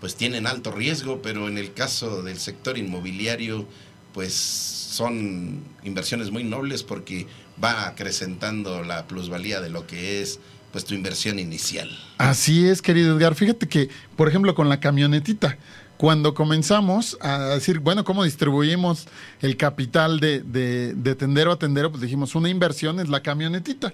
pues 0.00 0.16
tienen 0.16 0.46
alto 0.46 0.70
riesgo, 0.70 1.22
pero 1.22 1.48
en 1.48 1.58
el 1.58 1.72
caso 1.72 2.22
del 2.22 2.38
sector 2.38 2.78
inmobiliario, 2.78 3.66
pues 4.12 4.34
son 4.34 5.62
inversiones 5.82 6.30
muy 6.30 6.44
nobles 6.44 6.82
porque 6.82 7.26
va 7.62 7.86
acrecentando 7.86 8.82
la 8.82 9.06
plusvalía 9.06 9.60
de 9.60 9.70
lo 9.70 9.86
que 9.86 10.22
es 10.22 10.40
pues 10.72 10.84
tu 10.84 10.94
inversión 10.94 11.38
inicial. 11.38 11.88
Así 12.18 12.66
es, 12.66 12.82
querido 12.82 13.16
Edgar. 13.16 13.36
Fíjate 13.36 13.68
que, 13.68 13.90
por 14.16 14.28
ejemplo, 14.28 14.56
con 14.56 14.68
la 14.68 14.80
camionetita, 14.80 15.56
cuando 15.96 16.34
comenzamos 16.34 17.16
a 17.20 17.38
decir, 17.54 17.78
bueno, 17.78 18.04
¿cómo 18.04 18.24
distribuimos 18.24 19.06
el 19.40 19.56
capital 19.56 20.18
de, 20.18 20.40
de, 20.40 20.94
de 20.94 21.14
tendero 21.14 21.52
a 21.52 21.58
tendero? 21.58 21.90
Pues 21.90 22.02
dijimos, 22.02 22.34
una 22.34 22.48
inversión 22.48 22.98
es 22.98 23.08
la 23.08 23.22
camionetita. 23.22 23.92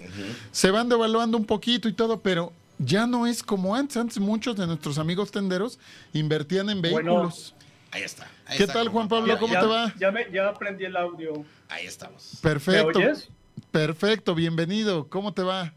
Se 0.51 0.71
van 0.71 0.89
devaluando 0.89 1.37
un 1.37 1.45
poquito 1.45 1.87
y 1.87 1.93
todo, 1.93 2.21
pero 2.21 2.51
ya 2.83 3.07
no 3.07 3.25
es 3.27 3.43
como 3.43 3.75
antes. 3.75 3.97
Antes 3.97 4.19
muchos 4.19 4.55
de 4.55 4.67
nuestros 4.67 4.97
amigos 4.97 5.31
tenderos 5.31 5.79
invertían 6.13 6.69
en 6.69 6.81
Bueno, 6.81 6.95
vehículos. 6.95 7.55
Ahí 7.91 8.03
está. 8.03 8.25
ahí 8.45 8.57
¿Qué 8.57 8.63
está, 8.63 8.75
tal, 8.75 8.87
Juan 8.89 9.07
Pablo? 9.07 9.27
Ya- 9.33 9.39
¿Cómo 9.39 9.53
ya- 9.53 9.59
te 9.61 9.65
va? 9.67 9.93
Ya, 9.99 10.11
me- 10.11 10.31
ya 10.31 10.47
aprendí 10.47 10.85
el 10.85 10.95
audio. 10.95 11.43
Ahí 11.69 11.85
estamos. 11.85 12.37
Perfecto. 12.41 12.99
¿Me 12.99 13.05
oyes? 13.07 13.29
Perfecto, 13.71 14.33
bienvenido. 14.35 15.07
¿Cómo 15.09 15.33
te 15.33 15.43
va? 15.43 15.73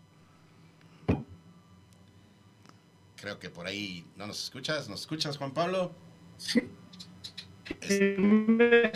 Creo 3.17 3.39
que 3.39 3.49
por 3.51 3.67
ahí 3.67 4.05
no 4.17 4.27
nos 4.27 4.43
escuchas. 4.45 4.89
¿Nos 4.89 5.01
escuchas, 5.01 5.37
Juan 5.39 5.53
Pablo? 5.53 5.93
Sí. 6.37 6.61
Es- 7.81 8.91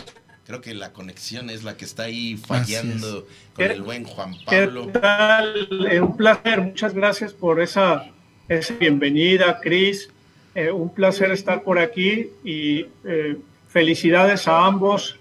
creo 0.49 0.61
que 0.61 0.73
la 0.73 0.91
conexión 0.93 1.51
es 1.51 1.63
la 1.63 1.77
que 1.77 1.85
está 1.85 2.05
ahí 2.05 2.35
fallando 2.35 3.27
con 3.53 3.67
¿Qué- 3.67 3.71
el 3.71 3.83
buen 3.83 4.03
Juan 4.03 4.33
¿Qué 4.49 4.63
Pablo. 4.65 4.87
tal? 4.87 5.67
Eh, 5.91 6.01
un 6.01 6.17
placer, 6.17 6.59
muchas 6.61 6.95
gracias 6.95 7.33
por 7.33 7.61
esa, 7.61 8.07
esa 8.47 8.73
bienvenida, 8.73 9.59
Cris. 9.61 10.09
Eh, 10.55 10.71
un 10.71 10.91
placer 10.91 11.29
estar 11.29 11.61
por 11.61 11.77
aquí 11.77 12.31
y 12.43 12.87
eh, 13.05 13.37
felicidades 13.67 14.47
a 14.47 14.65
ambos. 14.65 15.17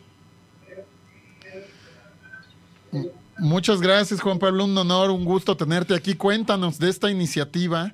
Muchas 3.37 3.83
gracias, 3.83 4.23
Juan 4.23 4.39
Pablo. 4.39 4.65
Un 4.65 4.79
honor, 4.79 5.11
un 5.11 5.27
gusto 5.27 5.55
tenerte 5.59 5.95
aquí. 5.95 6.15
Cuéntanos 6.15 6.79
de 6.79 6.89
esta 6.89 7.11
iniciativa 7.11 7.93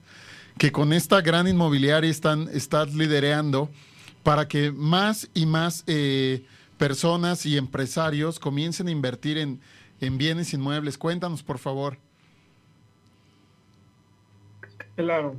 que 0.57 0.71
con 0.71 0.93
esta 0.93 1.21
gran 1.21 1.49
inmobiliaria 1.49 2.09
están, 2.09 2.49
estás 2.53 2.95
liderando 2.95 3.69
para 4.23 4.47
que 4.47 4.71
más 4.71 5.29
y 5.35 5.47
más 5.47 5.83
eh, 5.89 6.45
personas 6.85 7.47
y 7.47 7.57
empresarios 7.57 8.39
comiencen 8.39 8.89
a 8.89 8.91
invertir 8.91 9.39
en, 9.39 9.59
en 10.03 10.19
bienes 10.19 10.53
inmuebles. 10.53 10.99
Cuéntanos, 10.99 11.43
por 11.43 11.59
favor. 11.59 11.97
Claro. 14.95 15.35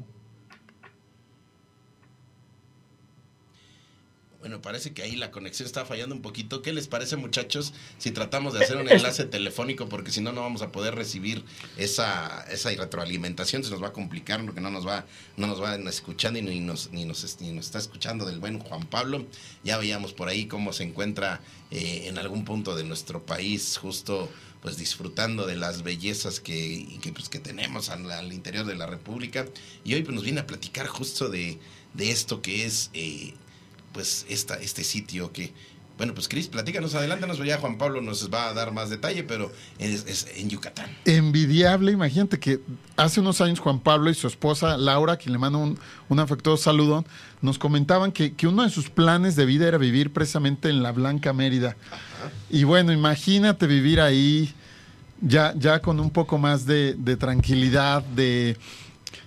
Bueno, 4.46 4.62
parece 4.62 4.94
que 4.94 5.02
ahí 5.02 5.16
la 5.16 5.32
conexión 5.32 5.66
está 5.66 5.86
fallando 5.86 6.14
un 6.14 6.22
poquito. 6.22 6.62
¿Qué 6.62 6.72
les 6.72 6.88
parece, 6.88 7.16
muchachos, 7.16 7.74
si 7.98 8.12
tratamos 8.12 8.54
de 8.54 8.64
hacer 8.64 8.78
un 8.78 8.88
enlace 8.88 9.26
telefónico? 9.26 9.90
Porque 9.90 10.12
si 10.12 10.22
no, 10.22 10.34
no 10.34 10.42
vamos 10.42 10.62
a 10.62 10.72
poder 10.72 10.94
recibir 10.94 11.44
esa, 11.78 12.46
esa 12.52 12.70
retroalimentación. 12.70 13.64
Se 13.64 13.72
nos 13.72 13.82
va 13.82 13.88
a 13.88 13.92
complicar 13.92 14.46
porque 14.46 14.62
no 14.62 14.70
nos 14.70 14.86
va, 14.86 15.08
no 15.36 15.48
nos 15.48 15.60
van 15.60 15.88
escuchando 15.88 16.38
y 16.38 16.44
ni 16.44 16.60
nos, 16.60 16.92
ni, 16.92 17.06
nos, 17.06 17.42
ni 17.42 17.54
nos 17.54 17.66
está 17.66 17.80
escuchando 17.80 18.24
del 18.24 18.38
buen 18.38 18.60
Juan 18.60 18.86
Pablo. 18.86 19.26
Ya 19.64 19.80
veíamos 19.80 20.14
por 20.14 20.28
ahí 20.28 20.46
cómo 20.46 20.74
se 20.74 20.84
encuentra 20.84 21.42
eh, 21.72 22.04
en 22.06 22.20
algún 22.20 22.46
punto 22.46 22.76
de 22.76 22.84
nuestro 22.84 23.26
país, 23.26 23.78
justo 23.78 24.30
pues 24.62 24.78
disfrutando 24.78 25.48
de 25.48 25.56
las 25.56 25.82
bellezas 25.82 26.40
que, 26.40 27.00
que, 27.02 27.12
pues, 27.12 27.30
que 27.30 27.40
tenemos 27.40 27.90
al, 27.90 28.12
al, 28.12 28.32
interior 28.32 28.64
de 28.68 28.76
la 28.76 28.86
República. 28.86 29.48
Y 29.84 29.96
hoy 29.96 30.04
pues, 30.04 30.14
nos 30.14 30.24
viene 30.24 30.42
a 30.42 30.46
platicar 30.46 30.86
justo 30.86 31.30
de, 31.30 31.58
de 31.96 32.12
esto 32.12 32.44
que 32.44 32.68
es... 32.68 32.92
Eh, 32.94 33.34
pues 33.96 34.26
esta, 34.28 34.56
este 34.56 34.84
sitio 34.84 35.32
que, 35.32 35.54
bueno, 35.98 36.14
pues 36.14 36.28
Cris, 36.28 36.50
platícanos, 36.50 36.94
adelántanos, 36.96 37.42
ya 37.46 37.58
Juan 37.60 37.78
Pablo 37.78 38.02
nos 38.02 38.30
va 38.30 38.50
a 38.50 38.54
dar 38.54 38.74
más 38.74 38.90
detalle, 38.90 39.24
pero 39.24 39.50
es, 39.80 40.06
es, 40.06 40.28
en 40.36 40.50
Yucatán. 40.50 40.90
Envidiable, 41.06 41.94
imagínate 41.94 42.38
que 42.38 42.60
hace 42.98 43.22
unos 43.22 43.40
años 43.40 43.62
Juan 43.62 43.80
Pablo 43.80 44.10
y 44.10 44.14
su 44.14 44.28
esposa 44.28 44.76
Laura, 44.76 45.16
quien 45.16 45.32
le 45.32 45.40
mando 45.40 45.60
un, 45.60 45.80
un 46.10 46.20
afectuoso 46.20 46.62
saludo, 46.62 47.06
nos 47.42 47.58
comentaban 47.58 48.12
que, 48.12 48.34
que, 48.34 48.48
uno 48.48 48.64
de 48.64 48.70
sus 48.70 48.90
planes 48.90 49.38
de 49.38 49.46
vida 49.46 49.66
era 49.66 49.78
vivir 49.78 50.12
precisamente 50.12 50.68
en 50.68 50.84
la 50.84 50.92
Blanca 50.92 51.32
Mérida. 51.32 51.78
Ajá. 51.90 52.32
Y 52.50 52.66
bueno, 52.66 52.92
imagínate 52.92 53.66
vivir 53.66 54.02
ahí 54.02 54.54
ya, 55.22 55.54
ya 55.56 55.80
con 55.82 56.02
un 56.02 56.10
poco 56.10 56.38
más 56.38 56.66
de, 56.66 56.96
de 56.96 57.16
tranquilidad, 57.16 58.04
de 58.04 58.58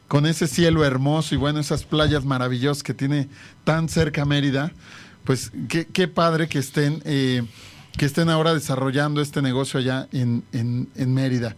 con 0.09 0.27
ese 0.27 0.47
cielo 0.49 0.85
hermoso 0.85 1.35
y 1.35 1.39
bueno, 1.39 1.61
esas 1.61 1.85
playas 1.85 2.25
maravillosas 2.25 2.83
que 2.83 2.95
tiene 2.95 3.29
tan 3.65 3.89
cerca 3.89 4.25
Mérida, 4.25 4.73
pues 5.25 5.53
qué, 5.69 5.87
qué 5.87 6.09
padre 6.09 6.49
que 6.49 6.59
estén, 6.59 7.03
eh, 7.05 7.45
que 7.97 8.07
estén 8.07 8.31
ahora 8.31 8.55
desarrollando 8.55 9.21
este 9.21 9.43
negocio 9.43 9.79
allá 9.79 10.09
en, 10.13 10.43
en, 10.53 10.89
en 10.97 11.15
Mérida. 11.15 11.57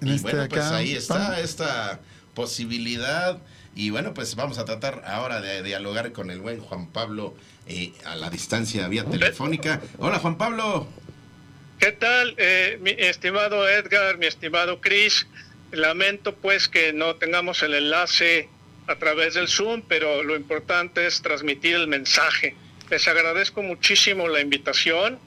En 0.00 0.08
y 0.08 0.10
este 0.16 0.22
bueno, 0.22 0.42
acá, 0.42 0.54
pues 0.54 0.64
ahí 0.72 0.92
está 0.92 1.40
esta 1.40 2.00
posibilidad. 2.34 3.38
Y 3.76 3.90
bueno, 3.90 4.14
pues 4.14 4.34
vamos 4.34 4.58
a 4.58 4.64
tratar 4.64 5.02
ahora 5.06 5.40
de 5.40 5.62
dialogar 5.62 6.12
con 6.12 6.30
el 6.30 6.40
buen 6.40 6.60
Juan 6.60 6.88
Pablo 6.88 7.34
eh, 7.68 7.92
a 8.04 8.16
la 8.16 8.30
distancia 8.30 8.88
vía 8.88 9.04
telefónica. 9.04 9.80
Hola 9.98 10.18
Juan 10.18 10.38
Pablo. 10.38 10.88
¿Qué 11.78 11.92
tal, 11.92 12.34
eh, 12.38 12.78
mi 12.80 12.90
estimado 12.90 13.68
Edgar, 13.68 14.16
mi 14.16 14.26
estimado 14.26 14.80
Chris? 14.80 15.26
Lamento 15.76 16.34
pues 16.34 16.68
que 16.68 16.92
no 16.92 17.16
tengamos 17.16 17.62
el 17.62 17.74
enlace 17.74 18.48
a 18.86 18.96
través 18.96 19.34
del 19.34 19.48
Zoom, 19.48 19.82
pero 19.88 20.22
lo 20.22 20.36
importante 20.36 21.06
es 21.06 21.22
transmitir 21.22 21.74
el 21.74 21.88
mensaje. 21.88 22.54
Les 22.90 23.06
agradezco 23.08 23.62
muchísimo 23.62 24.28
la 24.28 24.40
invitación, 24.40 25.18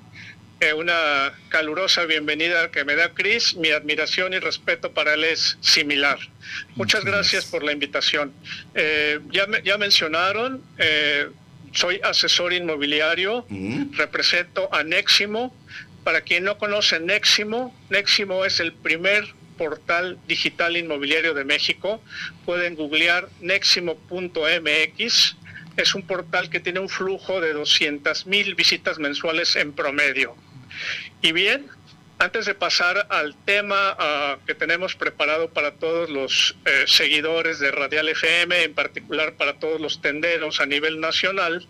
eh, 0.62 0.74
una 0.74 1.34
calurosa 1.50 2.06
bienvenida 2.06 2.70
que 2.72 2.84
me 2.84 2.96
da 2.96 3.14
Chris, 3.14 3.56
mi 3.56 3.70
admiración 3.72 4.34
y 4.34 4.40
respeto 4.40 4.92
para 4.94 5.14
él 5.14 5.24
es 5.24 5.58
similar. 5.62 6.20
Muchas 6.76 7.06
gracias 7.06 7.46
por 7.46 7.64
la 7.64 7.72
invitación. 7.72 8.34
Eh, 8.76 9.20
ya, 9.32 9.48
me, 9.48 9.62
ya 9.62 9.78
mencionaron, 9.78 10.62
eh, 10.78 11.30
soy 11.74 12.02
asesor 12.04 12.52
inmobiliario, 12.54 13.46
mm. 13.48 13.96
represento 13.96 14.74
a 14.74 14.84
Neximo. 14.84 15.56
Para 16.04 16.22
quien 16.22 16.44
no 16.46 16.58
conoce 16.58 17.00
Neximo, 17.00 17.76
Neximo 17.90 18.44
es 18.44 18.60
el 18.60 18.74
primer 18.74 19.34
portal 19.60 20.18
digital 20.26 20.78
inmobiliario 20.78 21.34
de 21.34 21.44
México. 21.44 22.02
Pueden 22.46 22.76
googlear 22.76 23.28
neximo.mx. 23.42 25.36
Es 25.76 25.96
un 25.96 26.08
portal 26.08 26.50
que 26.50 26.62
tiene 26.62 26.80
un 26.80 26.90
flujo 26.90 27.42
de 27.42 27.52
200 27.54 28.26
mil 28.26 28.56
visitas 28.56 28.98
mensuales 28.98 29.58
en 29.58 29.74
promedio. 29.74 30.36
Y 31.22 31.34
bien, 31.34 31.68
antes 32.20 32.46
de 32.46 32.56
pasar 32.56 33.06
al 33.10 33.36
tema 33.46 33.98
uh, 34.00 34.46
que 34.46 34.56
tenemos 34.56 34.96
preparado 34.96 35.50
para 35.52 35.76
todos 35.76 36.10
los 36.10 36.56
eh, 36.66 36.84
seguidores 36.86 37.60
de 37.60 37.72
Radial 37.72 38.10
FM, 38.10 38.64
en 38.64 38.74
particular 38.74 39.36
para 39.36 39.60
todos 39.60 39.80
los 39.80 40.02
tenderos 40.02 40.60
a 40.62 40.66
nivel 40.66 41.00
nacional, 41.00 41.68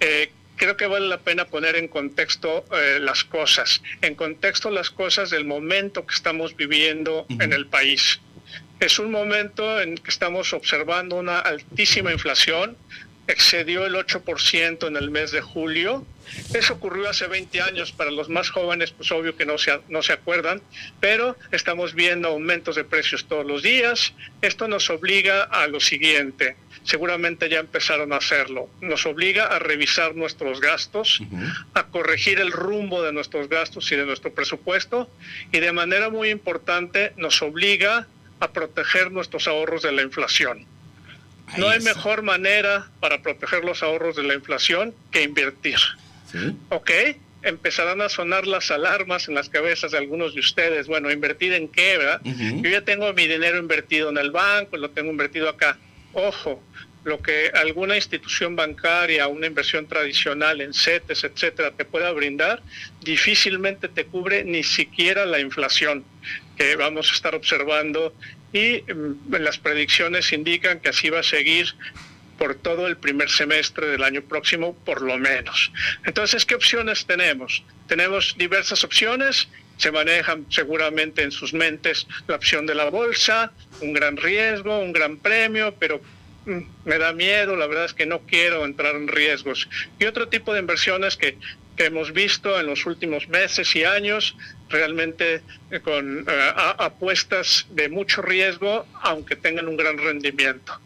eh, 0.00 0.30
creo 0.56 0.76
que 0.76 0.86
vale 0.86 1.06
la 1.06 1.18
pena 1.18 1.44
poner 1.46 1.76
en 1.76 1.88
contexto 1.88 2.64
eh, 2.72 2.98
las 3.00 3.24
cosas, 3.24 3.82
en 4.02 4.14
contexto 4.14 4.70
las 4.70 4.90
cosas 4.90 5.30
del 5.30 5.44
momento 5.44 6.06
que 6.06 6.14
estamos 6.14 6.56
viviendo 6.56 7.22
uh 7.22 7.26
-huh. 7.28 7.44
en 7.44 7.52
el 7.52 7.66
país. 7.66 8.20
Es 8.80 8.98
un 8.98 9.10
momento 9.10 9.80
en 9.80 9.96
que 9.96 10.10
estamos 10.10 10.52
observando 10.52 11.16
una 11.16 11.38
altísima 11.38 12.12
inflación, 12.12 12.76
excedió 13.28 13.86
el 13.86 13.94
8% 13.94 14.86
en 14.86 14.96
el 14.96 15.10
mes 15.10 15.32
de 15.32 15.40
julio. 15.40 16.06
Eso 16.54 16.74
ocurrió 16.74 17.08
hace 17.08 17.26
20 17.26 17.60
años, 17.60 17.92
para 17.92 18.10
los 18.10 18.28
más 18.28 18.50
jóvenes, 18.50 18.90
pues 18.90 19.10
obvio 19.12 19.36
que 19.36 19.46
no 19.46 19.58
se, 19.58 19.80
no 19.88 20.02
se 20.02 20.12
acuerdan, 20.12 20.60
pero 21.00 21.36
estamos 21.52 21.94
viendo 21.94 22.28
aumentos 22.28 22.76
de 22.76 22.84
precios 22.84 23.26
todos 23.26 23.46
los 23.46 23.62
días. 23.62 24.12
Esto 24.42 24.66
nos 24.68 24.90
obliga 24.90 25.44
a 25.44 25.66
lo 25.68 25.78
siguiente, 25.80 26.56
seguramente 26.82 27.48
ya 27.48 27.60
empezaron 27.60 28.12
a 28.12 28.16
hacerlo. 28.16 28.68
Nos 28.80 29.06
obliga 29.06 29.46
a 29.46 29.58
revisar 29.58 30.14
nuestros 30.16 30.60
gastos, 30.60 31.20
uh 31.20 31.24
-huh. 31.24 31.66
a 31.74 31.86
corregir 31.86 32.40
el 32.40 32.50
rumbo 32.50 33.02
de 33.02 33.12
nuestros 33.12 33.48
gastos 33.48 33.90
y 33.92 33.96
de 33.96 34.06
nuestro 34.06 34.32
presupuesto, 34.34 35.08
y 35.52 35.60
de 35.60 35.72
manera 35.72 36.10
muy 36.10 36.30
importante 36.30 37.12
nos 37.16 37.40
obliga 37.42 38.06
a 38.40 38.52
proteger 38.52 39.10
nuestros 39.12 39.46
ahorros 39.48 39.82
de 39.82 39.92
la 39.92 40.02
inflación. 40.02 40.66
No 41.56 41.68
hay 41.68 41.80
mejor 41.80 42.22
manera 42.22 42.88
para 43.00 43.22
proteger 43.22 43.64
los 43.64 43.82
ahorros 43.82 44.16
de 44.16 44.22
la 44.22 44.34
inflación 44.34 44.94
que 45.10 45.22
invertir. 45.22 45.78
¿Ok? 46.70 46.90
Empezarán 47.42 48.00
a 48.02 48.08
sonar 48.08 48.46
las 48.46 48.70
alarmas 48.70 49.28
en 49.28 49.34
las 49.34 49.48
cabezas 49.48 49.92
de 49.92 49.98
algunos 49.98 50.34
de 50.34 50.40
ustedes. 50.40 50.86
Bueno, 50.86 51.10
¿invertir 51.10 51.52
en 51.52 51.68
qué, 51.68 51.96
verdad? 51.96 52.20
Yo 52.24 52.68
ya 52.68 52.82
tengo 52.82 53.12
mi 53.12 53.26
dinero 53.26 53.58
invertido 53.58 54.10
en 54.10 54.18
el 54.18 54.30
banco, 54.30 54.76
lo 54.76 54.90
tengo 54.90 55.10
invertido 55.10 55.48
acá. 55.48 55.78
Ojo, 56.12 56.62
lo 57.06 57.22
que 57.22 57.52
alguna 57.54 57.94
institución 57.94 58.56
bancaria, 58.56 59.28
una 59.28 59.46
inversión 59.46 59.86
tradicional 59.86 60.60
en 60.60 60.74
CETES, 60.74 61.22
etcétera, 61.22 61.70
te 61.70 61.84
pueda 61.84 62.10
brindar, 62.10 62.60
difícilmente 63.00 63.88
te 63.88 64.06
cubre 64.06 64.42
ni 64.42 64.64
siquiera 64.64 65.24
la 65.24 65.38
inflación 65.38 66.04
que 66.58 66.74
vamos 66.74 67.08
a 67.12 67.14
estar 67.14 67.36
observando 67.36 68.12
y 68.52 68.82
mm, 68.82 69.36
las 69.36 69.56
predicciones 69.58 70.32
indican 70.32 70.80
que 70.80 70.88
así 70.88 71.08
va 71.08 71.20
a 71.20 71.22
seguir 71.22 71.68
por 72.38 72.56
todo 72.56 72.88
el 72.88 72.96
primer 72.96 73.30
semestre 73.30 73.86
del 73.86 74.02
año 74.02 74.22
próximo, 74.22 74.74
por 74.84 75.00
lo 75.00 75.16
menos. 75.16 75.70
Entonces, 76.04 76.44
¿qué 76.44 76.56
opciones 76.56 77.06
tenemos? 77.06 77.62
Tenemos 77.86 78.34
diversas 78.36 78.82
opciones, 78.82 79.48
se 79.76 79.92
manejan 79.92 80.44
seguramente 80.50 81.22
en 81.22 81.30
sus 81.30 81.54
mentes 81.54 82.08
la 82.26 82.34
opción 82.34 82.66
de 82.66 82.74
la 82.74 82.90
bolsa, 82.90 83.52
un 83.80 83.92
gran 83.92 84.16
riesgo, 84.16 84.80
un 84.80 84.92
gran 84.92 85.18
premio, 85.18 85.72
pero 85.78 86.00
me 86.46 86.98
da 86.98 87.12
miedo, 87.12 87.56
la 87.56 87.66
verdad 87.66 87.86
es 87.86 87.94
que 87.94 88.06
no 88.06 88.20
quiero 88.20 88.64
entrar 88.64 88.94
en 88.94 89.08
riesgos. 89.08 89.68
Y 89.98 90.04
otro 90.04 90.28
tipo 90.28 90.52
de 90.52 90.60
inversiones 90.60 91.16
que, 91.16 91.36
que 91.76 91.86
hemos 91.86 92.12
visto 92.12 92.58
en 92.58 92.66
los 92.66 92.86
últimos 92.86 93.28
meses 93.28 93.74
y 93.76 93.84
años 93.84 94.36
realmente 94.68 95.42
eh, 95.70 95.80
con 95.80 96.20
eh, 96.20 96.52
apuestas 96.78 97.66
de 97.70 97.88
mucho 97.88 98.22
riesgo, 98.22 98.86
aunque 99.02 99.36
tengan 99.36 99.68
un 99.68 99.76
gran 99.76 99.98
rendimiento. 99.98 100.80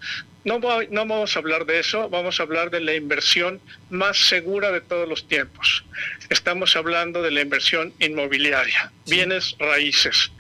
No, 0.45 0.59
no 0.59 1.07
vamos 1.07 1.37
a 1.37 1.39
hablar 1.39 1.67
de 1.67 1.81
eso, 1.81 2.09
vamos 2.09 2.41
a 2.41 2.45
hablar 2.45 2.71
de 2.71 2.81
la 2.81 2.95
inversión 2.95 3.61
más 3.91 4.17
segura 4.17 4.73
de 4.73 4.81
todos 4.81 5.07
los 5.07 5.29
tiempos. 5.29 5.85
Estamos 6.31 6.77
hablando 6.77 7.23
de 7.23 7.31
la 7.31 7.43
inversión 7.43 7.93
inmobiliaria, 7.99 8.91
bienes 9.07 9.55
raíces. 9.59 10.31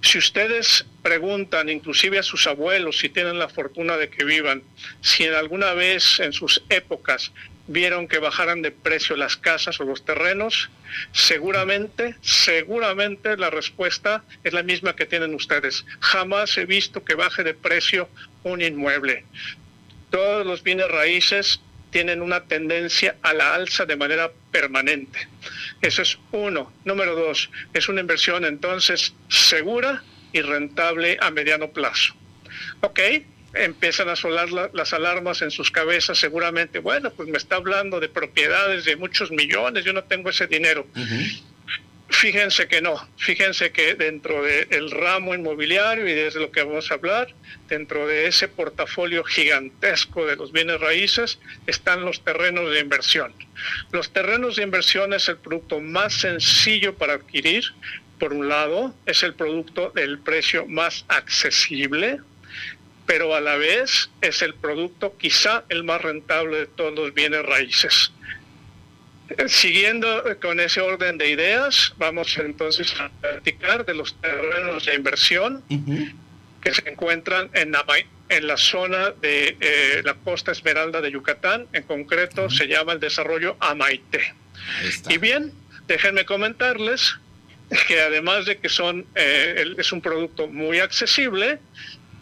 Si 0.00 0.16
ustedes 0.16 0.86
preguntan, 1.04 1.68
inclusive 1.68 2.18
a 2.18 2.22
sus 2.22 2.46
abuelos, 2.46 2.96
si 2.98 3.10
tienen 3.10 3.38
la 3.38 3.50
fortuna 3.50 3.98
de 3.98 4.08
que 4.08 4.24
vivan, 4.24 4.62
si 5.02 5.24
en 5.24 5.34
alguna 5.34 5.74
vez 5.74 6.18
en 6.18 6.32
sus 6.32 6.64
épocas 6.70 7.30
vieron 7.66 8.08
que 8.08 8.18
bajaran 8.18 8.62
de 8.62 8.70
precio 8.70 9.14
las 9.14 9.36
casas 9.36 9.78
o 9.80 9.84
los 9.84 10.06
terrenos, 10.06 10.70
seguramente, 11.12 12.16
seguramente 12.22 13.36
la 13.36 13.50
respuesta 13.50 14.24
es 14.44 14.54
la 14.54 14.62
misma 14.62 14.96
que 14.96 15.04
tienen 15.04 15.34
ustedes. 15.34 15.84
Jamás 16.00 16.56
he 16.56 16.64
visto 16.64 17.04
que 17.04 17.14
baje 17.14 17.42
de 17.42 17.52
precio 17.52 18.08
un 18.42 18.62
inmueble. 18.62 19.26
Todos 20.08 20.46
los 20.46 20.62
bienes 20.62 20.88
raíces 20.88 21.60
tienen 21.90 22.22
una 22.22 22.44
tendencia 22.44 23.16
a 23.20 23.34
la 23.34 23.54
alza 23.54 23.84
de 23.84 23.96
manera 23.96 24.32
permanente. 24.50 25.28
Eso 25.82 26.00
es 26.00 26.18
uno. 26.32 26.72
Número 26.86 27.14
dos, 27.14 27.50
es 27.74 27.90
una 27.90 28.00
inversión 28.00 28.46
entonces 28.46 29.12
segura 29.28 30.02
y 30.34 30.42
rentable 30.42 31.16
a 31.20 31.30
mediano 31.30 31.70
plazo. 31.70 32.14
¿Ok? 32.82 33.00
empiezan 33.54 34.08
a 34.08 34.16
sonar 34.16 34.50
las 34.50 34.92
alarmas 34.92 35.40
en 35.42 35.50
sus 35.50 35.70
cabezas 35.70 36.18
seguramente, 36.18 36.80
bueno, 36.80 37.12
pues 37.12 37.28
me 37.28 37.38
está 37.38 37.56
hablando 37.56 38.00
de 38.00 38.08
propiedades 38.08 38.84
de 38.84 38.96
muchos 38.96 39.30
millones, 39.30 39.84
yo 39.84 39.92
no 39.92 40.04
tengo 40.04 40.30
ese 40.30 40.46
dinero. 40.46 40.86
Fíjense 42.08 42.68
que 42.68 42.80
no, 42.80 43.08
fíjense 43.16 43.72
que 43.72 43.94
dentro 43.94 44.42
del 44.42 44.90
ramo 44.90 45.34
inmobiliario 45.34 46.06
y 46.06 46.12
desde 46.12 46.38
lo 46.38 46.50
que 46.50 46.62
vamos 46.62 46.90
a 46.90 46.94
hablar, 46.94 47.34
dentro 47.68 48.06
de 48.06 48.26
ese 48.26 48.46
portafolio 48.46 49.24
gigantesco 49.24 50.26
de 50.26 50.36
los 50.36 50.52
bienes 50.52 50.80
raíces, 50.80 51.38
están 51.66 52.04
los 52.04 52.22
terrenos 52.22 52.70
de 52.70 52.80
inversión. 52.80 53.32
Los 53.90 54.12
terrenos 54.12 54.56
de 54.56 54.62
inversión 54.62 55.12
es 55.12 55.28
el 55.28 55.38
producto 55.38 55.80
más 55.80 56.14
sencillo 56.14 56.94
para 56.94 57.14
adquirir. 57.14 57.64
Por 58.18 58.32
un 58.32 58.48
lado, 58.48 58.94
es 59.06 59.22
el 59.22 59.34
producto 59.34 59.90
del 59.94 60.18
precio 60.18 60.66
más 60.66 61.04
accesible, 61.08 62.20
pero 63.06 63.34
a 63.34 63.40
la 63.40 63.56
vez 63.56 64.10
es 64.20 64.42
el 64.42 64.54
producto 64.54 65.16
quizá 65.18 65.64
el 65.68 65.84
más 65.84 66.00
rentable 66.00 66.58
de 66.58 66.66
todos 66.66 66.94
los 66.94 67.12
bienes 67.12 67.44
raíces. 67.44 68.12
Eh, 69.30 69.48
siguiendo 69.48 70.22
con 70.40 70.60
ese 70.60 70.80
orden 70.80 71.18
de 71.18 71.30
ideas, 71.30 71.94
vamos 71.96 72.36
entonces 72.38 72.94
a 73.00 73.08
platicar 73.08 73.84
de 73.84 73.94
los 73.94 74.14
terrenos 74.20 74.86
de 74.86 74.94
inversión 74.94 75.62
que 76.60 76.74
se 76.74 76.88
encuentran 76.88 77.50
en 77.54 77.72
la, 77.72 77.84
en 78.28 78.46
la 78.46 78.56
zona 78.56 79.10
de 79.10 79.56
eh, 79.60 80.02
la 80.04 80.14
costa 80.14 80.52
esmeralda 80.52 81.00
de 81.00 81.10
Yucatán, 81.10 81.66
en 81.72 81.82
concreto 81.84 82.50
se 82.50 82.66
llama 82.66 82.92
el 82.92 83.00
desarrollo 83.00 83.56
Amaite. 83.60 84.34
Y 85.08 85.18
bien, 85.18 85.52
déjenme 85.86 86.24
comentarles 86.24 87.16
que 87.86 88.00
además 88.00 88.46
de 88.46 88.58
que 88.58 88.68
son, 88.68 89.06
eh, 89.14 89.74
es 89.76 89.92
un 89.92 90.00
producto 90.00 90.46
muy 90.48 90.80
accesible, 90.80 91.58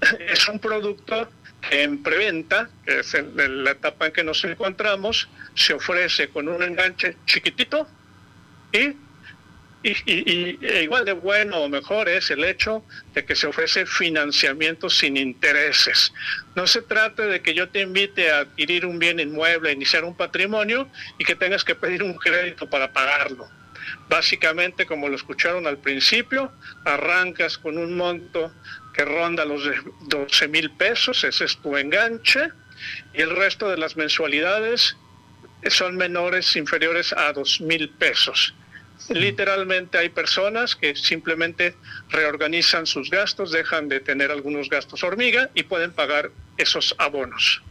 es 0.21 0.49
un 0.49 0.59
producto 0.59 1.29
en 1.71 2.03
preventa, 2.03 2.69
que 2.85 3.01
es 3.01 3.15
en, 3.15 3.65
la 3.65 3.73
etapa 3.73 4.07
en 4.07 4.13
que 4.13 4.25
nos 4.25 4.45
encontramos, 4.45 5.29
se 5.55 5.75
ofrece 5.75 6.29
con 6.29 6.49
un 6.49 6.63
enganche 6.63 7.17
chiquitito 7.27 7.87
y, 8.73 8.97
y, 9.85 10.59
e 10.65 10.83
igual 10.83 11.05
de 11.05 11.13
bueno 11.13 11.59
o 11.59 11.69
mejor 11.69 12.09
es 12.09 12.31
el 12.31 12.45
hecho 12.45 12.85
de 13.15 13.25
que 13.25 13.37
se 13.37 13.47
ofrece 13.47 13.87
financiamiento 13.87 14.91
sin 14.91 15.17
intereses. 15.17 16.13
No 16.55 16.67
se 16.67 16.83
trata 16.83 17.27
de 17.27 17.43
que 17.43 17.55
yo 17.55 17.69
te 17.69 17.81
invite 17.81 18.31
a 18.31 18.41
adquirir 18.41 18.87
un 18.87 18.99
bien 18.99 19.21
inmueble, 19.21 19.73
iniciar 19.73 20.05
un 20.05 20.17
patrimonio 20.17 20.89
y 21.19 21.25
que 21.25 21.37
tengas 21.37 21.65
que 21.65 21.75
pedir 21.75 22.03
un 22.03 22.15
crédito 22.15 22.69
para 22.69 22.93
pagarlo. 22.93 23.49
Básicamente, 24.09 24.87
como 24.87 25.09
lo 25.09 25.17
escucharon 25.17 25.67
al 25.67 25.79
principio, 25.79 26.53
arrancas 26.85 27.59
con 27.59 27.79
un 27.79 27.97
monto 27.97 28.53
que 28.93 29.05
ronda 29.05 29.45
los 29.45 29.63
12 30.03 30.49
mil 30.49 30.71
pesos, 30.71 31.25
ese 31.25 31.45
es 31.45 31.57
tu 31.59 31.77
enganche, 31.77 32.51
y 33.15 33.23
el 33.23 33.35
resto 33.35 33.69
de 33.69 33.77
las 33.77 33.97
mensualidades 33.97 34.97
son 35.69 35.97
menores, 35.97 36.57
inferiores 36.57 37.13
a 37.13 37.33
2 37.33 37.61
mil 37.63 37.89
pesos. 37.91 38.55
Literalmente 39.09 39.99
hay 39.99 40.11
personas 40.11 40.77
que 40.77 40.95
simplemente 40.95 41.75
reorganizan 42.11 42.87
sus 42.87 43.11
gastos, 43.11 43.51
dejan 43.51 43.89
de 43.89 44.01
tener 44.01 44.31
algunos 44.31 44.69
gastos 44.69 45.03
hormiga 45.03 45.51
y 45.55 45.65
pueden 45.65 45.93
pagar 45.93 46.31
esos 46.57 46.95
abonos. 46.99 47.63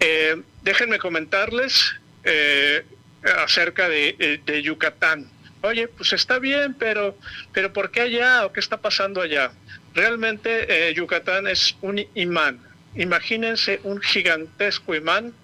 Eh, 0.00 0.40
déjenme 0.62 0.98
comentarles 0.98 1.94
eh, 2.24 2.84
acerca 3.22 3.88
de, 3.88 4.40
de, 4.44 4.62
Yucatán. 4.62 5.30
Oye, 5.62 5.88
pues 5.88 6.12
está 6.12 6.38
bien, 6.38 6.74
pero, 6.78 7.16
pero 7.52 7.72
¿por 7.72 7.90
qué 7.90 8.02
allá 8.02 8.46
o 8.46 8.52
qué 8.52 8.60
está 8.60 8.76
pasando 8.76 9.20
allá? 9.20 9.50
Realmente 9.94 10.88
eh, 10.88 10.94
Yucatán 10.94 11.46
es 11.46 11.76
un 11.80 12.06
imán. 12.14 12.60
Imagínense 12.94 13.80
un 13.82 14.00
gigantesco 14.00 14.94
imán 14.94 15.34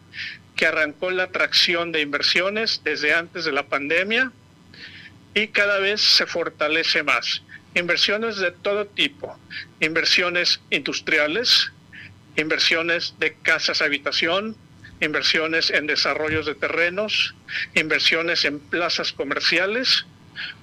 que 0.57 0.67
arrancó 0.67 1.11
la 1.11 1.25
atracción 1.25 1.93
de 1.93 2.01
inversiones 2.01 2.81
desde 2.85 3.13
antes 3.13 3.45
de 3.45 3.53
la 3.53 3.67
pandemia 3.67 4.31
y 5.35 5.49
cada 5.49 5.79
vez 5.79 6.01
se 6.01 6.27
fortalece 6.27 7.03
más. 7.03 7.43
Inversiones 7.75 8.37
de 8.37 8.53
todo 8.53 8.87
tipo, 8.87 9.37
inversiones 9.81 10.61
industriales, 10.71 11.73
inversiones 12.37 13.15
de 13.19 13.35
casas 13.35 13.83
habitación, 13.83 14.57
inversiones 15.05 15.71
en 15.71 15.87
desarrollos 15.87 16.47
de 16.47 16.55
terrenos, 16.55 17.35
inversiones 17.75 18.45
en 18.45 18.59
plazas 18.59 19.13
comerciales. 19.13 20.07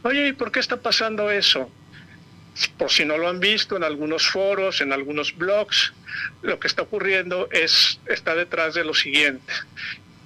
Oye, 0.04 0.30
¿y 0.30 0.34
por 0.34 0.52
qué 0.52 0.60
está 0.60 0.78
pasando 0.78 1.32
eso? 1.32 1.72
por 2.78 2.92
si 2.92 3.06
no 3.06 3.18
lo 3.18 3.30
han 3.30 3.40
visto 3.40 3.78
en 3.78 3.84
algunos 3.84 4.28
foros, 4.28 4.82
en 4.82 4.92
algunos 4.92 5.38
blogs, 5.38 5.94
lo 6.42 6.60
que 6.60 6.68
está 6.68 6.82
ocurriendo 6.82 7.48
es, 7.52 8.00
está 8.08 8.36
detrás 8.36 8.74
de 8.74 8.84
lo 8.84 8.94
siguiente. 8.94 9.54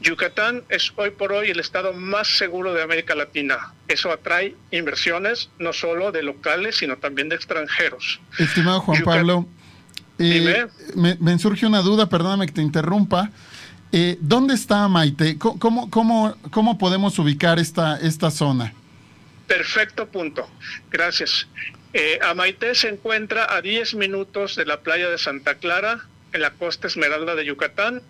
Yucatán 0.02 0.64
es 0.70 0.92
hoy 0.98 1.12
por 1.12 1.32
hoy 1.32 1.50
el 1.50 1.60
estado 1.60 1.94
más 1.94 2.28
seguro 2.28 2.74
de 2.74 2.82
América 2.82 3.16
Latina. 3.16 3.74
Eso 3.88 4.12
atrae 4.12 4.56
inversiones 4.72 5.50
no 5.58 5.72
solo 5.72 6.12
de 6.12 6.24
locales, 6.24 6.78
sino 6.78 6.98
también 6.98 7.30
de 7.30 7.36
extranjeros. 7.36 8.20
Estimado 8.38 8.82
Juan 8.82 9.04
Pablo, 9.04 9.48
eh, 10.20 10.68
me, 10.96 11.40
surge 11.40 11.66
una 11.66 11.82
duda, 11.82 12.10
perdóname 12.10 12.46
que 12.48 12.54
te 12.54 12.62
interrumpa. 12.62 13.32
Eh, 13.98 14.18
¿Dónde 14.20 14.56
está 14.56 14.90
Maite? 14.90 15.38
¿Cómo, 15.40 16.78
podemos 16.78 17.18
ubicar 17.18 17.60
esta, 17.60 18.30
zona? 18.30 18.74
Perfecto 19.48 20.06
punto. 20.10 20.50
Gracias. 20.92 21.48
Eh, 21.94 22.20
Amaité 22.22 22.76
se 22.76 22.90
encuentra 22.90 23.56
a 23.56 23.62
10 23.62 23.96
minutos 23.96 24.58
de 24.58 24.66
la 24.66 24.82
playa 24.82 25.10
de 25.10 25.18
Santa 25.18 25.56
Clara, 25.56 26.02
en 26.34 26.42
la 26.42 26.52
costa 26.52 26.88
esmeralda 26.88 27.36
de 27.36 27.46
Yucatán, 27.46 28.02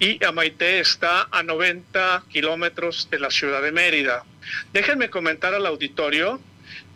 y 0.00 0.24
Amaité 0.24 0.80
está 0.80 1.28
a 1.30 1.42
90 1.42 2.22
kilómetros 2.30 3.08
de 3.10 3.18
la 3.18 3.30
ciudad 3.30 3.60
de 3.60 3.72
Mérida. 3.72 4.24
Déjenme 4.72 5.10
comentar 5.10 5.52
al 5.52 5.66
auditorio 5.66 6.40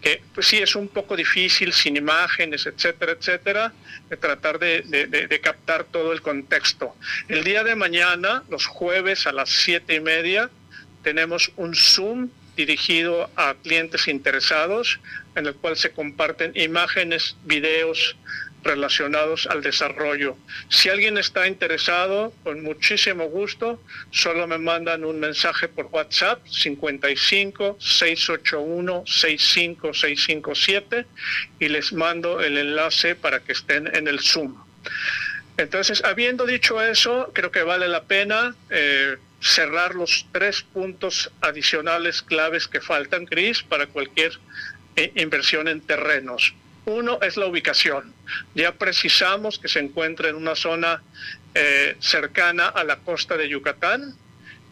que 0.01 0.23
pues 0.35 0.47
sí 0.47 0.59
es 0.59 0.75
un 0.77 0.89
poco 0.89 1.17
difícil 1.17 1.73
sin 1.73 1.97
imágenes, 1.97 2.67
etcétera, 2.67 3.13
etcétera, 3.13 3.73
de 4.09 4.17
tratar 4.17 4.59
de, 4.59 4.83
de, 4.83 5.41
captar 5.41 5.85
todo 5.85 6.13
el 6.13 6.23
contexto. 6.23 6.95
El 7.29 7.45
día 7.45 7.65
de 7.65 7.75
mañana, 7.75 8.45
los 8.49 8.67
jueves 8.67 9.27
a 9.27 9.33
las 9.33 9.51
siete 9.51 9.95
y 9.95 10.01
media, 10.01 10.51
tenemos 11.03 11.51
un 11.57 11.75
Zoom 11.75 12.29
dirigido 12.57 13.31
a 13.37 13.55
clientes 13.55 14.09
interesados, 14.09 15.01
en 15.37 15.47
el 15.47 15.55
cual 15.55 15.77
se 15.77 15.91
comparten 15.91 16.53
imágenes, 16.57 17.37
videos, 17.45 18.17
relacionados 18.63 19.47
al 19.47 19.63
desarrollo. 19.63 20.37
Si 20.69 20.89
alguien 20.89 21.19
está 21.19 21.47
interesado, 21.47 22.33
con 22.43 22.63
muchísimo 22.63 23.27
gusto, 23.27 23.83
solo 24.11 24.47
me 24.47 24.59
mandan 24.59 25.05
un 25.05 25.21
mensaje 25.21 25.69
por 25.69 25.87
WhatsApp 25.87 26.47
55 26.47 27.77
681 27.81 29.05
65657 29.07 31.07
y 31.61 31.69
les 31.69 31.93
mando 31.93 32.41
el 32.41 32.59
enlace 32.59 33.15
para 33.15 33.41
que 33.41 33.53
estén 33.53 33.95
en 33.95 34.09
el 34.09 34.21
Zoom. 34.21 34.57
Entonces, 35.57 36.05
habiendo 36.05 36.47
dicho 36.47 36.83
eso, 36.83 37.33
creo 37.35 37.51
que 37.51 37.63
vale 37.63 37.89
la 37.89 38.05
pena 38.05 38.55
eh, 38.71 39.17
cerrar 39.41 39.95
los 39.95 40.27
tres 40.33 40.63
puntos 40.63 41.31
adicionales 41.41 42.23
claves 42.23 42.69
que 42.69 42.81
faltan, 42.81 43.27
Cris, 43.27 43.63
para 43.63 43.87
cualquier 43.87 44.33
eh, 44.97 45.13
inversión 45.17 45.69
en 45.69 45.81
terrenos. 45.81 46.55
Uno 46.89 47.19
es 47.21 47.37
la 47.37 47.47
ubicación. 47.47 48.15
Ya 48.55 48.73
precisamos 48.73 49.59
que 49.59 49.69
se 49.69 49.79
encuentra 49.79 50.31
en 50.31 50.37
una 50.37 50.55
zona 50.55 51.03
eh, 51.55 51.97
cercana 52.01 52.69
a 52.69 52.83
la 52.83 52.97
costa 52.97 53.37
de 53.37 53.47
Yucatán, 53.47 54.15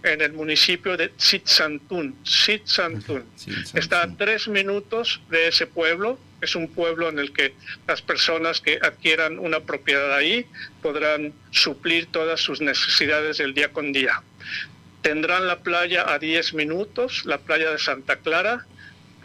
en 0.02 0.22
el 0.22 0.32
municipio 0.32 0.96
de 0.96 1.10
Tsitzantún. 1.10 2.16
Tsitzantún. 2.22 3.24
Está 3.74 4.02
a 4.02 4.16
tres 4.16 4.48
minutos 4.48 5.20
de 5.28 5.48
ese 5.48 5.66
pueblo. 5.66 6.18
Es 6.40 6.56
un 6.56 6.68
pueblo 6.68 7.10
en 7.10 7.18
el 7.18 7.34
que 7.34 7.54
las 7.86 8.00
personas 8.00 8.62
que 8.62 8.78
adquieran 8.80 9.38
una 9.38 9.60
propiedad 9.60 10.14
ahí 10.14 10.46
podrán 10.80 11.34
suplir 11.50 12.06
todas 12.06 12.40
sus 12.40 12.62
necesidades 12.62 13.36
del 13.38 13.52
día 13.52 13.72
con 13.72 13.92
día. 13.92 14.22
Tendrán 15.02 15.46
la 15.46 15.58
playa 15.58 16.10
a 16.10 16.18
10 16.18 16.54
minutos, 16.54 17.26
la 17.26 17.38
playa 17.38 17.72
de 17.72 17.78
Santa 17.78 18.16
Clara, 18.16 18.66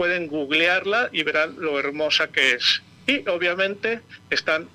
pueden 0.02 0.26
googlearla 0.26 1.10
y 1.12 1.22
verán 1.22 1.58
lo 1.60 1.78
hermosa 1.78 2.30
que 2.30 2.54
es. 2.54 2.82
Y 3.06 3.30
obviamente 3.30 4.02
están 4.32 4.68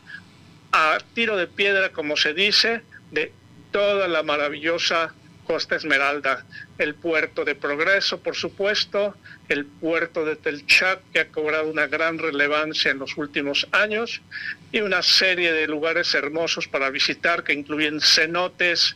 a 0.71 0.99
tiro 1.15 1.37
de 1.37 1.49
piedra, 1.49 1.91
como 1.91 2.17
se 2.17 2.33
dice, 2.33 2.83
de 3.11 3.33
toda 3.73 4.07
la 4.07 4.23
maravillosa 4.23 5.13
Costa 5.45 5.75
Esmeralda, 5.75 6.47
el 6.79 6.95
puerto 6.95 7.45
de 7.45 7.57
Progreso, 7.57 8.21
por 8.21 8.37
supuesto, 8.37 9.17
el 9.49 9.67
puerto 9.67 10.25
de 10.25 10.37
Telchac, 10.37 11.01
que 11.13 11.19
ha 11.19 11.29
cobrado 11.33 11.69
una 11.73 11.89
gran 11.89 12.19
relevancia 12.19 12.93
en 12.93 13.01
los 13.01 13.17
últimos 13.17 13.67
años, 13.73 14.23
y 14.71 14.83
una 14.83 15.03
serie 15.03 15.53
de 15.53 15.67
lugares 15.67 16.15
hermosos 16.15 16.69
para 16.69 16.89
visitar 16.91 17.43
que 17.43 17.53
incluyen 17.53 18.01
cenotes, 18.01 18.95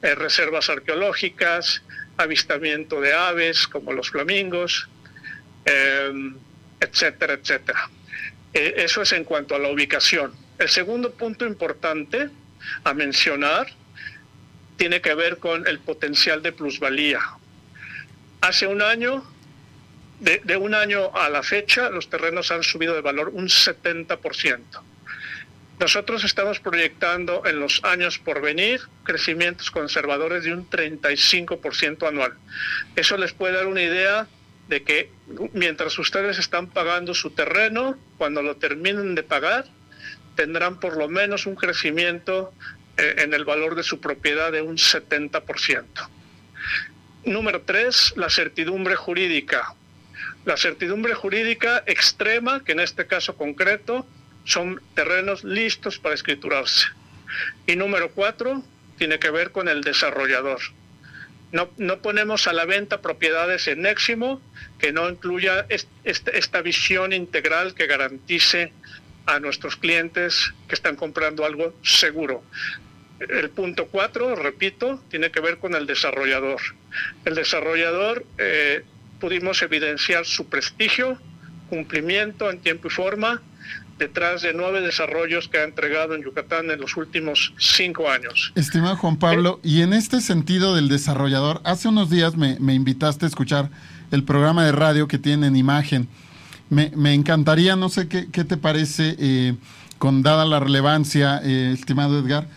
eh, 0.00 0.14
reservas 0.14 0.70
arqueológicas, 0.70 1.82
avistamiento 2.16 3.02
de 3.02 3.12
aves 3.12 3.68
como 3.68 3.92
los 3.92 4.08
flamingos, 4.08 4.88
Em, 5.66 6.36
etcétera, 6.80 7.34
etcétera. 7.34 7.90
E, 8.54 8.74
eso 8.78 9.02
es 9.02 9.12
en 9.12 9.24
cuanto 9.24 9.56
a 9.56 9.58
la 9.58 9.68
ubicación. 9.68 10.32
El 10.58 10.68
segundo 10.68 11.12
punto 11.12 11.44
importante 11.44 12.30
a 12.84 12.94
mencionar 12.94 13.66
tiene 14.76 15.00
que 15.00 15.14
ver 15.14 15.38
con 15.38 15.66
el 15.66 15.80
potencial 15.80 16.40
de 16.42 16.52
plusvalía. 16.52 17.20
Hace 18.40 18.68
un 18.68 18.80
año, 18.80 19.24
de, 20.20 20.40
de, 20.44 20.56
un 20.56 20.74
año 20.74 21.10
a 21.14 21.28
la 21.30 21.42
fecha, 21.42 21.90
los 21.90 22.08
terrenos 22.08 22.52
han 22.52 22.62
subido 22.62 22.94
de 22.94 23.00
valor 23.00 23.30
un 23.30 23.48
70%. 23.48 24.60
Nosotros 25.80 26.24
estamos 26.24 26.60
proyectando 26.60 27.44
en 27.44 27.58
los 27.58 27.82
años 27.84 28.18
por 28.18 28.40
venir 28.40 28.80
crecimientos 29.02 29.70
conservadores 29.70 30.44
de 30.44 30.54
un 30.54 30.70
35% 30.70 32.06
anual. 32.06 32.34
Eso 32.94 33.16
les 33.16 33.32
puede 33.32 33.54
dar 33.54 33.66
una 33.66 33.82
idea 33.82 34.26
de 34.68 34.82
que 34.82 35.10
mientras 35.52 35.98
ustedes 35.98 36.38
están 36.38 36.68
pagando 36.68 37.14
su 37.14 37.30
terreno, 37.30 37.96
cuando 38.18 38.42
lo 38.42 38.56
terminen 38.56 39.14
de 39.14 39.22
pagar, 39.22 39.66
tendrán 40.34 40.80
por 40.80 40.96
lo 40.96 41.08
menos 41.08 41.46
un 41.46 41.54
crecimiento 41.54 42.52
eh, 42.96 43.16
en 43.18 43.34
el 43.34 43.44
valor 43.44 43.74
de 43.74 43.82
su 43.82 44.00
propiedad 44.00 44.52
de 44.52 44.62
un 44.62 44.76
70%. 44.76 45.84
Número 47.24 47.62
tres, 47.62 48.12
la 48.16 48.30
certidumbre 48.30 48.94
jurídica. 48.94 49.74
La 50.44 50.56
certidumbre 50.56 51.14
jurídica 51.14 51.82
extrema, 51.86 52.62
que 52.62 52.72
en 52.72 52.80
este 52.80 53.06
caso 53.06 53.36
concreto 53.36 54.06
son 54.44 54.80
terrenos 54.94 55.42
listos 55.42 55.98
para 55.98 56.14
escriturarse. 56.14 56.86
Y 57.66 57.74
número 57.74 58.10
cuatro, 58.10 58.62
tiene 58.96 59.18
que 59.18 59.30
ver 59.30 59.50
con 59.50 59.68
el 59.68 59.82
desarrollador. 59.82 60.60
No, 61.52 61.70
no 61.76 61.98
ponemos 61.98 62.48
a 62.48 62.52
la 62.52 62.64
venta 62.64 63.00
propiedades 63.00 63.68
en 63.68 63.86
Éximo 63.86 64.40
que 64.78 64.92
no 64.92 65.08
incluya 65.08 65.66
esta 66.04 66.60
visión 66.60 67.12
integral 67.12 67.74
que 67.74 67.86
garantice 67.86 68.72
a 69.26 69.40
nuestros 69.40 69.76
clientes 69.76 70.52
que 70.68 70.74
están 70.74 70.96
comprando 70.96 71.44
algo 71.44 71.74
seguro. 71.82 72.42
El 73.20 73.48
punto 73.50 73.86
cuatro, 73.86 74.34
repito, 74.34 75.02
tiene 75.08 75.30
que 75.30 75.40
ver 75.40 75.58
con 75.58 75.74
el 75.74 75.86
desarrollador. 75.86 76.60
El 77.24 77.34
desarrollador 77.34 78.24
eh, 78.38 78.84
pudimos 79.20 79.62
evidenciar 79.62 80.26
su 80.26 80.48
prestigio, 80.48 81.18
cumplimiento 81.70 82.50
en 82.50 82.60
tiempo 82.60 82.88
y 82.88 82.90
forma, 82.90 83.42
detrás 83.98 84.42
de 84.42 84.52
nueve 84.52 84.80
desarrollos 84.80 85.48
que 85.48 85.58
ha 85.58 85.64
entregado 85.64 86.14
en 86.14 86.22
Yucatán 86.22 86.70
en 86.70 86.80
los 86.80 86.96
últimos 86.96 87.54
cinco 87.58 88.10
años. 88.10 88.52
Estimado 88.54 88.96
Juan 88.96 89.16
Pablo, 89.16 89.60
y 89.62 89.82
en 89.82 89.92
este 89.92 90.20
sentido 90.20 90.74
del 90.74 90.88
desarrollador, 90.88 91.60
hace 91.64 91.88
unos 91.88 92.10
días 92.10 92.36
me, 92.36 92.56
invitaste 92.74 93.24
a 93.24 93.28
escuchar 93.28 93.70
el 94.10 94.22
programa 94.22 94.64
de 94.64 94.72
radio 94.72 95.08
que 95.08 95.18
tiene 95.18 95.46
en 95.46 95.56
imagen. 95.56 96.08
Me, 96.68 97.14
encantaría, 97.14 97.76
no 97.76 97.88
sé 97.88 98.08
qué, 98.08 98.26
te 98.26 98.56
parece, 98.56 99.16
eh, 99.18 99.54
con 99.98 100.22
dada 100.22 100.44
la 100.44 100.60
relevancia, 100.60 101.40
eh, 101.42 101.72
estimado 101.72 102.18
Edgar, 102.18 102.48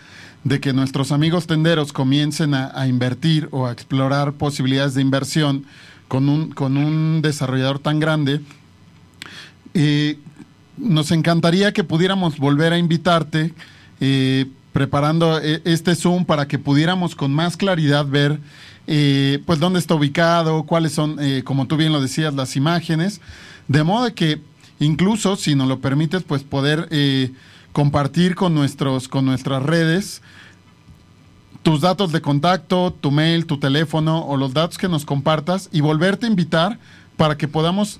de 0.44 0.60
que 0.60 0.74
nuestros 0.74 1.12
amigos 1.12 1.48
tenderos 1.48 1.94
comiencen 1.94 2.54
a, 2.54 2.88
invertir 2.88 3.48
o 3.52 3.68
a 3.68 3.72
explorar 3.72 4.34
posibilidades 4.34 4.94
de 4.96 5.02
inversión 5.02 5.66
con 6.08 6.28
un, 6.28 6.52
con 6.52 6.76
un 6.78 7.22
desarrollador 7.22 7.80
tan 7.80 8.00
grande. 8.00 8.42
Eh, 9.74 10.18
nos 10.80 11.12
encantaría 11.12 11.74
que 11.74 11.84
pudiéramos 11.84 12.38
volver 12.38 12.74
a 12.74 12.78
invitarte 12.78 13.54
eh, 14.00 14.46
preparando 14.72 15.40
eh, 15.40 15.62
este 15.66 15.96
Zoom 15.96 16.26
para 16.26 16.48
que 16.48 16.58
pudiéramos 16.58 17.16
con 17.16 17.34
más 17.34 17.58
claridad 17.58 18.06
ver 18.06 18.40
eh, 18.88 19.40
pues 19.46 19.60
dónde 19.60 19.80
está 19.80 19.96
ubicado, 19.96 20.64
cuáles 20.64 20.94
son, 20.94 21.18
como 21.44 21.68
tú 21.68 21.78
bien 21.78 21.92
lo 21.92 22.02
decías, 22.02 22.34
las 22.34 22.56
imágenes, 22.56 23.22
de 23.68 23.84
modo 23.84 24.14
que 24.16 24.42
incluso, 24.80 25.36
si 25.36 25.54
nos 25.54 25.68
lo 25.68 25.80
permites, 25.80 26.24
pues 26.24 26.44
poder 26.44 26.90
compartir 27.72 28.34
con, 28.34 28.56
nuestros, 28.56 29.08
con 29.08 29.26
nuestras 29.26 29.62
redes 29.62 30.24
tus 31.62 31.82
datos 31.82 32.12
de 32.12 32.22
contacto, 32.22 32.92
tu 33.00 33.12
mail, 33.12 33.46
tu 33.46 33.60
teléfono 33.60 34.26
o 34.26 34.38
los 34.38 34.54
datos 34.54 34.80
que 34.80 34.88
nos 34.88 35.06
compartas 35.06 35.70
y 35.72 35.82
volverte 35.82 36.26
a 36.26 36.30
invitar 36.30 36.80
para 37.16 37.38
que 37.38 37.48
podamos 37.48 38.00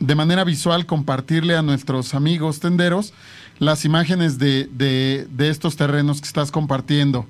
de 0.00 0.14
manera 0.14 0.44
visual 0.44 0.86
compartirle 0.86 1.56
a 1.56 1.62
nuestros 1.62 2.14
amigos 2.14 2.60
tenderos 2.60 3.12
las 3.58 3.84
imágenes 3.84 4.38
de, 4.38 4.66
de, 4.70 5.48
estos 5.48 5.76
terrenos 5.76 6.20
que 6.20 6.26
estás 6.26 6.50
compartiendo. 6.50 7.26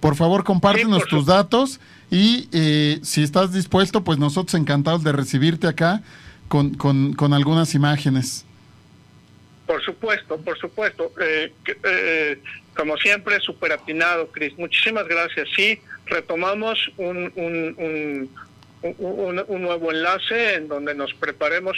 Por 0.00 0.16
favor, 0.16 0.44
compártenos 0.44 1.04
tus 1.06 1.26
datos 1.26 1.80
y 2.10 2.48
eh, 2.52 2.98
si 3.02 3.22
estás 3.22 3.52
dispuesto, 3.52 4.04
pues 4.04 4.18
nosotros 4.18 4.54
encantados 4.54 5.02
de 5.04 5.12
recibirte 5.12 5.66
acá 5.66 6.02
con, 6.48 6.74
con, 6.74 7.32
algunas 7.32 7.74
imágenes. 7.74 8.44
Por 9.66 9.82
supuesto, 9.82 10.36
por 10.38 10.58
supuesto. 10.58 11.10
Eh, 11.20 11.52
eh, 11.84 12.38
como 12.76 12.96
siempre, 12.98 13.40
súper 13.40 13.72
atinado, 13.72 14.28
Cris. 14.28 14.58
Muchísimas 14.58 15.06
gracias. 15.08 15.48
Sí, 15.56 15.80
retomamos 16.06 16.78
un, 16.98 17.32
un 17.36 17.74
un, 17.78 18.30
nuevo 18.92 19.90
enlace 19.90 20.54
en 20.54 20.68
donde 20.68 20.94
nos 20.94 21.14
preparemos 21.14 21.76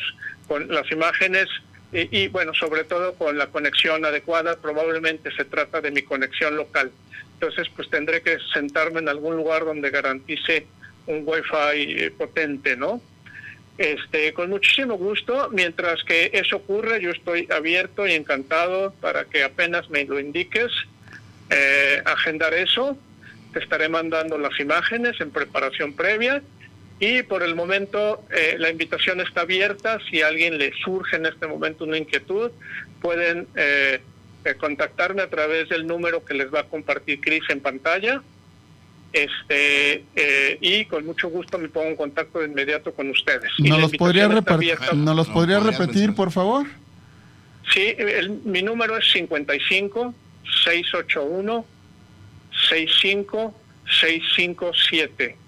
con 0.49 0.69
las 0.69 0.91
imágenes 0.91 1.49
y, 1.93 2.29
bueno, 2.29 2.53
sobre 2.53 2.85
todo 2.85 3.15
con 3.15 3.39
la 3.39 3.47
conexión 3.47 4.05
adecuada. 4.05 4.57
Probablemente 4.57 5.31
se 5.35 5.45
trata 5.45 5.81
de 5.81 5.91
mi 5.91 6.03
conexión 6.03 6.57
local. 6.57 6.91
Entonces, 7.35 7.69
pues 7.75 7.89
tendré 7.91 8.23
que 8.23 8.39
sentarme 8.53 9.01
en 9.01 9.09
algún 9.09 9.37
lugar 9.37 9.65
donde 9.65 9.91
garantice 9.91 10.67
un 11.07 11.23
wifi 11.25 12.03
eh, 12.03 12.13
potente, 12.17 12.77
¿no? 12.77 13.01
Este, 13.79 14.33
con 14.33 14.51
muchísimo 14.51 14.97
gusto. 14.97 15.51
Mientras 15.53 16.03
que 16.03 16.31
eso 16.33 16.57
ocurre, 16.57 17.01
yo 17.01 17.11
estoy 17.11 17.47
abierto 17.51 18.07
y 18.07 18.13
encantado 18.13 18.93
para 19.01 19.27
que 19.27 19.45
apenas 19.45 19.89
me 19.91 20.05
lo 20.05 20.19
indiques, 20.19 20.73
eh, 21.51 22.03
agendar 22.05 22.55
eso. 22.55 22.97
Te 23.53 23.61
estaré 23.61 23.89
mandando 23.89 24.39
las 24.39 24.59
imágenes 24.59 25.21
en 25.21 25.31
preparación 25.31 25.95
previa 25.95 26.43
Y 26.99 27.23
por 27.23 27.43
el 27.43 27.55
momento 27.55 28.25
eh, 28.31 28.57
la 28.59 28.71
invitación 28.71 29.21
está 29.21 29.43
abierta. 29.43 29.99
Si 30.11 30.23
a 30.23 30.29
alguien 30.29 30.57
le 30.59 30.73
surge 30.83 31.17
en 31.17 31.27
este 31.27 31.47
momento 31.47 31.85
una 31.85 31.99
inquietud, 31.99 32.51
pueden 33.03 33.47
eh, 33.55 34.01
eh, 34.45 34.55
contactarme 34.55 35.23
a 35.23 35.29
través 35.29 35.69
del 35.69 35.87
número 35.87 36.25
que 36.25 36.35
les 36.35 36.53
va 36.53 36.61
a 36.61 36.65
compartir 36.65 37.21
Cris 37.21 37.43
en 37.51 37.61
pantalla. 37.61 38.23
Este, 39.13 40.05
y 40.61 40.85
con 40.87 41.07
mucho 41.07 41.29
gusto 41.29 41.57
me 41.57 41.69
pongo 41.69 41.89
en 41.89 41.97
contacto 41.97 42.41
de 42.41 42.47
inmediato 42.47 42.93
con 42.93 43.09
ustedes. 43.09 43.51
¿No 43.59 43.79
los 43.79 43.93
podría, 43.93 44.29
¿no 44.29 45.15
los 45.15 45.29
podría 45.29 45.61
repetir, 45.61 46.15
por 46.15 46.33
favor? 46.33 46.67
Sí, 47.73 47.97
mi 48.45 48.63
número 48.63 48.99
es 48.99 49.11
55 49.13 50.15
681 50.65 51.67
65 52.69 53.55
657. 54.01 55.46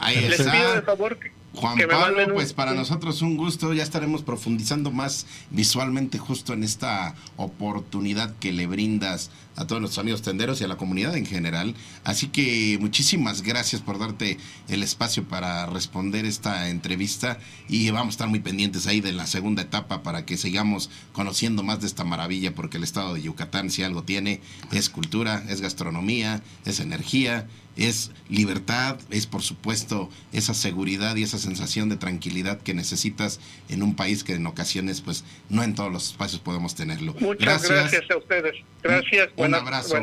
Ahí 0.00 0.28
Les 0.28 0.40
pido 0.42 0.74
de 0.74 0.82
favor 0.82 1.18
que 1.18 1.30
Juan 1.54 1.78
Pablo, 1.88 2.34
pues 2.34 2.52
para 2.52 2.74
nosotros 2.74 3.22
un 3.22 3.36
gusto, 3.36 3.72
ya 3.74 3.82
estaremos 3.82 4.22
profundizando 4.22 4.92
más 4.92 5.26
visualmente 5.50 6.18
justo 6.18 6.52
en 6.52 6.62
esta 6.62 7.14
oportunidad 7.36 8.34
que 8.36 8.52
le 8.52 8.66
brindas 8.66 9.30
a 9.60 9.66
todos 9.66 9.80
nuestros 9.80 10.02
amigos 10.02 10.22
tenderos 10.22 10.60
y 10.60 10.64
a 10.64 10.68
la 10.68 10.76
comunidad 10.76 11.16
en 11.16 11.26
general. 11.26 11.74
Así 12.02 12.28
que 12.28 12.78
muchísimas 12.80 13.42
gracias 13.42 13.82
por 13.82 13.98
darte 13.98 14.38
el 14.68 14.82
espacio 14.82 15.24
para 15.24 15.66
responder 15.66 16.24
esta 16.24 16.70
entrevista 16.70 17.38
y 17.68 17.90
vamos 17.90 18.08
a 18.08 18.16
estar 18.16 18.28
muy 18.28 18.40
pendientes 18.40 18.86
ahí 18.86 19.00
de 19.00 19.12
la 19.12 19.26
segunda 19.26 19.62
etapa 19.62 20.02
para 20.02 20.24
que 20.24 20.38
sigamos 20.38 20.90
conociendo 21.12 21.62
más 21.62 21.80
de 21.80 21.86
esta 21.86 22.04
maravilla 22.04 22.54
porque 22.54 22.78
el 22.78 22.84
estado 22.84 23.14
de 23.14 23.22
Yucatán 23.22 23.70
si 23.70 23.82
algo 23.82 24.02
tiene 24.02 24.40
es 24.72 24.88
cultura, 24.88 25.44
es 25.48 25.60
gastronomía, 25.60 26.42
es 26.64 26.80
energía 26.80 27.46
es 27.76 28.10
libertad, 28.28 28.98
es 29.10 29.26
por 29.26 29.42
supuesto 29.42 30.10
esa 30.32 30.54
seguridad 30.54 31.16
y 31.16 31.22
esa 31.22 31.38
sensación 31.38 31.88
de 31.88 31.96
tranquilidad 31.96 32.60
que 32.60 32.74
necesitas 32.74 33.40
en 33.68 33.82
un 33.82 33.94
país 33.94 34.24
que 34.24 34.34
en 34.34 34.46
ocasiones 34.46 35.00
pues 35.00 35.24
no 35.48 35.62
en 35.62 35.74
todos 35.74 35.90
los 35.92 36.10
espacios 36.10 36.40
podemos 36.40 36.74
tenerlo. 36.74 37.14
Muchas 37.20 37.68
gracias, 37.68 38.02
a 38.10 38.16
ustedes. 38.16 38.54
Gracias. 38.82 39.30
Un, 39.36 39.49
abrazo. 39.54 39.96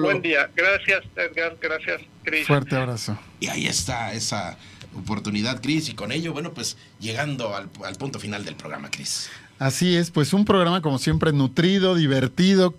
buen 0.00 0.22
día. 0.22 0.50
Gracias, 0.54 1.04
Edgar. 1.16 1.56
Gracias, 1.60 2.02
Cris. 2.24 2.46
Fuerte 2.46 2.76
abrazo. 2.76 3.18
Y 3.40 3.48
ahí 3.48 3.66
está 3.66 4.12
esa 4.12 4.56
oportunidad, 4.94 5.60
Cris, 5.60 5.88
y 5.88 5.94
con 5.94 6.12
ello, 6.12 6.32
bueno, 6.32 6.54
pues 6.54 6.76
llegando 7.00 7.54
al, 7.54 7.68
al 7.84 7.96
punto 7.96 8.18
final 8.18 8.44
del 8.44 8.56
programa, 8.56 8.90
Cris. 8.90 9.28
Así 9.58 9.96
es, 9.96 10.10
pues 10.10 10.32
un 10.32 10.44
programa 10.44 10.82
como 10.82 10.98
siempre 10.98 11.32
nutrido, 11.32 11.94
divertido 11.94 12.74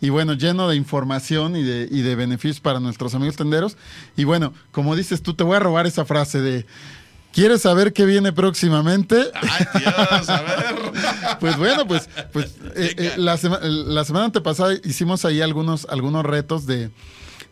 y 0.00 0.10
bueno, 0.10 0.34
lleno 0.34 0.68
de 0.68 0.76
información 0.76 1.56
y 1.56 1.62
de, 1.62 1.88
y 1.90 2.02
de 2.02 2.14
beneficios 2.14 2.60
para 2.60 2.80
nuestros 2.80 3.14
amigos 3.14 3.36
tenderos. 3.36 3.76
Y 4.16 4.24
bueno, 4.24 4.52
como 4.70 4.94
dices 4.94 5.22
tú, 5.22 5.34
te 5.34 5.42
voy 5.42 5.56
a 5.56 5.60
robar 5.60 5.86
esa 5.86 6.04
frase 6.04 6.40
de... 6.40 6.66
¿Quieres 7.32 7.62
saber 7.62 7.92
qué 7.92 8.04
viene 8.04 8.32
próximamente? 8.32 9.30
Ay, 9.34 9.66
Dios, 9.78 10.28
a 10.28 10.42
ver. 10.42 10.76
pues 11.40 11.56
bueno, 11.56 11.86
pues, 11.86 12.08
pues 12.32 12.56
eh, 12.74 12.94
eh, 12.96 13.12
la, 13.16 13.38
la, 13.62 14.04
semana 14.04 14.26
antepasada 14.26 14.74
hicimos 14.84 15.24
ahí 15.24 15.40
algunos, 15.40 15.86
algunos 15.90 16.24
retos 16.24 16.66
de, 16.66 16.90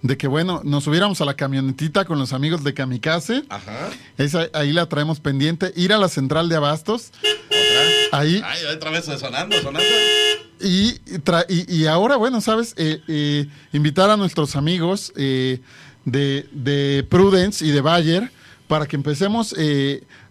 de 0.03 0.16
que, 0.16 0.29
bueno, 0.29 0.61
nos 0.64 0.85
subiéramos 0.85 1.20
a 1.20 1.24
la 1.24 1.35
camionetita 1.35 2.05
con 2.05 2.18
los 2.18 2.33
amigos 2.33 2.64
de 2.64 2.74
Kamikaze. 2.74 3.45
Ajá. 3.49 3.91
Esa, 4.18 4.49
ahí 4.53 4.72
la 4.72 4.89
traemos 4.89 5.20
pendiente. 5.20 5.72
Ir 5.77 5.93
a 5.93 5.99
la 5.99 6.09
central 6.09 6.49
de 6.49 6.57
Abastos. 6.57 7.12
¿Otra? 7.20 8.18
Ahí. 8.18 8.43
Ay, 8.45 8.64
otra 8.74 8.91
vez 8.91 9.05
sonando, 9.05 9.57
sonando. 9.57 9.83
Y, 10.61 11.01
y, 11.49 11.87
ahora, 11.87 12.16
bueno, 12.16 12.41
¿sabes? 12.41 12.74
Eh, 12.79 13.01
eh, 13.09 13.47
invitar 13.72 14.09
a 14.11 14.16
nuestros 14.16 14.57
amigos 14.57 15.12
eh, 15.16 15.61
de, 16.05 17.07
Prudence 17.11 17.64
y 17.64 17.70
de 17.70 17.81
Bayer 17.81 18.31
para 18.69 18.87
que 18.87 18.97
empecemos 18.97 19.55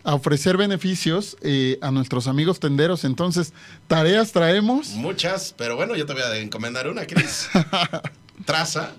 a 0.04 0.16
ofrecer 0.16 0.58
beneficios 0.58 1.38
a 1.82 1.92
nuestros 1.92 2.28
amigos 2.28 2.60
tenderos. 2.60 3.04
Entonces, 3.04 3.54
tareas 3.88 4.32
traemos. 4.32 4.90
Muchas, 4.90 5.54
pero 5.58 5.76
bueno, 5.76 5.96
yo 5.96 6.06
te 6.06 6.14
voy 6.14 6.22
a 6.22 6.36
encomendar 6.38 6.88
una, 6.88 7.06
Cris. 7.06 7.50
Traza 8.46 8.94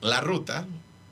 la 0.00 0.20
ruta 0.20 0.66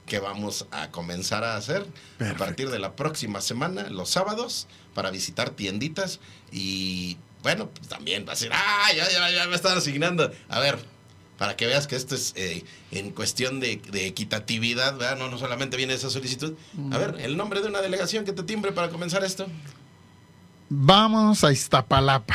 que 0.07 0.21
vamos 0.21 0.67
a 0.71 0.91
comenzar 0.91 1.45
a 1.45 1.57
hacer 1.57 1.85
a 2.21 2.35
partir 2.37 2.71
de 2.71 2.79
la 2.79 2.95
próxima 2.95 3.41
semana, 3.41 3.91
los 3.91 4.11
sábados, 4.11 4.69
para 4.95 5.11
visitar 5.11 5.51
tienditas 5.51 6.21
y 6.53 7.19
bueno, 7.43 7.69
pues 7.69 7.89
también 7.89 8.25
va 8.27 8.33
a 8.33 8.37
ser, 8.37 8.51
ah, 8.53 8.89
ya, 8.97 9.09
ya, 9.11 9.31
ya 9.31 9.47
me 9.47 9.55
están 9.55 9.77
asignando. 9.77 10.33
A 10.49 10.59
ver, 10.59 10.79
para 11.39 11.57
que 11.57 11.67
veas 11.67 11.87
que 11.87 11.97
esto 11.97 12.15
es 12.15 12.33
eh, 12.37 12.65
en 12.91 13.11
cuestión 13.11 13.61
de, 13.61 13.81
equitatividad, 13.93 14.97
¿verdad? 14.97 15.19
No, 15.19 15.29
no 15.29 15.39
solamente 15.39 15.77
viene 15.77 15.95
esa 15.95 16.11
solicitud. 16.11 16.55
A 16.91 16.99
ver, 16.99 17.17
el 17.21 17.37
nombre 17.37 17.61
de 17.61 17.69
una 17.69 17.81
delegación 17.81 18.25
que 18.25 18.33
te 18.33 18.43
timbre 18.43 18.73
para 18.73 18.89
comenzar 18.89 19.23
esto. 19.25 19.47
Vámonos 20.69 21.45
a 21.45 21.53
Iztapalapa. 21.53 22.35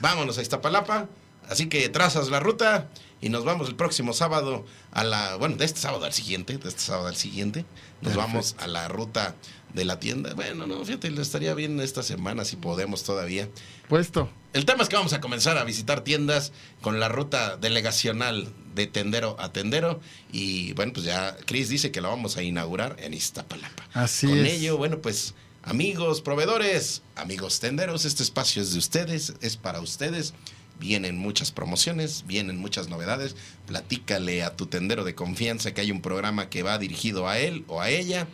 Vámonos 0.00 0.38
a 0.38 0.42
Iztapalapa. 0.42 1.08
Así 1.48 1.68
que 1.68 1.88
trazas 1.88 2.28
la 2.28 2.40
ruta 2.40 2.88
y 3.22 3.28
nos 3.28 3.44
vamos 3.44 3.68
el 3.68 3.76
próximo 3.76 4.12
sábado 4.12 4.66
a 4.90 5.04
la, 5.04 5.36
bueno, 5.36 5.56
de 5.56 5.64
este 5.64 5.80
sábado 5.80 6.04
al 6.04 6.12
siguiente, 6.12 6.58
de 6.58 6.68
este 6.68 6.82
sábado 6.82 7.06
al 7.06 7.16
siguiente, 7.16 7.64
nos 8.02 8.14
vamos 8.16 8.56
a 8.58 8.66
la 8.66 8.88
ruta 8.88 9.36
de 9.72 9.84
la 9.84 10.00
tienda. 10.00 10.34
Bueno, 10.34 10.66
no, 10.66 10.84
fíjate, 10.84 11.08
estaría 11.20 11.54
bien 11.54 11.80
esta 11.80 12.02
semana 12.02 12.44
si 12.44 12.56
podemos 12.56 13.04
todavía. 13.04 13.48
Puesto. 13.88 14.28
El 14.52 14.66
tema 14.66 14.82
es 14.82 14.88
que 14.88 14.96
vamos 14.96 15.12
a 15.12 15.20
comenzar 15.20 15.56
a 15.56 15.64
visitar 15.64 16.02
tiendas 16.02 16.52
con 16.82 17.00
la 17.00 17.08
ruta 17.08 17.56
delegacional 17.56 18.52
de 18.74 18.86
tendero 18.88 19.36
a 19.38 19.52
tendero. 19.52 20.00
Y 20.32 20.72
bueno, 20.74 20.92
pues 20.92 21.06
ya 21.06 21.36
Chris 21.46 21.68
dice 21.68 21.92
que 21.92 22.00
la 22.00 22.08
vamos 22.08 22.36
a 22.36 22.42
inaugurar 22.42 22.96
en 22.98 23.14
Iztapalapa. 23.14 23.88
Así 23.94 24.26
con 24.26 24.38
es. 24.38 24.42
Con 24.42 24.52
ello, 24.52 24.76
bueno, 24.76 24.98
pues 25.00 25.34
amigos 25.62 26.20
proveedores, 26.20 27.02
amigos 27.14 27.60
tenderos, 27.60 28.04
este 28.04 28.24
espacio 28.24 28.60
es 28.60 28.72
de 28.72 28.78
ustedes, 28.78 29.34
es 29.40 29.56
para 29.56 29.80
ustedes. 29.80 30.34
Vienen 30.82 31.16
muchas 31.16 31.52
promociones, 31.52 32.24
vienen 32.26 32.58
muchas 32.58 32.88
novedades. 32.88 33.36
Platícale 33.68 34.42
a 34.42 34.56
tu 34.56 34.66
tendero 34.66 35.04
de 35.04 35.14
confianza 35.14 35.72
que 35.72 35.80
hay 35.80 35.92
un 35.92 36.02
programa 36.02 36.48
que 36.48 36.64
va 36.64 36.76
dirigido 36.76 37.28
a 37.28 37.38
él 37.38 37.64
o 37.68 37.80
a 37.80 37.88
ella, 37.88 38.26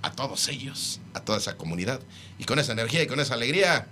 a 0.00 0.12
todos 0.12 0.46
ellos, 0.46 1.00
a 1.12 1.24
toda 1.24 1.38
esa 1.38 1.56
comunidad. 1.56 2.00
Y 2.38 2.44
con 2.44 2.60
esa 2.60 2.70
energía 2.70 3.02
y 3.02 3.08
con 3.08 3.18
esa 3.18 3.34
alegría, 3.34 3.88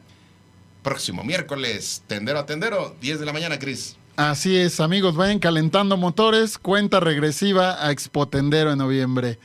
próximo 0.85 1.25
miércoles, 1.25 2.05
tendero 2.07 2.39
a 2.39 2.47
tendero, 2.47 2.95
10 3.01 3.19
de 3.19 3.27
la 3.27 3.33
mañana, 3.33 3.59
Cris. 3.59 3.97
Así 4.15 4.57
es, 4.57 4.79
amigos, 4.79 5.17
vayan 5.17 5.41
calentando 5.41 5.97
motores, 5.97 6.59
cuenta 6.59 7.01
regresiva 7.01 7.85
a 7.85 7.91
Expo 7.91 8.29
Tendero 8.29 8.71
en 8.71 8.79
noviembre. 8.79 9.41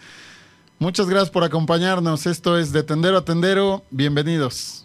Muchas 0.78 1.08
gracias 1.08 1.32
por 1.32 1.44
acompañarnos. 1.44 2.28
Esto 2.28 2.60
es 2.60 2.72
de 2.72 2.84
Tendero 2.84 3.18
a 3.18 3.26
Tendero. 3.26 3.84
Bienvenidos. 3.90 4.85